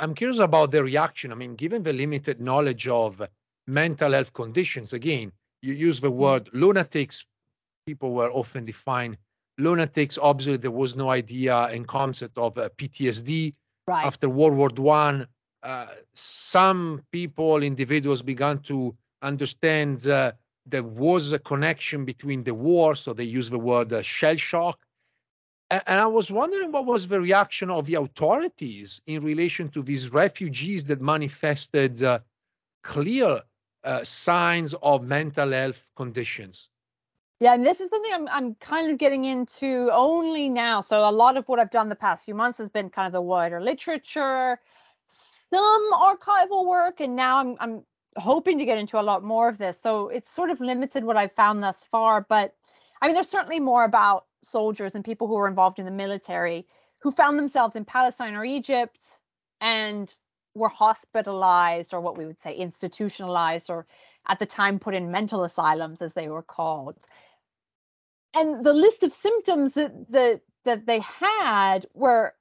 I'm 0.00 0.14
curious 0.14 0.38
about 0.38 0.72
the 0.72 0.82
reaction. 0.82 1.32
I 1.32 1.36
mean, 1.36 1.54
given 1.54 1.82
the 1.82 1.92
limited 1.92 2.40
knowledge 2.40 2.86
of 2.88 3.22
mental 3.66 4.12
health 4.12 4.32
conditions, 4.32 4.92
again, 4.92 5.32
you 5.62 5.72
use 5.72 6.00
the 6.00 6.10
mm. 6.10 6.16
word 6.16 6.50
lunatics. 6.52 7.24
People 7.86 8.12
were 8.12 8.30
often 8.30 8.64
defined 8.64 9.16
lunatics. 9.58 10.18
Obviously, 10.20 10.56
there 10.56 10.70
was 10.70 10.96
no 10.96 11.10
idea 11.10 11.56
and 11.66 11.86
concept 11.86 12.36
of 12.36 12.58
uh, 12.58 12.68
PTSD 12.76 13.54
right. 13.86 14.04
after 14.04 14.28
World 14.28 14.56
War 14.56 14.70
One. 14.76 15.26
Uh, 15.66 15.86
some 16.14 17.02
people, 17.10 17.60
individuals, 17.60 18.22
began 18.22 18.56
to 18.60 18.96
understand 19.22 20.06
uh, 20.06 20.30
there 20.64 20.84
was 20.84 21.32
a 21.32 21.40
connection 21.40 22.04
between 22.04 22.44
the 22.44 22.54
war, 22.54 22.94
so 22.94 23.12
they 23.12 23.24
use 23.24 23.50
the 23.50 23.58
word 23.58 23.92
uh, 23.92 24.00
shell 24.00 24.36
shock. 24.36 24.78
And, 25.72 25.82
and 25.88 25.98
I 25.98 26.06
was 26.06 26.30
wondering 26.30 26.70
what 26.70 26.86
was 26.86 27.08
the 27.08 27.20
reaction 27.20 27.68
of 27.68 27.86
the 27.86 27.94
authorities 27.94 29.00
in 29.08 29.24
relation 29.24 29.68
to 29.70 29.82
these 29.82 30.12
refugees 30.12 30.84
that 30.84 31.00
manifested 31.00 32.00
uh, 32.00 32.20
clear 32.84 33.40
uh, 33.82 34.04
signs 34.04 34.72
of 34.82 35.02
mental 35.02 35.50
health 35.50 35.82
conditions. 35.96 36.68
Yeah, 37.40 37.54
and 37.54 37.66
this 37.66 37.80
is 37.80 37.90
something 37.90 38.12
I'm 38.14 38.28
I'm 38.28 38.54
kind 38.54 38.90
of 38.90 38.98
getting 38.98 39.24
into 39.24 39.90
only 39.92 40.48
now. 40.48 40.80
So 40.80 41.00
a 41.00 41.10
lot 41.10 41.36
of 41.36 41.46
what 41.48 41.58
I've 41.58 41.72
done 41.72 41.88
the 41.88 41.96
past 41.96 42.24
few 42.24 42.36
months 42.36 42.56
has 42.58 42.70
been 42.70 42.88
kind 42.88 43.08
of 43.08 43.12
the 43.12 43.20
wider 43.20 43.60
literature, 43.60 44.60
some 45.52 45.92
archival 45.92 46.66
work, 46.66 47.00
and 47.00 47.16
now 47.16 47.38
I'm 47.38 47.56
I'm 47.60 47.82
hoping 48.16 48.58
to 48.58 48.64
get 48.64 48.78
into 48.78 48.98
a 48.98 49.02
lot 49.02 49.22
more 49.22 49.48
of 49.48 49.58
this. 49.58 49.80
So 49.80 50.08
it's 50.08 50.30
sort 50.30 50.50
of 50.50 50.60
limited 50.60 51.04
what 51.04 51.16
I've 51.16 51.32
found 51.32 51.62
thus 51.62 51.84
far, 51.84 52.24
but 52.28 52.54
I 53.00 53.06
mean, 53.06 53.14
there's 53.14 53.28
certainly 53.28 53.60
more 53.60 53.84
about 53.84 54.24
soldiers 54.42 54.94
and 54.94 55.04
people 55.04 55.26
who 55.26 55.34
were 55.34 55.48
involved 55.48 55.78
in 55.78 55.84
the 55.84 55.90
military 55.90 56.66
who 57.00 57.10
found 57.10 57.38
themselves 57.38 57.76
in 57.76 57.84
Palestine 57.84 58.34
or 58.34 58.44
Egypt 58.44 58.98
and 59.60 60.14
were 60.54 60.68
hospitalized 60.68 61.92
or 61.92 62.00
what 62.00 62.16
we 62.16 62.24
would 62.24 62.40
say 62.40 62.54
institutionalized 62.54 63.68
or 63.70 63.86
at 64.28 64.38
the 64.38 64.46
time 64.46 64.78
put 64.78 64.94
in 64.94 65.10
mental 65.10 65.44
asylums 65.44 66.02
as 66.02 66.14
they 66.14 66.28
were 66.28 66.42
called. 66.42 66.96
And 68.34 68.64
the 68.64 68.72
list 68.72 69.02
of 69.02 69.12
symptoms 69.12 69.74
that 69.74 69.92
that 70.10 70.40
that 70.64 70.86
they 70.86 71.00
had 71.00 71.86
were 71.94 72.34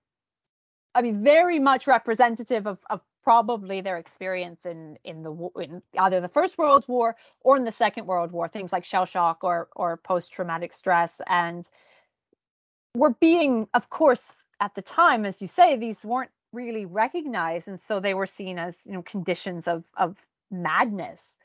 I 0.95 1.01
mean 1.01 1.23
very 1.23 1.59
much 1.59 1.87
representative 1.87 2.65
of, 2.65 2.79
of 2.89 3.01
probably 3.23 3.81
their 3.81 3.97
experience 3.97 4.65
in 4.65 4.97
in 5.03 5.23
the 5.23 5.49
in 5.59 5.81
either 5.99 6.21
the 6.21 6.29
First 6.29 6.57
World 6.57 6.85
War 6.87 7.17
or 7.41 7.57
in 7.57 7.65
the 7.65 7.71
Second 7.71 8.07
World 8.07 8.31
War, 8.31 8.47
things 8.47 8.71
like 8.71 8.85
shell 8.85 9.05
shock 9.05 9.43
or 9.43 9.67
or 9.75 9.97
post 9.97 10.31
traumatic 10.31 10.71
stress, 10.71 11.21
and 11.27 11.69
were 12.95 13.13
being, 13.19 13.67
of 13.73 13.89
course, 13.89 14.45
at 14.61 14.73
the 14.73 14.81
time, 14.81 15.25
as 15.25 15.41
you 15.41 15.49
say, 15.49 15.75
these 15.75 16.05
weren't 16.05 16.31
really 16.53 16.85
recognized, 16.85 17.67
and 17.67 17.79
so 17.79 17.99
they 17.99 18.13
were 18.13 18.27
seen 18.27 18.57
as 18.57 18.81
you 18.85 18.93
know 18.93 19.01
conditions 19.01 19.67
of 19.67 19.83
of 19.97 20.15
madness, 20.49 21.37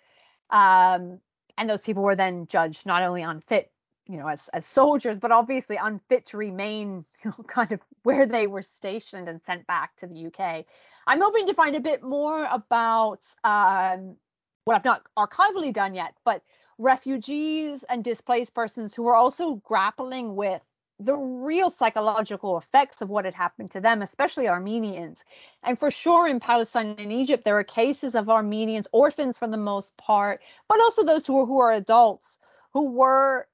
um, 0.51 1.19
and 1.59 1.69
those 1.69 1.83
people 1.83 2.05
were 2.05 2.17
then 2.17 2.47
judged 2.47 2.87
not 2.87 3.03
only 3.03 3.23
unfit 3.23 3.73
you 4.11 4.19
know 4.19 4.27
as 4.27 4.49
as 4.49 4.67
soldiers 4.67 5.19
but 5.19 5.31
obviously 5.31 5.77
unfit 5.81 6.27
to 6.27 6.37
remain 6.37 7.05
you 7.25 7.31
know, 7.31 7.45
kind 7.45 7.73
of 7.73 7.81
where 8.03 8.27
they 8.27 8.47
were 8.47 8.63
stationed 8.63 9.29
and 9.29 9.43
sent 9.43 9.67
back 9.67 9.95
to 9.97 10.07
the 10.07 10.27
UK 10.27 10.65
I'm 11.07 11.21
hoping 11.21 11.47
to 11.47 11.55
find 11.55 11.75
a 11.75 11.81
bit 11.81 12.03
more 12.03 12.45
about 12.45 13.21
um, 13.43 14.17
what 14.65 14.77
I've 14.77 14.85
not 14.85 15.03
archivally 15.19 15.73
done 15.73 15.95
yet, 15.95 16.15
but 16.25 16.43
refugees 16.79 17.83
and 17.83 18.05
displaced 18.05 18.55
persons 18.55 18.95
who 18.95 19.09
are 19.09 19.17
also 19.17 19.55
grappling 19.57 20.37
with 20.37 20.63
the 21.01 21.17
real 21.17 21.71
psychological 21.71 22.59
effects 22.59 23.01
of 23.01 23.09
what 23.09 23.25
had 23.25 23.35
happened 23.35 23.71
to 23.71 23.81
them, 23.81 24.03
especially 24.03 24.49
Armenians. 24.49 25.25
And 25.65 25.79
for 25.79 25.91
sure, 25.91 26.29
in 26.29 26.41
Palestine 26.41 26.95
and 26.99 27.11
Egypt, 27.11 27.43
there 27.43 27.59
are 27.59 27.65
cases 27.65 28.15
of 28.15 28.29
Armenians, 28.29 28.87
orphans 28.93 29.39
for 29.39 29.49
the 29.49 29.57
most 29.57 29.97
part, 29.97 30.43
but 30.69 30.81
also 30.81 31.03
those 31.03 31.27
who 31.27 31.41
are, 31.41 31.47
who 31.47 31.59
are 31.59 31.73
adults 31.73 32.39
who 32.73 32.91
were 32.93 33.49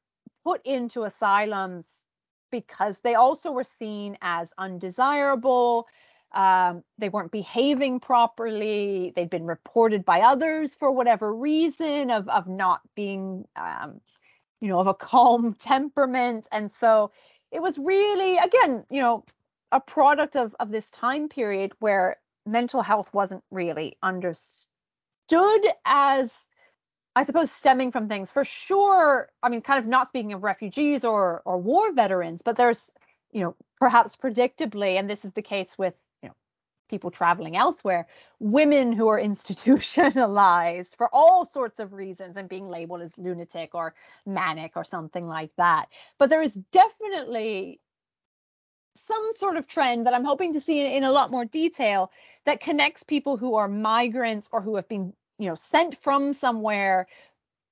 put 0.47 0.64
into 0.64 1.03
asylums 1.03 2.05
because 2.53 3.01
they 3.01 3.16
also 3.16 3.51
were 3.51 3.64
seen 3.64 4.16
as 4.22 4.53
undesirable, 4.59 5.88
um, 6.32 6.84
they 6.99 7.09
weren't 7.09 7.32
behaving 7.32 7.99
properly. 7.99 9.12
They'd 9.16 9.28
been 9.28 9.47
reported 9.47 10.05
by 10.05 10.20
others 10.20 10.72
for 10.76 10.92
whatever 10.92 11.34
reason 11.34 12.12
of 12.12 12.28
of 12.28 12.47
not 12.47 12.80
being, 12.94 13.44
um, 13.57 14.01
you 14.61 14.68
know, 14.68 14.78
of 14.78 14.86
a 14.86 14.94
calm 14.94 15.55
temperament, 15.59 16.47
and 16.53 16.70
so 16.70 17.11
it 17.51 17.61
was 17.61 17.76
really, 17.76 18.36
again, 18.36 18.84
you 18.88 19.01
know, 19.01 19.24
a 19.72 19.80
product 19.80 20.36
of 20.36 20.55
of 20.61 20.70
this 20.70 20.92
time 20.92 21.28
period 21.28 21.72
where 21.80 22.18
mental 22.47 22.82
health 22.82 23.12
wasn't 23.12 23.42
really 23.51 23.99
understood 24.01 24.68
as 25.84 26.32
I 27.16 27.24
suppose 27.24 27.50
stemming 27.50 27.92
from 27.92 28.08
things 28.08 28.30
for 28.30 28.44
sure. 28.44 29.30
I 29.42 29.48
mean, 29.48 29.62
kind 29.62 29.78
of 29.78 29.86
not 29.86 30.06
speaking 30.06 30.34
of 30.34 30.42
refugees 30.44 31.02
or 31.02 31.40
or 31.46 31.56
war 31.56 31.90
veterans, 31.92 32.42
but 32.42 32.58
there's, 32.58 32.92
you 33.32 33.40
know, 33.40 33.56
perhaps 33.78 34.14
predictably, 34.16 34.98
and 34.98 35.08
this 35.08 35.24
is 35.24 35.32
the 35.32 35.40
case 35.40 35.78
with 35.78 35.94
you 36.22 36.28
know 36.28 36.34
people 36.90 37.10
traveling 37.10 37.56
elsewhere, 37.56 38.06
women 38.38 38.92
who 38.92 39.08
are 39.08 39.18
institutionalized 39.30 40.94
for 40.94 41.08
all 41.10 41.46
sorts 41.46 41.80
of 41.80 41.94
reasons 41.94 42.36
and 42.36 42.50
being 42.50 42.68
labeled 42.68 43.00
as 43.00 43.16
lunatic 43.16 43.74
or 43.74 43.94
manic 44.26 44.72
or 44.76 44.84
something 44.84 45.26
like 45.26 45.50
that. 45.56 45.88
But 46.18 46.28
there 46.28 46.42
is 46.42 46.54
definitely 46.70 47.80
some 48.94 49.30
sort 49.34 49.56
of 49.56 49.66
trend 49.66 50.04
that 50.04 50.14
I'm 50.14 50.24
hoping 50.24 50.52
to 50.52 50.60
see 50.60 50.80
in, 50.80 50.86
in 50.86 51.04
a 51.04 51.12
lot 51.12 51.30
more 51.30 51.46
detail 51.46 52.10
that 52.44 52.60
connects 52.60 53.02
people 53.02 53.38
who 53.38 53.54
are 53.54 53.68
migrants 53.68 54.48
or 54.52 54.60
who 54.60 54.76
have 54.76 54.88
been, 54.88 55.14
you 55.39 55.49
know, 55.49 55.55
sent 55.55 55.97
from 55.97 56.32
somewhere 56.32 57.07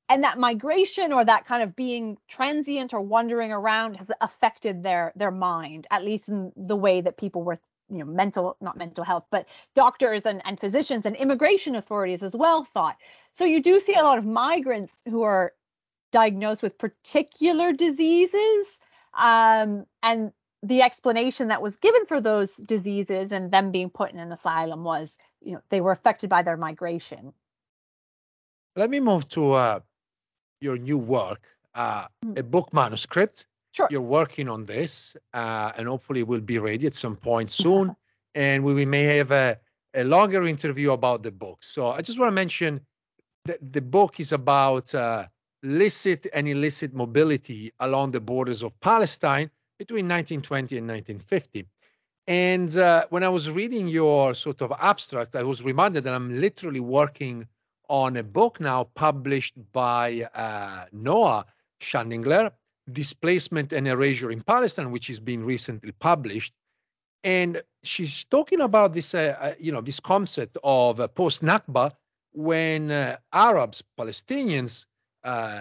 and 0.09 0.23
that 0.23 0.39
migration 0.39 1.12
or 1.12 1.25
that 1.25 1.47
kind 1.47 1.62
of 1.62 1.75
being 1.75 2.19
transient 2.29 2.93
or 2.93 3.01
wandering 3.01 3.53
around 3.53 3.95
has 3.97 4.11
affected 4.21 4.83
their 4.83 5.12
their 5.17 5.31
mind 5.31 5.87
at 5.91 6.05
least 6.05 6.29
in 6.29 6.53
the 6.57 6.77
way 6.77 7.01
that 7.01 7.17
people 7.17 7.43
were 7.43 7.59
you 7.89 7.99
know 7.99 8.05
mental 8.05 8.57
not 8.61 8.77
mental 8.77 9.05
health 9.05 9.25
but 9.31 9.47
doctors 9.75 10.27
and, 10.27 10.43
and 10.45 10.61
physicians 10.61 11.07
and 11.07 11.17
immigration 11.17 11.75
authorities 11.75 12.23
as 12.23 12.35
well 12.35 12.65
thought. 12.65 12.97
So 13.33 13.45
you 13.45 13.62
do 13.62 13.81
see 13.81 13.95
a 13.95 14.03
lot 14.03 14.19
of 14.19 14.25
migrants 14.25 15.03
who 15.09 15.23
are 15.23 15.53
diagnosed 16.12 16.62
with 16.62 16.79
particular 16.79 17.73
diseases 17.73 18.79
um, 19.15 19.85
and 20.03 20.33
the 20.62 20.83
explanation 20.83 21.49
that 21.49 21.61
was 21.61 21.77
given 21.77 22.07
for 22.07 22.21
those 22.21 22.57
diseases 22.57 23.33
and 23.33 23.51
them 23.51 23.71
being 23.71 23.91
put 23.91 24.12
in 24.12 24.19
an 24.19 24.33
asylum 24.33 24.85
was 24.85 25.19
you 25.41 25.53
know 25.53 25.61
they 25.71 25.81
were 25.81 25.93
affected 25.93 26.31
by 26.31 26.43
their 26.43 26.57
migration 26.57 27.33
let 28.77 28.91
me 28.91 29.01
move 29.01 29.29
to 29.29 29.53
uh, 29.53 29.81
your 30.61 30.77
new 30.77 30.99
work 30.99 31.47
uh, 31.75 32.07
mm. 32.25 32.39
a 32.39 32.43
book 32.43 32.72
manuscript 32.72 33.47
Sure. 33.75 33.89
You're 33.91 34.03
working 34.03 34.49
on 34.49 34.64
this, 34.66 35.16
uh, 35.33 35.72
and 35.77 35.89
hopefully 35.89 36.22
will 36.22 36.41
be 36.41 36.59
ready 36.59 36.87
at 36.87 36.95
some 36.95 37.16
point 37.16 37.51
soon. 37.51 37.97
and 38.37 38.62
we, 38.62 38.85
may 38.85 39.03
have 39.03 39.33
a, 39.33 39.59
a 39.95 40.05
longer 40.05 40.47
interview 40.47 40.93
about 40.93 41.25
the 41.25 41.33
book. 41.33 41.64
So 41.64 41.89
I 41.89 42.01
just 42.01 42.16
want 42.18 42.31
to 42.31 42.35
mention 42.35 42.81
that 43.47 43.72
the 43.72 43.81
book 43.81 44.20
is 44.20 44.31
about 44.31 44.95
uh, 44.95 45.27
licit 45.64 46.29
and 46.33 46.47
illicit 46.47 46.95
mobility 46.95 47.72
along 47.81 48.12
the 48.12 48.20
borders 48.20 48.62
of 48.62 48.79
Palestine 48.79 49.51
between 49.79 50.05
1920 50.05 50.79
and 50.79 50.87
1950. 50.87 51.66
And 52.29 52.79
uh, 52.79 53.07
when 53.11 53.25
I 53.25 53.29
was 53.29 53.51
reading 53.51 53.89
your 53.89 54.35
sort 54.35 54.62
of 54.62 54.72
abstract, 54.79 55.35
I 55.35 55.43
was 55.43 55.64
reminded 55.64 56.05
that 56.05 56.14
I'm 56.14 56.41
literally 56.41 56.81
working 56.81 57.49
on 57.95 58.16
a 58.16 58.24
book 58.24 58.59
now 58.59 58.82
published 58.97 59.55
by 59.72 60.26
uh, 60.34 60.84
Noa 60.90 61.47
Shaindlinger, 61.80 62.51
displacement 62.90 63.72
and 63.72 63.86
erasure 63.86 64.32
in 64.32 64.40
Palestine, 64.40 64.90
which 64.90 65.09
is 65.09 65.20
being 65.20 65.45
recently 65.45 65.92
published. 65.92 66.53
And 67.22 67.62
she's 67.84 68.24
talking 68.24 68.61
about 68.61 68.95
this, 68.95 69.14
uh, 69.14 69.36
uh, 69.40 69.53
you 69.61 69.70
know, 69.70 69.80
this 69.80 70.01
concept 70.01 70.59
of 70.64 70.99
uh, 70.99 71.07
post 71.07 71.40
Nakba 71.45 71.92
when 72.32 72.90
uh, 72.90 73.16
Arabs, 73.32 73.80
Palestinians, 73.97 74.86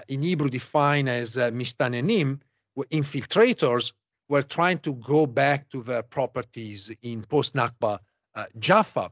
in 0.08 0.24
Hebrew 0.24 0.50
defined 0.50 1.10
as 1.10 1.38
uh, 1.38 1.52
were 1.54 2.88
infiltrators, 3.00 3.94
were 4.28 4.42
trying 4.42 4.80
to 4.80 4.94
go 4.96 5.28
back 5.28 5.70
to 5.70 5.84
their 5.84 6.02
properties 6.02 6.92
in 7.04 7.22
post 7.26 7.54
Nakba 7.54 8.00
uh, 8.34 8.46
Jaffa. 8.58 9.12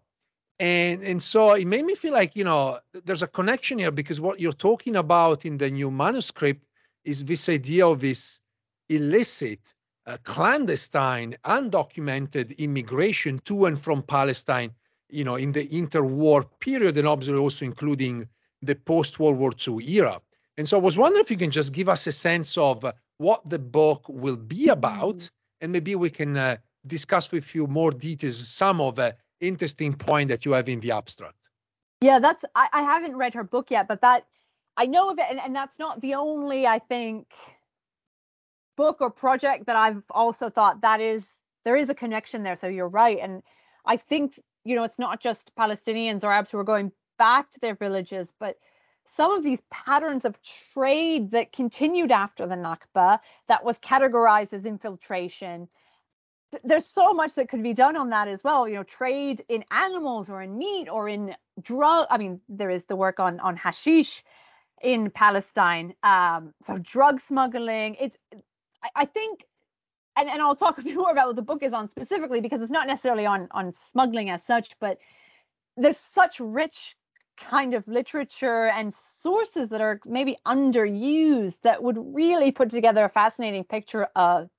And, 0.61 1.01
and 1.01 1.23
so 1.23 1.53
it 1.53 1.65
made 1.65 1.85
me 1.85 1.95
feel 1.95 2.13
like, 2.13 2.35
you 2.35 2.43
know, 2.43 2.77
there's 2.93 3.23
a 3.23 3.27
connection 3.27 3.79
here 3.79 3.89
because 3.89 4.21
what 4.21 4.39
you're 4.39 4.51
talking 4.51 4.95
about 4.95 5.43
in 5.43 5.57
the 5.57 5.71
new 5.71 5.89
manuscript 5.89 6.67
is 7.03 7.25
this 7.25 7.49
idea 7.49 7.87
of 7.87 7.99
this 7.99 8.41
illicit, 8.87 9.73
uh, 10.05 10.17
clandestine, 10.23 11.35
undocumented 11.45 12.55
immigration 12.59 13.39
to 13.39 13.65
and 13.65 13.81
from 13.81 14.03
Palestine, 14.03 14.69
you 15.09 15.23
know, 15.23 15.35
in 15.35 15.51
the 15.51 15.67
interwar 15.69 16.47
period, 16.59 16.95
and 16.95 17.07
obviously 17.07 17.39
also 17.39 17.65
including 17.65 18.27
the 18.61 18.75
post-World 18.75 19.37
War 19.37 19.53
II 19.67 19.83
era. 19.89 20.21
And 20.57 20.69
so 20.69 20.77
I 20.77 20.81
was 20.81 20.95
wondering 20.95 21.23
if 21.23 21.31
you 21.31 21.37
can 21.37 21.49
just 21.49 21.73
give 21.73 21.89
us 21.89 22.05
a 22.05 22.11
sense 22.11 22.55
of 22.55 22.85
uh, 22.85 22.91
what 23.17 23.41
the 23.49 23.57
book 23.57 24.05
will 24.07 24.37
be 24.37 24.67
about, 24.67 25.15
mm-hmm. 25.15 25.61
and 25.61 25.71
maybe 25.71 25.95
we 25.95 26.11
can 26.11 26.37
uh, 26.37 26.57
discuss 26.85 27.31
with 27.31 27.55
you 27.55 27.65
more 27.65 27.89
details 27.89 28.47
some 28.47 28.79
of 28.79 28.97
the 28.97 29.15
interesting 29.41 29.93
point 29.93 30.29
that 30.29 30.45
you 30.45 30.53
have 30.53 30.69
in 30.69 30.79
the 30.79 30.91
abstract. 30.91 31.49
Yeah, 32.01 32.19
that's 32.19 32.45
I, 32.55 32.69
I 32.71 32.83
haven't 32.83 33.17
read 33.17 33.33
her 33.33 33.43
book 33.43 33.71
yet, 33.71 33.87
but 33.87 34.01
that 34.01 34.25
I 34.77 34.85
know 34.85 35.11
of 35.11 35.19
it, 35.19 35.25
and, 35.29 35.39
and 35.39 35.55
that's 35.55 35.77
not 35.77 36.01
the 36.01 36.15
only 36.15 36.65
I 36.65 36.79
think 36.79 37.27
book 38.77 39.01
or 39.01 39.11
project 39.11 39.65
that 39.67 39.75
I've 39.75 40.03
also 40.09 40.49
thought 40.49 40.81
that 40.81 41.01
is 41.01 41.41
there 41.65 41.75
is 41.75 41.89
a 41.89 41.95
connection 41.95 42.43
there. 42.43 42.55
So 42.55 42.67
you're 42.67 42.87
right, 42.87 43.19
and 43.21 43.43
I 43.85 43.97
think 43.97 44.39
you 44.63 44.75
know 44.75 44.83
it's 44.83 44.99
not 44.99 45.19
just 45.19 45.53
Palestinians 45.55 46.23
or 46.23 46.31
Arabs 46.31 46.51
who 46.51 46.57
are 46.57 46.63
going 46.63 46.91
back 47.17 47.51
to 47.51 47.59
their 47.59 47.75
villages, 47.75 48.33
but 48.39 48.57
some 49.05 49.31
of 49.31 49.43
these 49.43 49.61
patterns 49.69 50.25
of 50.25 50.41
trade 50.41 51.31
that 51.31 51.51
continued 51.51 52.11
after 52.11 52.47
the 52.47 52.55
Nakba 52.55 53.19
that 53.47 53.63
was 53.63 53.77
categorized 53.79 54.53
as 54.53 54.65
infiltration 54.65 55.67
there's 56.63 56.85
so 56.85 57.13
much 57.13 57.35
that 57.35 57.49
could 57.49 57.63
be 57.63 57.73
done 57.73 57.95
on 57.95 58.09
that 58.09 58.27
as 58.27 58.43
well 58.43 58.67
you 58.67 58.75
know 58.75 58.83
trade 58.83 59.43
in 59.49 59.63
animals 59.71 60.29
or 60.29 60.41
in 60.41 60.57
meat 60.57 60.87
or 60.89 61.07
in 61.07 61.33
drug 61.61 62.05
i 62.09 62.17
mean 62.17 62.39
there 62.49 62.69
is 62.69 62.85
the 62.85 62.95
work 62.95 63.19
on 63.19 63.39
on 63.39 63.55
hashish 63.55 64.23
in 64.81 65.09
palestine 65.09 65.93
um 66.03 66.53
so 66.61 66.77
drug 66.79 67.19
smuggling 67.19 67.95
it's 67.99 68.17
i, 68.83 68.89
I 68.95 69.05
think 69.05 69.45
and, 70.17 70.29
and 70.29 70.41
i'll 70.41 70.55
talk 70.55 70.77
a 70.79 70.81
bit 70.81 70.95
more 70.95 71.11
about 71.11 71.27
what 71.27 71.35
the 71.35 71.41
book 71.41 71.63
is 71.63 71.73
on 71.73 71.87
specifically 71.87 72.41
because 72.41 72.61
it's 72.61 72.71
not 72.71 72.87
necessarily 72.87 73.25
on 73.25 73.47
on 73.51 73.71
smuggling 73.73 74.29
as 74.29 74.43
such 74.43 74.77
but 74.79 74.97
there's 75.77 75.97
such 75.97 76.39
rich 76.39 76.95
kind 77.37 77.73
of 77.73 77.87
literature 77.87 78.67
and 78.67 78.93
sources 78.93 79.69
that 79.69 79.81
are 79.81 79.99
maybe 80.05 80.37
underused 80.45 81.59
that 81.63 81.81
would 81.81 81.97
really 81.97 82.51
put 82.51 82.69
together 82.69 83.03
a 83.05 83.09
fascinating 83.09 83.63
picture 83.63 84.07
of 84.15 84.49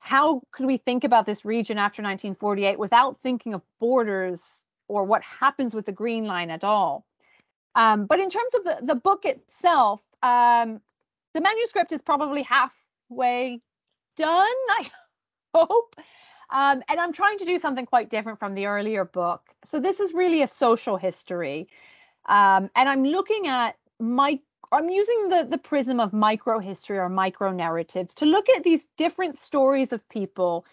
how 0.00 0.42
could 0.50 0.66
we 0.66 0.78
think 0.78 1.04
about 1.04 1.26
this 1.26 1.44
region 1.44 1.78
after 1.78 2.02
1948 2.02 2.78
without 2.78 3.18
thinking 3.18 3.54
of 3.54 3.62
borders 3.78 4.64
or 4.88 5.04
what 5.04 5.22
happens 5.22 5.74
with 5.74 5.86
the 5.86 5.92
Green 5.92 6.24
Line 6.24 6.50
at 6.50 6.64
all? 6.64 7.06
Um, 7.74 8.06
but 8.06 8.18
in 8.18 8.30
terms 8.30 8.54
of 8.54 8.64
the, 8.64 8.78
the 8.82 8.94
book 8.94 9.24
itself, 9.24 10.02
um, 10.22 10.80
the 11.34 11.40
manuscript 11.40 11.92
is 11.92 12.02
probably 12.02 12.42
halfway 12.42 13.60
done, 14.16 14.46
I 14.70 14.90
hope. 15.54 15.94
Um, 16.50 16.82
and 16.88 16.98
I'm 16.98 17.12
trying 17.12 17.38
to 17.38 17.44
do 17.44 17.58
something 17.58 17.86
quite 17.86 18.10
different 18.10 18.40
from 18.40 18.54
the 18.54 18.66
earlier 18.66 19.04
book. 19.04 19.42
So 19.64 19.80
this 19.80 20.00
is 20.00 20.12
really 20.12 20.42
a 20.42 20.46
social 20.46 20.96
history. 20.96 21.68
Um, 22.26 22.70
and 22.74 22.88
I'm 22.88 23.04
looking 23.04 23.46
at 23.46 23.76
my 24.00 24.40
I'm 24.72 24.88
using 24.88 25.28
the, 25.28 25.46
the 25.50 25.58
prism 25.58 25.98
of 26.00 26.12
micro 26.12 26.58
history 26.60 26.98
or 26.98 27.08
micro 27.08 27.52
narratives 27.52 28.14
to 28.16 28.26
look 28.26 28.48
at 28.48 28.62
these 28.62 28.86
different 28.96 29.36
stories 29.36 29.92
of 29.92 30.08
people 30.08 30.64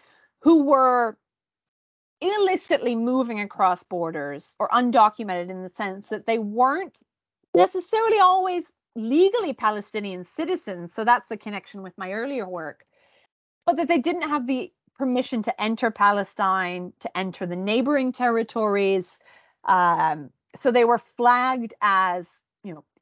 who 0.42 0.64
were 0.64 1.18
illicitly 2.22 2.96
moving 2.96 3.40
across 3.40 3.84
borders 3.84 4.56
or 4.60 4.70
undocumented 4.70 5.50
in 5.50 5.64
the 5.64 5.70
sense 5.70 6.08
that 6.08 6.26
they 6.26 6.40
weren't 6.40 7.00
necessarily 7.56 8.20
always 8.20 8.72
legally 8.96 9.54
Palestinian 9.54 10.24
citizens. 10.24 10.94
So 10.94 11.04
that's 11.04 11.28
the 11.28 11.38
connection 11.38 11.84
with 11.84 11.98
my 11.98 12.12
earlier 12.12 12.48
work, 12.48 12.86
but 13.66 13.78
that 13.78 13.88
they 13.88 14.00
didn't 14.00 14.30
have 14.30 14.48
the 14.48 14.72
permission 14.96 15.44
to 15.44 15.62
enter 15.62 15.92
Palestine, 15.92 16.94
to 17.00 17.18
enter 17.18 17.46
the 17.46 17.56
neighboring 17.56 18.12
territories. 18.12 19.20
Um, 19.66 20.32
so 20.56 20.72
they 20.72 20.86
were 20.86 20.98
flagged 20.98 21.76
as, 21.82 22.40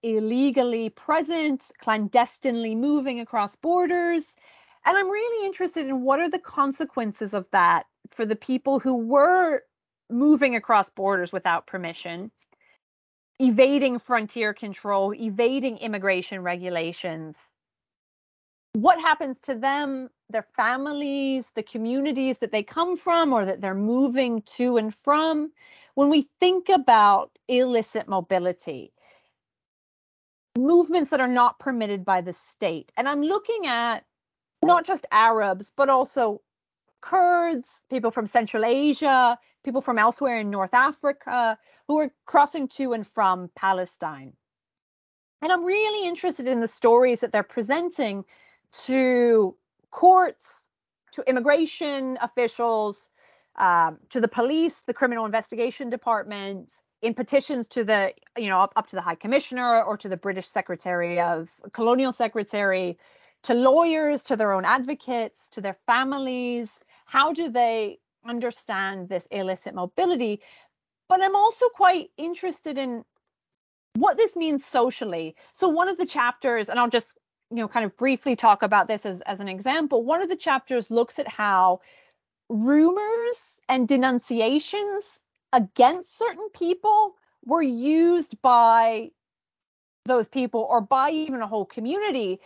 illegally 0.06 0.90
present, 0.90 1.72
clandestinely 1.80 2.76
moving 2.76 3.20
across 3.20 3.56
borders. 3.56 4.36
And 4.86 4.96
I'm 4.96 5.10
really 5.10 5.46
interested 5.48 5.88
in 5.88 6.04
what 6.04 6.20
are 6.20 6.30
the 6.30 6.40
consequences 6.40 7.34
of 7.34 7.50
that 7.50 7.88
for 8.12 8.24
the 8.24 8.36
people 8.36 8.80
who 8.80 8.96
were 8.96 9.62
moving 10.12 10.56
across 10.56 10.92
borders 10.92 11.34
without 11.34 11.66
permission, 11.66 12.32
evading 13.40 13.98
frontier 13.98 14.54
control, 14.54 15.12
evading 15.16 15.80
immigration 15.80 16.44
regulations. 16.44 17.40
What 18.74 19.02
happens 19.02 19.40
to 19.42 19.56
them, 19.56 20.10
their 20.30 20.46
families, 20.56 21.50
the 21.56 21.64
communities 21.64 22.38
that 22.40 22.52
they 22.52 22.62
come 22.62 22.96
from 22.96 23.34
or 23.34 23.44
that 23.46 23.60
they're 23.60 23.74
moving 23.74 24.44
to 24.58 24.78
and 24.78 24.94
from? 24.94 25.52
When 25.96 26.10
we 26.10 26.30
think 26.40 26.70
about 26.70 27.32
illicit 27.48 28.08
mobility, 28.08 28.92
movements 30.58 31.10
that 31.10 31.20
are 31.20 31.28
not 31.28 31.60
permitted 31.60 32.06
by 32.06 32.22
the 32.22 32.34
state. 32.34 32.92
And 32.98 33.08
I'm 33.08 33.22
looking 33.22 33.66
at 33.68 34.06
not 34.64 34.86
just 34.86 35.06
Arabs, 35.12 35.72
but 35.76 35.90
also 35.90 36.42
Kurds, 37.02 37.68
people 37.90 38.10
from 38.10 38.26
Central 38.26 38.66
Asia, 38.66 39.38
people 39.64 39.82
from 39.82 40.00
elsewhere 40.00 40.40
in 40.40 40.50
North 40.50 40.74
Africa 40.74 41.58
who 41.88 42.00
are 42.00 42.12
crossing 42.26 42.68
to 42.70 42.94
and 42.94 43.06
from 43.06 43.50
Palestine. 43.56 44.34
And 45.42 45.52
I'm 45.52 45.64
really 45.64 46.08
interested 46.08 46.48
in 46.48 46.62
the 46.62 46.68
stories 46.68 47.20
that 47.20 47.32
they're 47.32 47.44
presenting 47.44 48.26
to 48.86 49.56
courts, 49.92 50.70
to 51.12 51.24
immigration 51.30 52.18
officials, 52.22 53.10
um, 53.58 54.00
to 54.10 54.20
the 54.20 54.28
police, 54.28 54.80
the 54.80 54.94
criminal 54.94 55.26
investigation 55.26 55.90
department, 55.90 56.74
in 57.06 57.14
petitions 57.14 57.68
to 57.68 57.84
the 57.84 58.14
you 58.36 58.50
know 58.50 58.60
up, 58.60 58.74
up 58.76 58.88
to 58.88 58.96
the 58.96 59.02
high 59.02 59.16
commissioner 59.16 59.84
or 59.84 59.96
to 59.96 60.10
the 60.10 60.18
british 60.18 60.48
secretary 60.48 61.20
of 61.20 61.52
colonial 61.72 62.12
secretary 62.12 62.98
to 63.44 63.54
lawyers 63.54 64.24
to 64.24 64.36
their 64.36 64.52
own 64.52 64.66
advocates 64.66 65.48
to 65.50 65.62
their 65.62 65.78
families. 65.86 66.84
How 67.06 67.32
do 67.32 67.48
they 67.48 68.00
understand 68.26 69.08
this 69.08 69.28
illicit 69.30 69.76
mobility? 69.76 70.42
But 71.08 71.22
i'm 71.22 71.36
also 71.36 71.70
quite 71.70 72.10
interested 72.18 72.80
in 72.80 73.06
what 73.98 74.18
this 74.18 74.36
means 74.36 74.66
socially. 74.66 75.36
So 75.54 75.70
one 75.70 75.88
of 75.88 75.98
the 75.98 76.08
chapters 76.08 76.70
and 76.70 76.80
i'll 76.80 76.90
just 76.90 77.14
you 77.52 77.58
know 77.58 77.68
kind 77.68 77.86
of 77.86 77.96
briefly 77.98 78.36
talk 78.36 78.64
about 78.64 78.88
this 78.88 79.06
as, 79.06 79.22
as 79.22 79.40
an 79.42 79.48
example. 79.48 80.04
One 80.04 80.24
of 80.24 80.30
the 80.30 80.36
chapters 80.36 80.90
looks 80.90 81.20
at 81.20 81.28
how 81.28 81.82
rumors 82.50 83.62
and 83.70 83.88
denunciations 83.88 85.22
against 85.54 86.18
certain 86.18 86.50
people 86.50 87.16
were 87.46 87.62
used 87.62 88.42
by 88.42 89.12
those 90.06 90.28
people 90.28 90.68
or 90.70 90.82
by 90.82 91.12
even 91.12 91.42
a 91.42 91.48
whole 91.48 91.66
community 91.66 92.40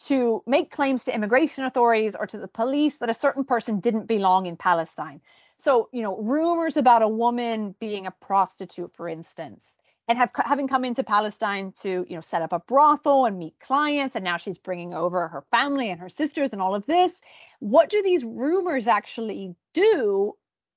to 0.00 0.42
make 0.46 0.70
claims 0.70 1.04
to 1.04 1.14
immigration 1.14 1.64
authorities 1.64 2.16
or 2.16 2.26
to 2.26 2.38
the 2.38 2.48
police 2.48 2.98
that 2.98 3.08
a 3.08 3.14
certain 3.14 3.44
person 3.44 3.80
didn't 3.80 4.06
belong 4.06 4.46
in 4.46 4.56
Palestine. 4.56 5.20
So, 5.56 5.88
you 5.92 6.02
know, 6.02 6.16
rumors 6.16 6.76
about 6.76 7.02
a 7.02 7.08
woman 7.08 7.74
being 7.78 8.06
a 8.06 8.10
prostitute, 8.10 8.94
for 8.94 9.08
instance, 9.08 9.78
and 10.08 10.18
have 10.18 10.30
having 10.44 10.68
come 10.68 10.84
into 10.84 11.04
Palestine 11.04 11.72
to, 11.80 12.04
you 12.08 12.16
know, 12.16 12.20
set 12.20 12.42
up 12.42 12.52
a 12.52 12.58
brothel 12.58 13.24
and 13.24 13.38
meet 13.38 13.58
clients, 13.60 14.16
and 14.16 14.24
now 14.24 14.36
she's 14.36 14.58
bringing 14.58 14.92
over 14.92 15.28
her 15.28 15.44
family 15.50 15.90
and 15.90 16.00
her 16.00 16.08
sisters 16.08 16.52
and 16.52 16.60
all 16.60 16.74
of 16.74 16.86
this. 16.86 17.22
What 17.60 17.88
do 17.88 18.02
these 18.02 18.24
rumors 18.24 18.88
actually 18.88 19.54
do 19.72 20.34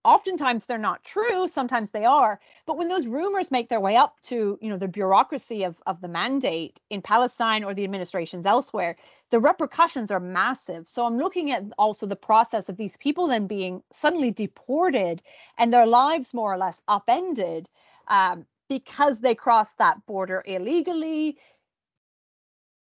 oftentimes 0.08 0.66
they're 0.66 0.78
not 0.78 1.04
true 1.04 1.48
sometimes 1.50 1.90
they 1.90 2.06
are 2.06 2.40
but 2.66 2.78
when 2.78 2.88
those 2.88 3.08
rumors 3.08 3.52
make 3.52 3.68
their 3.68 3.82
way 3.82 3.98
up 3.98 4.20
to 4.22 4.58
you 4.62 4.70
know 4.70 4.78
the 4.78 4.88
bureaucracy 4.88 5.64
of, 5.64 5.76
of 5.86 6.00
the 6.00 6.08
mandate 6.08 6.80
in 6.90 7.02
palestine 7.02 7.62
or 7.64 7.74
the 7.74 7.84
administrations 7.84 8.46
elsewhere 8.46 8.96
the 9.30 9.40
repercussions 9.42 10.10
are 10.10 10.22
massive. 10.22 10.88
So 10.88 11.06
i'm 11.06 11.18
looking 11.18 11.52
at 11.52 11.64
also 11.78 12.06
the 12.06 12.16
process 12.16 12.70
of 12.70 12.78
these 12.78 12.96
people 12.96 13.28
then 13.28 13.48
being 13.48 13.84
suddenly 13.92 14.32
deported 14.32 15.22
and 15.58 15.74
their 15.74 15.86
lives 15.86 16.34
more 16.34 16.54
or 16.54 16.58
less 16.58 16.82
upended 16.88 17.70
um, 18.08 18.46
because 18.70 19.20
they 19.20 19.36
crossed 19.36 19.78
that 19.78 20.06
border 20.06 20.42
illegally 20.46 21.38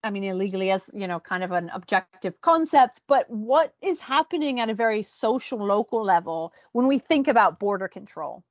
I 0.03 0.11
mean, 0.11 0.25
illegally 0.25 0.71
as, 0.71 0.91
you 0.95 1.07
know, 1.07 1.21
kind 1.21 1.45
of 1.45 1.53
an 1.53 1.71
objective 1.75 2.41
concept, 2.41 3.03
but 3.07 3.29
what 3.29 3.75
is 3.83 4.01
happening 4.01 4.61
at 4.61 4.71
a 4.71 4.75
very 4.75 5.03
social, 5.03 5.59
local 5.59 6.03
level 6.03 6.53
when 6.73 6.87
we 6.87 6.99
think 6.99 7.29
about 7.29 7.59
border 7.59 7.89
control? 7.89 8.43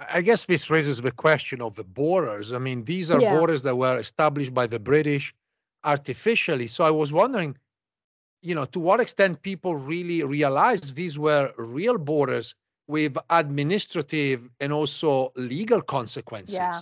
I 0.00 0.20
guess 0.20 0.44
this 0.44 0.70
raises 0.70 1.00
the 1.00 1.10
question 1.10 1.60
of 1.60 1.74
the 1.74 1.84
borders. 1.84 2.52
I 2.52 2.58
mean, 2.58 2.84
these 2.84 3.10
are 3.10 3.20
yeah. 3.20 3.34
borders 3.36 3.62
that 3.62 3.76
were 3.76 3.98
established 3.98 4.54
by 4.54 4.66
the 4.66 4.78
British 4.78 5.34
artificially. 5.84 6.66
So 6.66 6.84
I 6.84 6.90
was 6.90 7.12
wondering, 7.12 7.56
you 8.42 8.54
know, 8.54 8.64
to 8.66 8.78
what 8.78 9.00
extent 9.00 9.42
people 9.42 9.74
really 9.74 10.22
realized 10.22 10.94
these 10.94 11.18
were 11.18 11.52
real 11.56 11.98
borders 11.98 12.54
with 12.86 13.16
administrative 13.30 14.48
and 14.60 14.72
also 14.72 15.32
legal 15.34 15.82
consequences. 15.82 16.54
Yeah. 16.54 16.80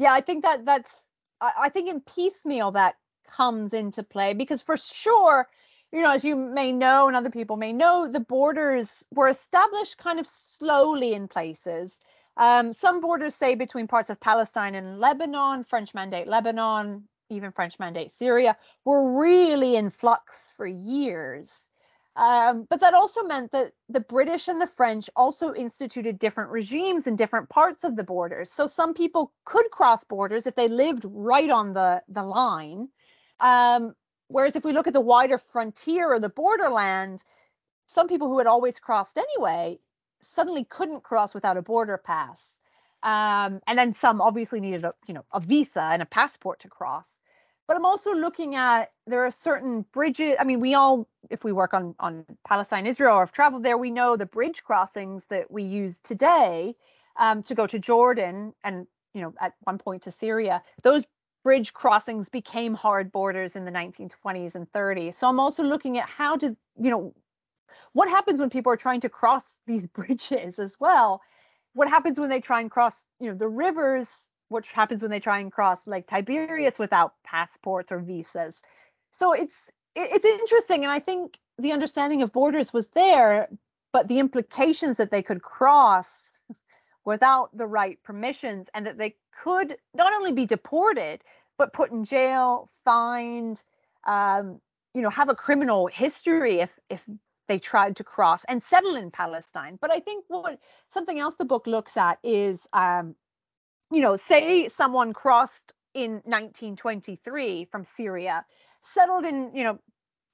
Yeah, 0.00 0.12
I 0.12 0.20
think 0.20 0.42
that 0.42 0.64
that's 0.64 1.02
I, 1.44 1.64
I 1.64 1.68
think 1.68 1.88
in 1.88 2.00
piecemeal 2.00 2.72
that 2.72 2.96
comes 3.28 3.72
into 3.72 4.02
play 4.02 4.34
because 4.34 4.62
for 4.62 4.76
sure 4.76 5.48
you 5.92 6.02
know 6.02 6.12
as 6.12 6.24
you 6.24 6.36
may 6.36 6.72
know 6.72 7.06
and 7.06 7.16
other 7.16 7.30
people 7.30 7.56
may 7.56 7.72
know 7.72 8.08
the 8.08 8.20
borders 8.20 9.04
were 9.12 9.28
established 9.28 9.98
kind 9.98 10.18
of 10.20 10.26
slowly 10.26 11.14
in 11.14 11.28
places. 11.28 12.00
Um, 12.36 12.72
some 12.72 13.00
borders 13.00 13.34
say 13.34 13.54
between 13.54 13.86
parts 13.86 14.10
of 14.10 14.18
palestine 14.18 14.74
and 14.74 14.98
lebanon 14.98 15.62
french 15.64 15.94
mandate 15.94 16.26
lebanon 16.26 17.04
even 17.30 17.52
french 17.52 17.78
mandate 17.78 18.10
syria 18.10 18.56
were 18.84 19.20
really 19.20 19.76
in 19.76 19.90
flux 19.90 20.50
for 20.56 20.66
years 20.66 21.68
um, 22.16 22.66
but 22.70 22.80
that 22.80 22.94
also 22.94 23.24
meant 23.24 23.50
that 23.52 23.72
the 23.88 24.00
British 24.00 24.46
and 24.46 24.60
the 24.60 24.68
French 24.68 25.10
also 25.16 25.52
instituted 25.52 26.18
different 26.18 26.50
regimes 26.50 27.06
in 27.08 27.16
different 27.16 27.48
parts 27.48 27.82
of 27.82 27.96
the 27.96 28.04
borders. 28.04 28.52
So 28.52 28.68
some 28.68 28.94
people 28.94 29.32
could 29.44 29.68
cross 29.72 30.04
borders 30.04 30.46
if 30.46 30.54
they 30.54 30.68
lived 30.68 31.04
right 31.08 31.50
on 31.50 31.72
the, 31.72 32.02
the 32.08 32.22
line. 32.22 32.88
Um, 33.40 33.94
whereas 34.28 34.54
if 34.54 34.64
we 34.64 34.72
look 34.72 34.86
at 34.86 34.92
the 34.92 35.00
wider 35.00 35.38
frontier 35.38 36.12
or 36.12 36.20
the 36.20 36.28
borderland, 36.28 37.20
some 37.86 38.06
people 38.06 38.28
who 38.28 38.38
had 38.38 38.46
always 38.46 38.78
crossed 38.78 39.18
anyway 39.18 39.80
suddenly 40.20 40.64
couldn't 40.64 41.02
cross 41.02 41.34
without 41.34 41.56
a 41.56 41.62
border 41.62 41.98
pass. 41.98 42.60
Um, 43.02 43.60
and 43.66 43.76
then 43.76 43.92
some 43.92 44.20
obviously 44.20 44.60
needed 44.60 44.84
a, 44.84 44.94
you 45.06 45.14
know, 45.14 45.24
a 45.32 45.40
visa 45.40 45.82
and 45.82 46.00
a 46.00 46.06
passport 46.06 46.60
to 46.60 46.68
cross 46.68 47.18
but 47.66 47.76
i'm 47.76 47.84
also 47.84 48.14
looking 48.14 48.54
at 48.54 48.90
there 49.06 49.24
are 49.24 49.30
certain 49.30 49.84
bridges 49.92 50.36
i 50.38 50.44
mean 50.44 50.60
we 50.60 50.74
all 50.74 51.06
if 51.30 51.44
we 51.44 51.52
work 51.52 51.74
on 51.74 51.94
on 51.98 52.24
palestine 52.46 52.86
israel 52.86 53.16
or 53.16 53.20
have 53.20 53.32
traveled 53.32 53.62
there 53.62 53.78
we 53.78 53.90
know 53.90 54.16
the 54.16 54.26
bridge 54.26 54.62
crossings 54.64 55.24
that 55.30 55.50
we 55.50 55.62
use 55.62 56.00
today 56.00 56.74
um, 57.18 57.42
to 57.42 57.54
go 57.54 57.66
to 57.66 57.78
jordan 57.78 58.52
and 58.64 58.86
you 59.14 59.22
know 59.22 59.32
at 59.40 59.52
one 59.60 59.78
point 59.78 60.02
to 60.02 60.10
syria. 60.10 60.62
Those 60.82 61.04
bridge 61.44 61.72
crossings 61.72 62.28
became 62.28 62.74
hard 62.74 63.12
borders 63.12 63.54
in 63.54 63.64
the 63.64 63.70
1920s 63.70 64.54
and 64.54 64.70
30s 64.72 65.14
so 65.14 65.28
i'm 65.28 65.38
also 65.38 65.62
looking 65.62 65.98
at 65.98 66.08
how 66.08 66.36
to 66.36 66.56
you 66.80 66.90
know 66.90 67.14
what 67.92 68.08
happens 68.08 68.40
when 68.40 68.50
people 68.50 68.72
are 68.72 68.76
trying 68.76 69.00
to 69.00 69.08
cross 69.08 69.60
these 69.66 69.86
bridges 69.94 70.58
as 70.58 70.76
well? 70.78 71.22
What 71.74 71.88
happens 71.88 72.20
when 72.20 72.28
they 72.28 72.40
try 72.40 72.60
and 72.60 72.70
cross 72.70 73.04
you 73.18 73.30
know 73.30 73.36
the 73.36 73.48
rivers 73.48 74.08
which 74.48 74.72
happens 74.72 75.02
when 75.02 75.10
they 75.10 75.20
try 75.20 75.38
and 75.38 75.52
cross 75.52 75.86
like 75.86 76.06
Tiberias 76.06 76.78
without 76.78 77.14
passports 77.24 77.90
or 77.90 77.98
visas. 77.98 78.62
So 79.12 79.32
it's 79.32 79.70
it's 79.96 80.24
interesting, 80.24 80.82
and 80.82 80.92
I 80.92 80.98
think 80.98 81.38
the 81.58 81.72
understanding 81.72 82.22
of 82.22 82.32
borders 82.32 82.72
was 82.72 82.88
there, 82.88 83.48
but 83.92 84.08
the 84.08 84.18
implications 84.18 84.96
that 84.96 85.10
they 85.10 85.22
could 85.22 85.42
cross 85.42 86.32
without 87.04 87.56
the 87.56 87.66
right 87.66 88.02
permissions 88.02 88.68
and 88.74 88.86
that 88.86 88.98
they 88.98 89.14
could 89.42 89.76
not 89.94 90.12
only 90.12 90.32
be 90.32 90.46
deported 90.46 91.22
but 91.56 91.72
put 91.72 91.92
in 91.92 92.04
jail, 92.04 92.70
fined, 92.84 93.62
um, 94.06 94.60
you 94.94 95.02
know, 95.02 95.10
have 95.10 95.28
a 95.28 95.34
criminal 95.34 95.86
history 95.86 96.60
if 96.60 96.70
if 96.90 97.00
they 97.46 97.58
tried 97.58 97.96
to 97.96 98.04
cross 98.04 98.40
and 98.48 98.62
settle 98.64 98.96
in 98.96 99.10
Palestine. 99.10 99.78
But 99.80 99.92
I 99.92 100.00
think 100.00 100.24
what 100.28 100.58
something 100.88 101.18
else 101.18 101.34
the 101.36 101.44
book 101.44 101.66
looks 101.66 101.96
at 101.96 102.18
is 102.22 102.66
um, 102.72 103.14
you 103.90 104.00
know, 104.00 104.16
say 104.16 104.68
someone 104.68 105.12
crossed 105.12 105.72
in 105.94 106.14
1923 106.24 107.66
from 107.66 107.84
Syria, 107.84 108.44
settled 108.82 109.24
in, 109.24 109.50
you 109.54 109.64
know, 109.64 109.78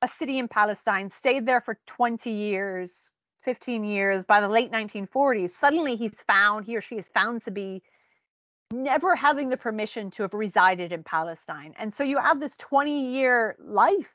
a 0.03 0.09
city 0.09 0.39
in 0.39 0.49
Palestine, 0.49 1.11
stayed 1.11 1.47
there 1.47 1.61
for 1.61 1.79
20 1.87 2.31
years, 2.31 3.11
15 3.43 3.85
years, 3.85 4.25
by 4.25 4.41
the 4.41 4.49
late 4.49 4.73
1940s, 4.73 5.51
suddenly 5.51 5.97
he's 5.97 6.15
found, 6.27 6.65
he 6.65 6.77
or 6.77 6.81
she 6.81 6.97
is 6.97 7.09
found 7.09 7.43
to 7.43 7.51
be 7.51 7.83
never 8.73 9.15
having 9.15 9.49
the 9.49 9.57
permission 9.57 10.11
to 10.13 10.23
have 10.23 10.33
resided 10.33 10.93
in 10.93 11.03
Palestine. 11.03 11.75
And 11.79 11.95
so 11.95 12.05
you 12.05 12.19
have 12.19 12.41
this 12.41 12.55
20 12.57 13.13
year 13.13 13.57
life 13.59 14.15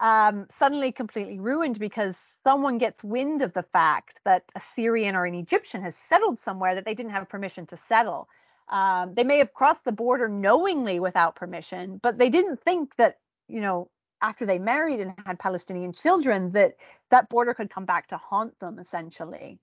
um, 0.00 0.46
suddenly 0.50 0.92
completely 0.92 1.38
ruined 1.38 1.78
because 1.78 2.18
someone 2.44 2.78
gets 2.78 3.02
wind 3.02 3.42
of 3.42 3.52
the 3.52 3.62
fact 3.62 4.20
that 4.24 4.44
a 4.54 4.60
Syrian 4.74 5.14
or 5.14 5.24
an 5.24 5.34
Egyptian 5.34 5.82
has 5.82 5.96
settled 5.96 6.38
somewhere 6.38 6.74
that 6.74 6.84
they 6.84 6.94
didn't 6.94 7.12
have 7.12 7.28
permission 7.28 7.66
to 7.66 7.76
settle. 7.76 8.28
Um, 8.68 9.14
they 9.14 9.24
may 9.24 9.38
have 9.38 9.52
crossed 9.52 9.84
the 9.84 9.92
border 9.92 10.28
knowingly 10.28 10.98
without 11.00 11.36
permission, 11.36 12.00
but 12.02 12.18
they 12.18 12.30
didn't 12.30 12.60
think 12.62 12.96
that, 12.96 13.18
you 13.48 13.60
know, 13.60 13.88
after 14.22 14.46
they 14.46 14.58
married 14.58 15.00
and 15.00 15.12
had 15.24 15.38
Palestinian 15.38 15.92
children, 15.92 16.52
that 16.52 16.76
that 17.10 17.28
border 17.28 17.54
could 17.54 17.70
come 17.70 17.84
back 17.84 18.08
to 18.08 18.16
haunt 18.16 18.58
them 18.58 18.78
essentially. 18.78 19.58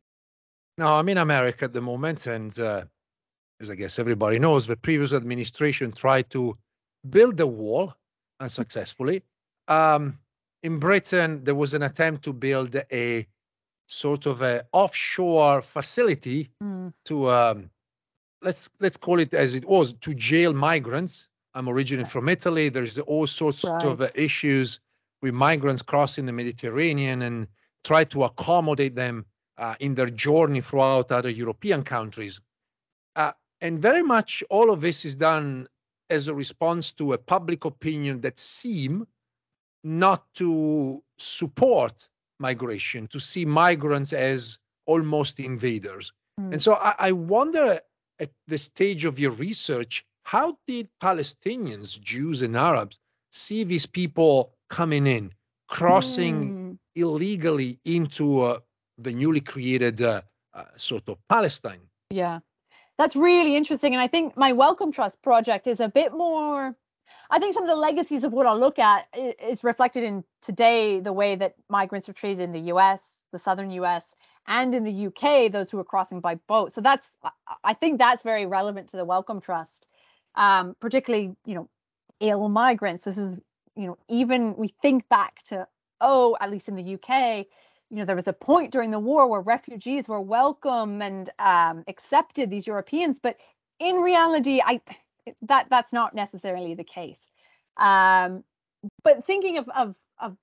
No, 0.78 0.88
I'm 0.88 1.10
in 1.10 1.18
America 1.18 1.66
at 1.66 1.74
the 1.74 1.82
moment, 1.82 2.28
and 2.28 2.58
uh, 2.58 2.86
as 3.60 3.70
I 3.70 3.76
guess 3.76 4.00
everybody 4.00 4.40
knows, 4.40 4.66
the 4.66 4.78
previous 4.78 5.14
administration 5.14 5.92
tried 5.92 6.30
to 6.32 6.56
build 7.10 7.40
a 7.40 7.48
wall 7.48 7.94
unsuccessfully. 8.40 9.24
Um, 9.68 10.20
in 10.64 10.80
Britain, 10.80 11.44
there 11.44 11.56
was 11.56 11.74
an 11.74 11.84
attempt 11.84 12.24
to 12.24 12.34
build 12.34 12.76
a 12.92 13.28
sort 13.88 14.26
of 14.26 14.42
a 14.42 14.64
offshore 14.72 15.62
facility 15.62 16.50
mm. 16.62 16.94
to 17.06 17.30
um, 17.30 17.70
let's 18.44 18.70
let's 18.80 18.98
call 18.98 19.20
it 19.20 19.34
as 19.34 19.54
it 19.54 19.66
was 19.66 19.94
to 19.94 20.14
jail 20.14 20.54
migrants. 20.54 21.30
I'm 21.56 21.70
originally 21.70 22.10
from 22.10 22.30
Italy. 22.30 22.70
There's 22.70 23.00
all 23.00 23.28
sorts 23.28 23.64
right. 23.64 23.86
of 23.86 24.02
uh, 24.02 24.10
issues 24.16 24.80
with 25.22 25.34
migrants 25.34 25.82
crossing 25.82 26.26
the 26.26 26.34
Mediterranean 26.34 27.22
and 27.22 27.48
try 27.84 28.04
to 28.06 28.24
accommodate 28.24 28.96
them 28.96 29.26
uh, 29.58 29.76
in 29.80 29.94
their 29.94 30.10
journey 30.10 30.62
throughout 30.62 31.12
other 31.12 31.30
European 31.30 31.84
countries. 31.84 32.40
Uh, 33.16 33.32
and 33.62 33.80
very 33.80 34.04
much 34.04 34.44
all 34.50 34.72
of 34.72 34.82
this 34.82 35.06
is 35.06 35.16
done 35.16 35.68
as 36.10 36.28
a 36.28 36.34
response 36.34 36.92
to 36.92 37.14
a 37.14 37.18
public 37.18 37.66
opinion 37.66 38.22
that 38.22 38.40
seem 38.40 39.08
not 39.84 40.26
to 40.34 41.04
support 41.18 42.10
migration, 42.40 43.08
to 43.08 43.20
see 43.20 43.46
migrants 43.46 44.12
as 44.12 44.58
almost 44.86 45.40
invaders. 45.40 46.12
Mm. 46.40 46.54
And 46.54 46.62
so 46.62 46.74
I, 46.74 46.96
I 47.00 47.12
wonder 47.12 47.80
at 48.24 48.32
the 48.48 48.58
stage 48.58 49.06
of 49.06 49.20
your 49.20 49.32
research, 49.32 50.06
how 50.24 50.58
did 50.68 50.88
Palestinians, 51.02 52.00
Jews, 52.02 52.42
and 52.42 52.56
Arabs 52.58 52.98
see 53.32 53.64
these 53.64 53.86
people 53.86 54.54
coming 54.70 55.06
in, 55.06 55.32
crossing 55.68 56.38
mm. 56.38 56.78
illegally 56.96 57.80
into 57.86 58.42
uh, 58.42 58.60
the 58.98 59.14
newly 59.14 59.42
created 59.42 60.02
uh, 60.02 60.22
uh, 60.54 60.64
sort 60.78 61.08
of 61.10 61.18
Palestine? 61.30 61.82
Yeah, 62.10 62.40
that's 62.98 63.16
really 63.16 63.56
interesting. 63.56 63.94
And 63.94 64.02
I 64.02 64.08
think 64.08 64.38
my 64.38 64.54
Wellcome 64.54 64.92
Trust 64.92 65.22
project 65.22 65.68
is 65.68 65.80
a 65.80 65.90
bit 65.90 66.14
more. 66.14 66.76
I 67.30 67.40
think 67.40 67.54
some 67.54 67.64
of 67.64 67.70
the 67.70 67.76
legacies 67.76 68.24
of 68.24 68.32
what 68.32 68.46
I'll 68.46 68.60
look 68.60 68.80
at 68.80 69.08
is 69.14 69.64
reflected 69.64 70.04
in 70.04 70.24
today 70.42 71.00
the 71.00 71.14
way 71.14 71.36
that 71.36 71.56
migrants 71.70 72.08
are 72.08 72.14
treated 72.14 72.42
in 72.42 72.52
the 72.54 72.72
US, 72.74 73.02
the 73.32 73.40
southern 73.40 73.72
US, 73.72 74.16
and 74.48 74.76
in 74.76 74.84
the 74.84 75.08
UK, 75.08 75.52
those 75.52 75.72
who 75.72 75.80
are 75.80 75.84
crossing 75.84 76.20
by 76.20 76.36
boat. 76.36 76.74
So 76.74 76.82
that's, 76.82 77.16
I 77.64 77.74
think 77.74 78.00
that's 78.00 78.24
very 78.24 78.46
relevant 78.46 78.90
to 78.90 78.98
the 78.98 79.06
Wellcome 79.06 79.42
Trust, 79.42 79.88
um, 80.36 80.76
particularly, 80.80 81.36
you 81.46 81.56
know, 81.56 81.70
ill 82.20 82.50
migrants. 82.50 83.04
This 83.04 83.18
is, 83.18 83.40
you 83.76 83.88
know, 83.88 83.98
even 84.10 84.56
we 84.58 84.68
think 84.82 85.08
back 85.10 85.44
to, 85.46 85.68
oh, 86.02 86.36
at 86.42 86.52
least 86.52 86.68
in 86.68 86.76
the 86.76 86.96
UK, 86.96 87.46
you 87.90 88.00
know, 88.00 88.06
there 88.06 88.16
was 88.16 88.28
a 88.28 88.34
point 88.34 88.72
during 88.72 88.92
the 88.92 89.00
war 89.00 89.28
where 89.28 89.42
refugees 89.42 90.10
were 90.10 90.20
welcome 90.20 91.02
and 91.02 91.30
um, 91.40 91.84
accepted 91.88 92.50
these 92.50 92.66
Europeans, 92.66 93.20
but 93.20 93.38
in 93.80 93.98
reality, 93.98 94.62
I 94.66 94.82
that 95.44 95.68
that's 95.70 95.94
not 95.94 96.16
necessarily 96.16 96.74
the 96.74 96.84
case. 96.84 97.30
Um, 97.78 98.44
but 99.04 99.26
thinking 99.26 99.58
of, 99.58 99.70
of 99.70 99.96
of 100.20 100.38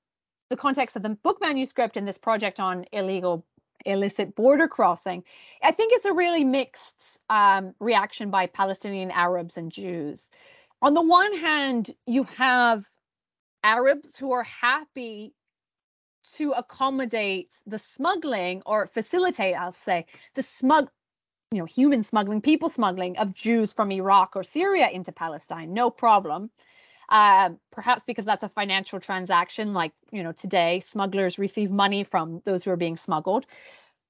the 0.48 0.56
context 0.56 0.96
of 0.96 1.02
the 1.02 1.10
book 1.10 1.38
manuscript 1.40 1.96
and 1.96 2.06
this 2.06 2.18
project 2.18 2.60
on 2.60 2.84
illegal 2.92 3.44
illicit 3.86 4.34
border 4.34 4.68
crossing. 4.68 5.24
I 5.62 5.72
think 5.72 5.92
it's 5.92 6.04
a 6.04 6.12
really 6.12 6.44
mixed 6.44 7.18
um, 7.28 7.74
reaction 7.80 8.30
by 8.30 8.46
Palestinian 8.46 9.10
Arabs 9.10 9.56
and 9.56 9.70
Jews. 9.70 10.30
On 10.82 10.94
the 10.94 11.02
one 11.02 11.36
hand, 11.38 11.90
you 12.06 12.24
have 12.24 12.88
Arabs 13.62 14.16
who 14.16 14.32
are 14.32 14.42
happy 14.42 15.34
to 16.34 16.52
accommodate 16.52 17.52
the 17.66 17.78
smuggling 17.78 18.62
or 18.66 18.86
facilitate, 18.86 19.54
I'll 19.54 19.72
say, 19.72 20.06
the 20.34 20.42
smug, 20.42 20.90
you 21.50 21.58
know, 21.58 21.64
human 21.64 22.02
smuggling, 22.02 22.40
people 22.40 22.68
smuggling 22.68 23.18
of 23.18 23.34
Jews 23.34 23.72
from 23.72 23.90
Iraq 23.90 24.36
or 24.36 24.44
Syria 24.44 24.88
into 24.88 25.12
Palestine, 25.12 25.72
no 25.72 25.90
problem. 25.90 26.50
Uh, 27.10 27.50
perhaps 27.72 28.04
because 28.06 28.24
that's 28.24 28.44
a 28.44 28.48
financial 28.48 29.00
transaction, 29.00 29.74
like 29.74 29.92
you 30.12 30.22
know 30.22 30.32
today, 30.32 30.80
smugglers 30.80 31.38
receive 31.38 31.70
money 31.70 32.04
from 32.04 32.40
those 32.44 32.64
who 32.64 32.70
are 32.70 32.76
being 32.76 32.96
smuggled. 32.96 33.46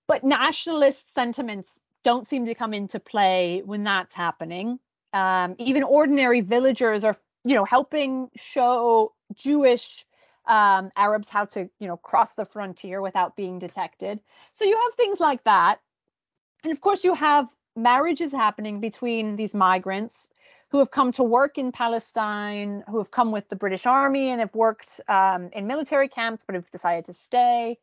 But 0.06 0.24
nationalist 0.24 1.14
sentiments 1.14 1.78
don't 2.02 2.26
seem 2.26 2.46
to 2.46 2.54
come 2.54 2.74
into 2.74 2.98
play 3.00 3.62
when 3.64 3.84
that's 3.84 4.14
happening. 4.14 4.78
Um, 5.12 5.54
even 5.58 5.82
ordinary 5.82 6.40
villagers 6.40 7.04
are, 7.04 7.16
you 7.44 7.54
know, 7.54 7.64
helping 7.64 8.28
show 8.36 9.12
Jewish 9.34 10.04
um, 10.46 10.90
Arabs 10.96 11.28
how 11.28 11.44
to, 11.46 11.70
you 11.78 11.86
know, 11.86 11.96
cross 11.96 12.34
the 12.34 12.44
frontier 12.44 13.00
without 13.00 13.36
being 13.36 13.58
detected. 13.58 14.20
So 14.52 14.64
you 14.64 14.78
have 14.84 14.94
things 14.94 15.20
like 15.20 15.44
that, 15.44 15.80
and 16.64 16.72
of 16.72 16.80
course 16.80 17.04
you 17.04 17.14
have 17.14 17.48
marriages 17.76 18.32
happening 18.32 18.80
between 18.80 19.36
these 19.36 19.54
migrants 19.54 20.28
who 20.70 20.78
have 20.78 20.90
come 20.90 21.10
to 21.12 21.22
work 21.24 21.58
in 21.58 21.72
Palestine, 21.72 22.84
who 22.88 22.98
have 22.98 23.10
come 23.10 23.32
with 23.32 23.48
the 23.48 23.56
British 23.56 23.86
Army 23.86 24.30
and 24.30 24.40
have 24.40 24.54
worked 24.54 25.00
um, 25.08 25.50
in 25.52 25.66
military 25.66 26.08
camps, 26.08 26.44
but 26.46 26.54
have 26.54 26.70
decided 26.70 27.04
to 27.06 27.12
stay. 27.12 27.76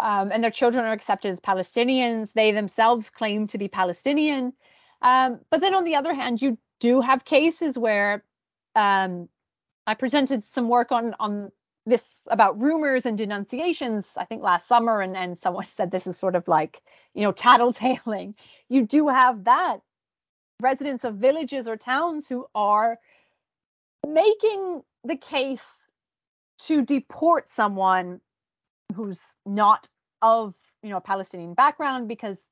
Um, 0.00 0.32
and 0.32 0.42
their 0.42 0.50
children 0.50 0.84
are 0.84 0.92
accepted 0.92 1.30
as 1.30 1.40
Palestinians. 1.40 2.32
They 2.32 2.52
themselves 2.52 3.10
claim 3.10 3.46
to 3.48 3.58
be 3.58 3.68
Palestinian. 3.68 4.54
Um, 5.02 5.40
but 5.50 5.60
then 5.60 5.74
on 5.74 5.84
the 5.84 5.96
other 5.96 6.14
hand, 6.14 6.40
you 6.40 6.58
do 6.80 7.00
have 7.00 7.24
cases 7.24 7.78
where 7.78 8.24
um, 8.74 9.28
I 9.86 9.94
presented 9.94 10.44
some 10.44 10.68
work 10.68 10.90
on 10.90 11.14
on 11.20 11.52
this 11.84 12.28
about 12.30 12.60
rumors 12.60 13.06
and 13.06 13.18
denunciations 13.18 14.16
i 14.16 14.24
think 14.24 14.42
last 14.42 14.68
summer 14.68 15.00
and, 15.00 15.16
and 15.16 15.36
someone 15.36 15.66
said 15.74 15.90
this 15.90 16.06
is 16.06 16.16
sort 16.16 16.36
of 16.36 16.46
like 16.46 16.80
you 17.14 17.22
know 17.22 17.32
tattletaling 17.32 18.34
you 18.68 18.86
do 18.86 19.08
have 19.08 19.44
that 19.44 19.80
residents 20.62 21.04
of 21.04 21.16
villages 21.16 21.68
or 21.68 21.76
towns 21.76 22.28
who 22.28 22.46
are 22.54 22.98
making 24.06 24.82
the 25.04 25.16
case 25.16 25.64
to 26.58 26.82
deport 26.82 27.48
someone 27.48 28.20
who's 28.94 29.34
not 29.44 29.88
of 30.22 30.54
you 30.82 30.90
know 30.90 30.98
a 30.98 31.00
Palestinian 31.00 31.54
background 31.54 32.08
because 32.08 32.48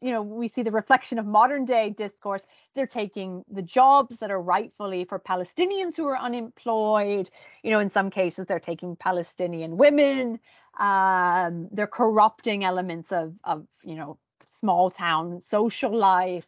you 0.00 0.10
know 0.10 0.22
we 0.22 0.48
see 0.48 0.62
the 0.62 0.70
reflection 0.70 1.18
of 1.18 1.26
modern 1.26 1.64
day 1.64 1.90
discourse. 1.90 2.46
They're 2.74 2.86
taking 2.86 3.44
the 3.50 3.62
jobs 3.62 4.18
that 4.18 4.30
are 4.30 4.40
rightfully 4.40 5.04
for 5.04 5.18
palestinians 5.18 5.96
who 5.96 6.06
are 6.06 6.18
unemployed. 6.18 7.30
You 7.62 7.70
know 7.70 7.80
in 7.80 7.88
some 7.88 8.10
cases 8.10 8.46
they're 8.46 8.60
taking 8.60 8.96
palestinian 8.96 9.76
women. 9.76 10.38
Um, 10.78 11.68
they're 11.70 11.86
corrupting 11.86 12.64
elements 12.64 13.12
of 13.12 13.34
of 13.44 13.66
you 13.82 13.94
know 13.94 14.18
small 14.44 14.90
town 14.90 15.40
social 15.40 15.96
life 15.96 16.46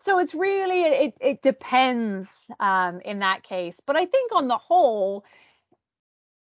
so 0.00 0.18
it's 0.18 0.34
really 0.34 0.82
it 0.82 1.18
it 1.20 1.42
depends 1.42 2.50
um, 2.60 3.00
in 3.00 3.20
that 3.20 3.42
case 3.42 3.80
but 3.84 3.96
i 3.96 4.04
think 4.04 4.34
on 4.34 4.48
the 4.48 4.58
whole 4.58 5.24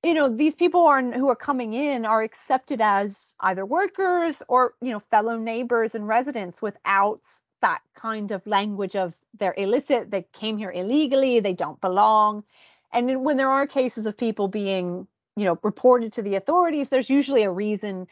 you 0.04 0.14
know 0.14 0.28
these 0.28 0.54
people 0.54 0.86
are 0.86 1.02
who 1.02 1.28
are 1.28 1.36
coming 1.36 1.72
in 1.72 2.04
are 2.04 2.22
accepted 2.22 2.80
as 2.80 3.34
either 3.40 3.64
workers 3.64 4.42
or 4.48 4.74
you 4.80 4.90
know 4.90 5.00
fellow 5.00 5.38
neighbors 5.38 5.94
and 5.94 6.06
residents 6.06 6.60
without 6.60 7.20
that 7.62 7.80
kind 7.94 8.30
of 8.30 8.46
language 8.46 8.94
of 8.94 9.14
they're 9.38 9.54
illicit 9.56 10.10
they 10.10 10.26
came 10.34 10.58
here 10.58 10.70
illegally 10.70 11.40
they 11.40 11.54
don't 11.54 11.80
belong. 11.80 12.44
And 12.92 13.24
when 13.24 13.38
there 13.38 13.50
are 13.50 13.66
cases 13.66 14.06
of 14.06 14.16
people 14.16 14.48
being 14.48 15.08
you 15.36 15.46
know 15.46 15.58
reported 15.62 16.12
to 16.12 16.22
the 16.22 16.36
authorities 16.36 16.90
there's 16.90 17.10
usually 17.10 17.42
a 17.42 17.50
reason 17.50 18.06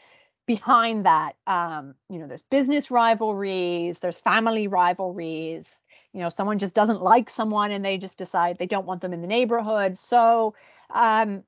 behind 0.47 1.07
that 1.07 1.37
um, 1.47 1.95
you 2.11 2.19
know 2.19 2.27
there's 2.27 2.43
business 2.43 2.91
rivalries 2.91 3.99
there's 4.01 4.19
family 4.19 4.67
rivalries 4.67 5.81
you 6.13 6.21
know 6.21 6.29
someone 6.29 6.59
just 6.59 6.75
doesn't 6.75 7.03
like 7.03 7.31
someone 7.31 7.71
and 7.71 7.85
they 7.85 7.97
just 7.99 8.19
decide 8.19 8.59
they 8.59 8.67
don't 8.67 8.87
want 8.87 9.01
them 9.01 9.13
in 9.13 9.21
the 9.21 9.27
neighborhood. 9.27 9.97
So 9.97 10.55
um, 10.91 11.43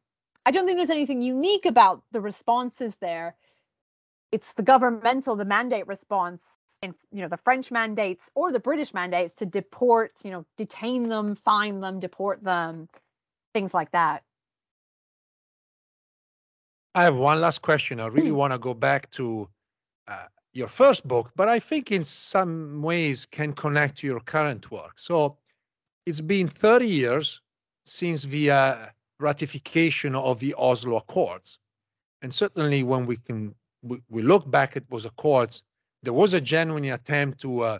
i 0.47 0.51
don't 0.51 0.66
think 0.66 0.78
there's 0.78 0.90
anything 0.90 1.22
unique 1.22 1.66
about 1.66 2.03
the 2.12 2.20
responses 2.20 2.97
there. 2.97 3.34
It's 4.32 4.53
the 4.55 4.62
governmental 4.62 5.36
the 5.36 5.45
mandate 5.45 5.86
response 5.86 6.59
in 6.82 6.95
you 7.12 7.22
know 7.22 7.28
the 7.28 7.36
french 7.36 7.70
mandates 7.70 8.30
or 8.34 8.53
the 8.53 8.61
british 8.61 8.92
mandates 8.95 9.34
to 9.34 9.47
deport 9.47 10.12
you 10.24 10.30
know 10.30 10.45
detain 10.57 11.07
them 11.07 11.34
fine 11.34 11.80
them 11.80 12.01
deport 12.01 12.42
them 12.42 12.88
things 13.55 13.72
like 13.74 13.92
that 13.92 14.22
I 16.95 17.05
have 17.05 17.16
one 17.16 17.40
last 17.40 17.62
question. 17.62 18.01
I 18.01 18.07
really 18.07 18.30
Hmm. 18.30 18.36
want 18.36 18.53
to 18.53 18.59
go 18.59 18.74
back 18.74 19.11
to 19.12 19.49
uh, 20.07 20.26
your 20.53 20.68
first 20.68 21.07
book, 21.07 21.32
but 21.34 21.49
I 21.49 21.59
think 21.59 21.90
in 21.90 22.05
some 22.05 22.82
ways 22.82 23.26
can 23.26 23.53
connect 23.53 23.99
to 23.99 24.07
your 24.07 24.20
current 24.20 24.70
work. 24.70 24.99
So 24.99 25.38
it's 26.07 26.20
been 26.20 26.49
30 26.49 26.86
years 26.88 27.40
since 27.84 28.22
the 28.22 28.51
uh, 28.51 28.86
ratification 29.18 30.14
of 30.14 30.38
the 30.40 30.55
Oslo 30.57 30.97
Accords. 30.97 31.59
And 32.22 32.32
certainly 32.32 32.82
when 32.82 33.07
we 33.07 33.16
can 33.16 33.55
we, 33.82 34.01
we 34.09 34.22
look 34.22 34.51
back 34.51 34.76
at 34.76 34.88
those 34.88 35.05
accords, 35.05 35.62
there 36.03 36.12
was 36.14 36.32
a 36.34 36.40
genuine 36.40 36.84
attempt 36.86 37.40
to 37.42 37.61
uh, 37.61 37.78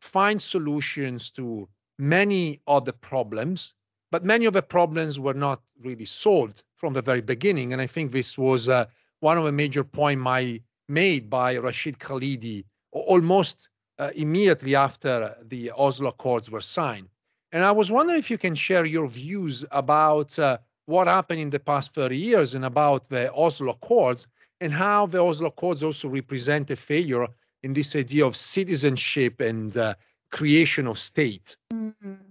find 0.00 0.40
solutions 0.40 1.30
to 1.32 1.68
many 1.98 2.60
of 2.66 2.84
the 2.84 2.92
problems 2.92 3.74
but 4.10 4.24
many 4.24 4.46
of 4.46 4.52
the 4.52 4.62
problems 4.62 5.18
were 5.18 5.34
not 5.34 5.62
really 5.80 6.04
solved 6.04 6.62
from 6.76 6.92
the 6.94 7.02
very 7.02 7.20
beginning. 7.20 7.72
And 7.72 7.80
I 7.80 7.86
think 7.86 8.12
this 8.12 8.36
was 8.36 8.68
uh, 8.68 8.86
one 9.20 9.38
of 9.38 9.44
the 9.44 9.52
major 9.52 9.84
points 9.84 10.62
made 10.88 11.30
by 11.30 11.56
Rashid 11.56 11.98
Khalidi 11.98 12.64
almost 12.92 13.68
uh, 13.98 14.10
immediately 14.16 14.74
after 14.74 15.36
the 15.42 15.70
Oslo 15.76 16.08
Accords 16.08 16.50
were 16.50 16.60
signed. 16.60 17.08
And 17.52 17.64
I 17.64 17.72
was 17.72 17.90
wondering 17.90 18.18
if 18.18 18.30
you 18.30 18.38
can 18.38 18.54
share 18.54 18.84
your 18.84 19.08
views 19.08 19.64
about 19.70 20.38
uh, 20.38 20.58
what 20.86 21.06
happened 21.06 21.40
in 21.40 21.50
the 21.50 21.60
past 21.60 21.94
30 21.94 22.16
years 22.16 22.54
and 22.54 22.64
about 22.64 23.08
the 23.08 23.32
Oslo 23.32 23.70
Accords 23.72 24.26
and 24.60 24.72
how 24.72 25.06
the 25.06 25.22
Oslo 25.22 25.48
Accords 25.48 25.82
also 25.82 26.08
represent 26.08 26.70
a 26.70 26.76
failure 26.76 27.26
in 27.62 27.72
this 27.72 27.94
idea 27.94 28.26
of 28.26 28.36
citizenship 28.36 29.40
and 29.40 29.76
uh, 29.76 29.94
creation 30.30 30.86
of 30.86 30.98
state. 30.98 31.56
Mm-hmm. 31.72 32.29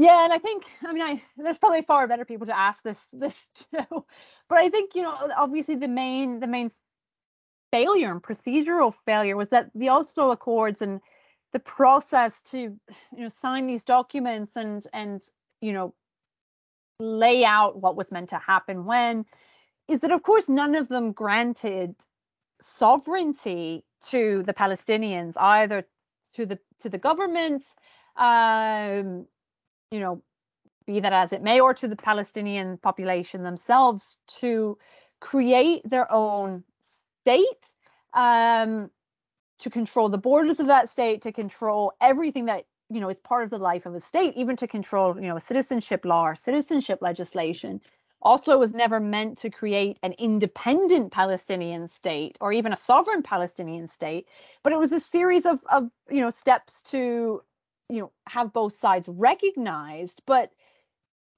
Yeah, 0.00 0.22
and 0.22 0.32
I 0.32 0.38
think 0.38 0.64
I 0.86 0.92
mean 0.92 1.02
I 1.02 1.20
there's 1.36 1.58
probably 1.58 1.82
far 1.82 2.06
better 2.06 2.24
people 2.24 2.46
to 2.46 2.56
ask 2.56 2.84
this 2.84 3.08
this 3.12 3.48
too. 3.56 4.04
But 4.48 4.58
I 4.58 4.70
think, 4.70 4.94
you 4.94 5.02
know, 5.02 5.12
obviously 5.36 5.74
the 5.74 5.88
main 5.88 6.38
the 6.38 6.46
main 6.46 6.70
failure 7.72 8.12
and 8.12 8.22
procedural 8.22 8.94
failure 9.06 9.36
was 9.36 9.48
that 9.48 9.70
the 9.74 9.88
Oslo 9.88 10.30
Accords 10.30 10.82
and 10.82 11.00
the 11.52 11.58
process 11.58 12.42
to 12.42 12.58
you 12.58 12.78
know 13.12 13.28
sign 13.28 13.66
these 13.66 13.84
documents 13.84 14.54
and 14.54 14.84
and 14.92 15.20
you 15.60 15.72
know 15.72 15.92
lay 17.00 17.44
out 17.44 17.80
what 17.82 17.96
was 17.96 18.12
meant 18.12 18.28
to 18.28 18.38
happen 18.38 18.84
when 18.84 19.24
is 19.88 19.98
that 20.00 20.12
of 20.12 20.22
course 20.22 20.48
none 20.48 20.76
of 20.76 20.86
them 20.86 21.10
granted 21.10 21.96
sovereignty 22.60 23.84
to 24.00 24.44
the 24.44 24.54
Palestinians 24.54 25.34
either 25.36 25.84
to 26.34 26.46
the 26.46 26.58
to 26.78 26.88
the 26.88 26.98
government 26.98 27.64
um 28.16 29.26
you 29.90 30.00
know, 30.00 30.22
be 30.86 31.00
that 31.00 31.12
as 31.12 31.32
it 31.32 31.42
may, 31.42 31.60
or 31.60 31.74
to 31.74 31.88
the 31.88 31.96
Palestinian 31.96 32.78
population 32.78 33.42
themselves 33.42 34.16
to 34.26 34.78
create 35.20 35.88
their 35.88 36.10
own 36.10 36.64
state, 36.80 37.68
um, 38.14 38.90
to 39.58 39.70
control 39.70 40.08
the 40.08 40.18
borders 40.18 40.60
of 40.60 40.66
that 40.68 40.88
state, 40.88 41.22
to 41.22 41.32
control 41.32 41.92
everything 42.00 42.46
that 42.46 42.64
you 42.90 43.00
know 43.00 43.10
is 43.10 43.20
part 43.20 43.44
of 43.44 43.50
the 43.50 43.58
life 43.58 43.86
of 43.86 43.94
a 43.94 44.00
state, 44.00 44.34
even 44.36 44.56
to 44.56 44.66
control 44.66 45.14
you 45.20 45.28
know 45.28 45.38
citizenship 45.38 46.04
law 46.04 46.24
or 46.24 46.34
citizenship 46.34 47.00
legislation. 47.02 47.80
Also, 48.20 48.58
was 48.58 48.74
never 48.74 48.98
meant 48.98 49.38
to 49.38 49.48
create 49.48 49.96
an 50.02 50.12
independent 50.18 51.12
Palestinian 51.12 51.86
state 51.86 52.36
or 52.40 52.52
even 52.52 52.72
a 52.72 52.76
sovereign 52.76 53.22
Palestinian 53.22 53.86
state, 53.86 54.26
but 54.64 54.72
it 54.72 54.78
was 54.78 54.90
a 54.92 55.00
series 55.00 55.46
of 55.46 55.60
of 55.70 55.90
you 56.10 56.20
know 56.20 56.30
steps 56.30 56.80
to 56.82 57.42
you 57.88 58.00
know 58.00 58.12
have 58.26 58.52
both 58.52 58.74
sides 58.74 59.08
recognized 59.08 60.22
but 60.26 60.52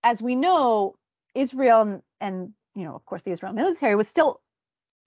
as 0.03 0.23
we 0.23 0.35
know 0.35 0.97
israel 1.35 1.83
and, 1.83 2.03
and, 2.21 2.53
you 2.75 2.85
know 2.85 2.95
of 2.95 3.05
course 3.07 3.23
the 3.23 3.31
israel 3.31 3.53
military 3.53 3.95
was 3.95 4.09
still 4.09 4.41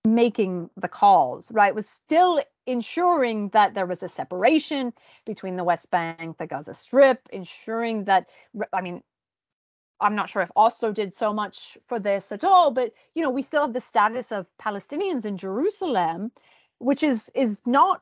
making 0.06 0.70
the 0.76 0.90
calls 0.90 1.50
right? 1.52 1.74
Was 1.74 1.88
still 1.88 2.42
ensuring 2.68 3.50
that 3.50 3.74
there 3.74 3.86
was 3.86 4.04
a 4.04 4.10
separation 4.10 4.94
between 5.26 5.56
the 5.56 5.64
west 5.64 5.90
bank 5.92 6.38
the 6.38 6.48
gaza 6.48 6.74
strip 6.74 7.28
ensuring 7.32 8.06
that 8.06 8.30
i 8.72 8.82
mean 8.82 9.02
i'm 10.00 10.16
not 10.16 10.30
sure 10.30 10.42
if 10.42 10.52
oslo 10.56 10.92
did 10.92 11.14
so 11.14 11.34
much 11.34 11.78
for 11.86 12.00
this 12.00 12.32
at 12.32 12.44
all 12.44 12.72
but 12.72 12.94
you 13.16 13.24
know 13.24 13.30
we 13.30 13.42
still 13.42 13.62
have 13.62 13.74
the 13.74 13.82
status 13.82 14.32
of 14.32 14.48
palestinians 14.62 15.26
in 15.26 15.38
jerusalem 15.38 16.32
which 16.80 17.04
is 17.04 17.30
is 17.36 17.62
not 17.66 18.02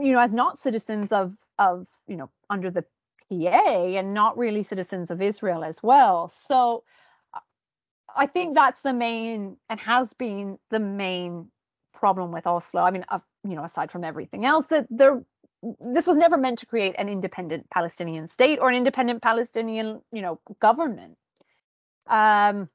you 0.00 0.12
know 0.12 0.18
as 0.18 0.32
not 0.32 0.58
citizens 0.58 1.12
of 1.12 1.34
of 1.58 1.86
you 2.06 2.16
know 2.16 2.30
under 2.50 2.70
the 2.70 2.84
PA 3.30 3.96
and 3.98 4.14
not 4.14 4.36
really 4.36 4.62
citizens 4.62 5.10
of 5.10 5.22
Israel 5.22 5.64
as 5.64 5.82
well. 5.82 6.28
So 6.28 6.84
I 8.16 8.26
think 8.26 8.54
that's 8.54 8.80
the 8.80 8.92
main 8.92 9.56
and 9.68 9.80
has 9.80 10.12
been 10.12 10.58
the 10.70 10.80
main 10.80 11.48
problem 11.92 12.32
with 12.32 12.46
Oslo. 12.46 12.82
I 12.82 12.90
mean, 12.90 13.04
uh, 13.08 13.20
you 13.42 13.54
know, 13.54 13.64
aside 13.64 13.90
from 13.90 14.04
everything 14.04 14.44
else, 14.44 14.66
that 14.68 14.86
there 14.90 15.22
this 15.80 16.06
was 16.06 16.16
never 16.16 16.36
meant 16.36 16.58
to 16.58 16.66
create 16.66 16.94
an 16.98 17.08
independent 17.08 17.68
Palestinian 17.70 18.28
state 18.28 18.58
or 18.60 18.68
an 18.68 18.74
independent 18.76 19.22
Palestinian, 19.22 20.02
you 20.12 20.20
know, 20.20 20.38
government. 20.60 21.16
Um, 22.06 22.68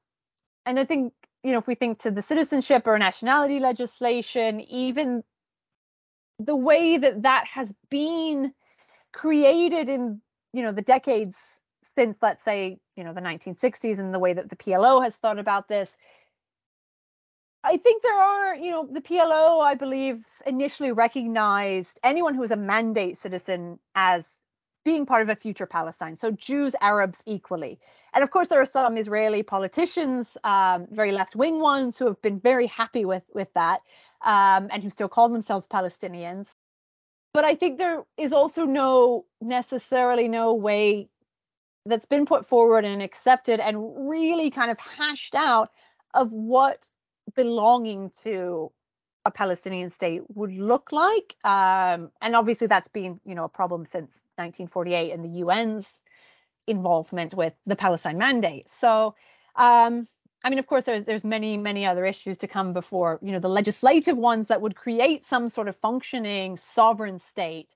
and 0.66 0.80
I 0.80 0.86
think 0.86 1.14
you 1.44 1.52
know 1.52 1.60
if 1.60 1.68
we 1.68 1.76
think 1.76 2.00
to 2.00 2.12
the 2.12 2.22
citizenship 2.22 2.88
or 2.88 2.98
nationality 2.98 3.60
legislation, 3.60 4.60
even 4.62 5.24
the 6.40 6.56
way 6.56 6.98
that 6.98 7.24
that 7.24 7.46
has 7.48 7.74
been 7.90 8.54
created 9.20 9.90
in 9.90 10.22
you 10.54 10.64
know 10.64 10.72
the 10.72 10.82
decades 10.82 11.60
since 11.96 12.18
let's 12.22 12.44
say 12.46 12.80
you 12.96 13.04
know 13.04 13.14
the 13.14 13.20
1960s 13.20 14.00
and 14.00 14.14
the 14.14 14.20
way 14.20 14.32
that 14.32 14.50
the 14.50 14.56
PLO 14.56 15.04
has 15.04 15.18
thought 15.18 15.38
about 15.38 15.68
this 15.68 15.98
I 17.66 17.76
think 17.76 18.02
there 18.02 18.18
are 18.18 18.56
you 18.56 18.72
know 18.72 18.88
the 18.90 19.02
PLO 19.02 19.62
I 19.62 19.76
believe 19.76 20.26
initially 20.46 20.94
recognized 20.94 22.00
anyone 22.02 22.34
who 22.34 22.40
was 22.40 22.52
a 22.52 22.56
mandate 22.56 23.18
citizen 23.18 23.78
as 23.94 24.40
being 24.86 25.06
part 25.06 25.22
of 25.22 25.28
a 25.28 25.36
future 25.36 25.66
Palestine. 25.66 26.16
So 26.16 26.32
Jews, 26.32 26.74
Arabs 26.80 27.22
equally. 27.26 27.78
And 28.14 28.24
of 28.24 28.32
course, 28.32 28.48
there 28.48 28.62
are 28.62 28.66
some 28.66 28.96
Israeli 28.96 29.44
politicians, 29.44 30.38
um, 30.46 30.88
very 30.90 31.12
left 31.12 31.36
wing 31.36 31.60
ones, 31.60 31.98
who 31.98 32.06
have 32.06 32.22
been 32.22 32.40
very 32.40 32.68
happy 32.68 33.04
with, 33.04 33.24
with 33.34 33.54
that 33.54 33.82
um, 34.24 34.70
and 34.72 34.82
who 34.82 34.90
still 34.90 35.10
call 35.10 35.28
themselves 35.28 35.68
Palestinians. 35.68 36.56
But 37.34 37.46
I 37.46 37.56
think 37.56 37.78
there 37.78 38.04
is 38.18 38.34
also 38.34 38.66
no 38.66 39.26
necessarily 39.42 40.28
no 40.28 40.54
way 40.54 41.10
that's 41.86 42.06
been 42.06 42.26
put 42.26 42.46
forward 42.46 42.86
and 42.86 43.02
accepted 43.02 43.60
and 43.60 44.10
really 44.10 44.50
kind 44.50 44.72
of 44.72 44.80
hashed 44.80 45.36
out 45.36 45.70
of 46.14 46.32
what 46.32 46.88
belonging 47.36 48.12
to 48.24 48.72
a 49.26 49.32
Palestinian 49.32 49.90
state 49.90 50.24
would 50.34 50.54
look 50.54 50.92
like. 50.92 51.36
Um, 51.44 52.12
and 52.22 52.36
obviously, 52.36 52.68
that's 52.68 52.88
been 52.88 53.20
you 53.26 53.36
know 53.36 53.44
a 53.44 53.50
problem 53.50 53.86
since 53.86 54.24
1948 54.36 55.12
and 55.12 55.24
the 55.24 55.42
UN's 55.44 56.02
involvement 56.68 57.34
with 57.34 57.54
the 57.66 57.76
Palestine 57.76 58.18
Mandate. 58.18 58.70
So, 58.70 59.16
um, 59.56 60.08
I 60.44 60.50
mean, 60.50 60.60
of 60.60 60.68
course, 60.68 60.86
there's 60.86 61.04
there's 61.04 61.26
many 61.26 61.58
many 61.58 61.86
other 61.86 62.06
issues 62.06 62.38
to 62.38 62.48
come 62.48 62.72
before 62.72 63.20
you 63.22 63.32
know 63.34 63.40
the 63.40 63.50
legislative 63.50 64.18
ones 64.18 64.48
that 64.48 64.62
would 64.62 64.76
create 64.76 65.24
some 65.24 65.50
sort 65.50 65.68
of 65.68 65.76
functioning 65.76 66.56
sovereign 66.56 67.20
state. 67.20 67.76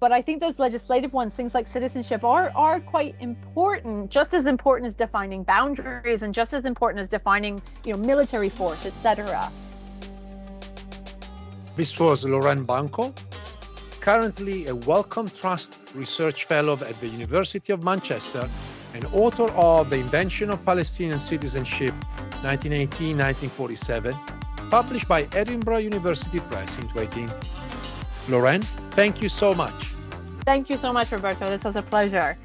But 0.00 0.12
I 0.12 0.22
think 0.22 0.40
those 0.40 0.58
legislative 0.60 1.12
ones, 1.12 1.34
things 1.34 1.54
like 1.54 1.66
citizenship, 1.66 2.24
are 2.24 2.50
are 2.54 2.80
quite 2.80 3.14
important, 3.20 4.10
just 4.10 4.32
as 4.32 4.46
important 4.46 4.86
as 4.86 4.94
defining 4.94 5.42
boundaries, 5.42 6.22
and 6.22 6.32
just 6.32 6.54
as 6.54 6.64
important 6.64 7.02
as 7.02 7.08
defining 7.08 7.60
you 7.84 7.92
know 7.92 7.98
military 7.98 8.48
force, 8.48 8.86
etc. 8.86 9.50
This 11.76 12.00
was 12.00 12.24
Lauren 12.24 12.64
Banko, 12.64 13.12
currently 14.00 14.66
a 14.68 14.74
Wellcome 14.74 15.28
Trust 15.28 15.78
Research 15.94 16.46
Fellow 16.46 16.72
at 16.72 16.98
the 17.00 17.08
University 17.08 17.72
of 17.72 17.84
Manchester 17.84 18.48
and 18.94 19.04
author 19.12 19.50
of 19.52 19.90
The 19.90 19.96
Invention 19.96 20.50
of 20.50 20.64
Palestinian 20.64 21.20
Citizenship 21.20 21.94
1918-1947, 22.42 24.70
published 24.70 25.08
by 25.08 25.26
Edinburgh 25.32 25.78
University 25.78 26.40
Press 26.40 26.78
in 26.78 26.88
2018. 26.88 27.30
Lauren, 28.28 28.62
thank 28.92 29.22
you 29.22 29.28
so 29.28 29.54
much. 29.54 29.72
Thank 30.44 30.70
you 30.70 30.76
so 30.76 30.92
much, 30.92 31.12
Roberto. 31.12 31.48
This 31.48 31.64
was 31.64 31.76
a 31.76 31.82
pleasure. 31.82 32.36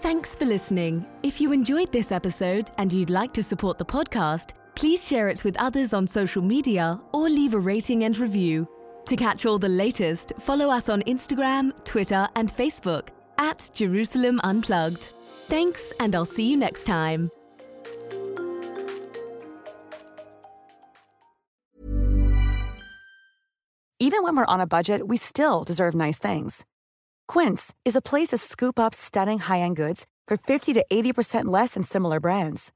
Thanks 0.00 0.34
for 0.34 0.44
listening. 0.44 1.06
If 1.22 1.40
you 1.40 1.52
enjoyed 1.52 1.92
this 1.92 2.10
episode 2.10 2.70
and 2.78 2.92
you'd 2.92 3.10
like 3.10 3.32
to 3.34 3.42
support 3.42 3.78
the 3.78 3.84
podcast, 3.84 4.52
please 4.74 5.06
share 5.06 5.28
it 5.28 5.44
with 5.44 5.56
others 5.58 5.92
on 5.92 6.06
social 6.06 6.42
media 6.42 6.98
or 7.12 7.28
leave 7.28 7.54
a 7.54 7.58
rating 7.58 8.04
and 8.04 8.16
review. 8.18 8.66
To 9.06 9.16
catch 9.16 9.44
all 9.44 9.58
the 9.58 9.68
latest, 9.68 10.32
follow 10.38 10.70
us 10.70 10.88
on 10.88 11.02
Instagram, 11.02 11.72
Twitter, 11.84 12.28
and 12.34 12.50
Facebook 12.50 13.08
at 13.40 13.70
Jerusalem 13.74 14.38
Unplugged. 14.44 15.14
Thanks, 15.48 15.92
and 15.98 16.14
I'll 16.14 16.24
see 16.24 16.48
you 16.48 16.56
next 16.56 16.84
time. 16.84 17.30
Even 24.02 24.22
when 24.22 24.34
we're 24.36 24.46
on 24.46 24.60
a 24.60 24.66
budget, 24.66 25.08
we 25.08 25.16
still 25.16 25.62
deserve 25.64 25.94
nice 25.94 26.18
things. 26.18 26.64
Quince 27.28 27.74
is 27.84 27.94
a 27.94 28.02
place 28.02 28.28
to 28.28 28.38
scoop 28.38 28.78
up 28.78 28.94
stunning 28.94 29.38
high 29.40 29.60
end 29.60 29.76
goods 29.76 30.06
for 30.26 30.36
50 30.36 30.72
to 30.74 30.84
80% 30.92 31.44
less 31.44 31.74
than 31.74 31.82
similar 31.82 32.18
brands. 32.18 32.72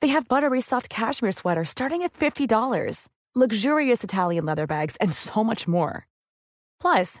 They 0.00 0.08
have 0.08 0.28
buttery 0.28 0.60
soft 0.60 0.88
cashmere 0.88 1.32
sweaters 1.32 1.68
starting 1.68 2.02
at 2.02 2.12
$50, 2.12 3.08
luxurious 3.34 4.02
Italian 4.02 4.46
leather 4.46 4.66
bags, 4.66 4.96
and 5.00 5.12
so 5.12 5.44
much 5.44 5.68
more. 5.68 6.06
Plus, 6.80 7.20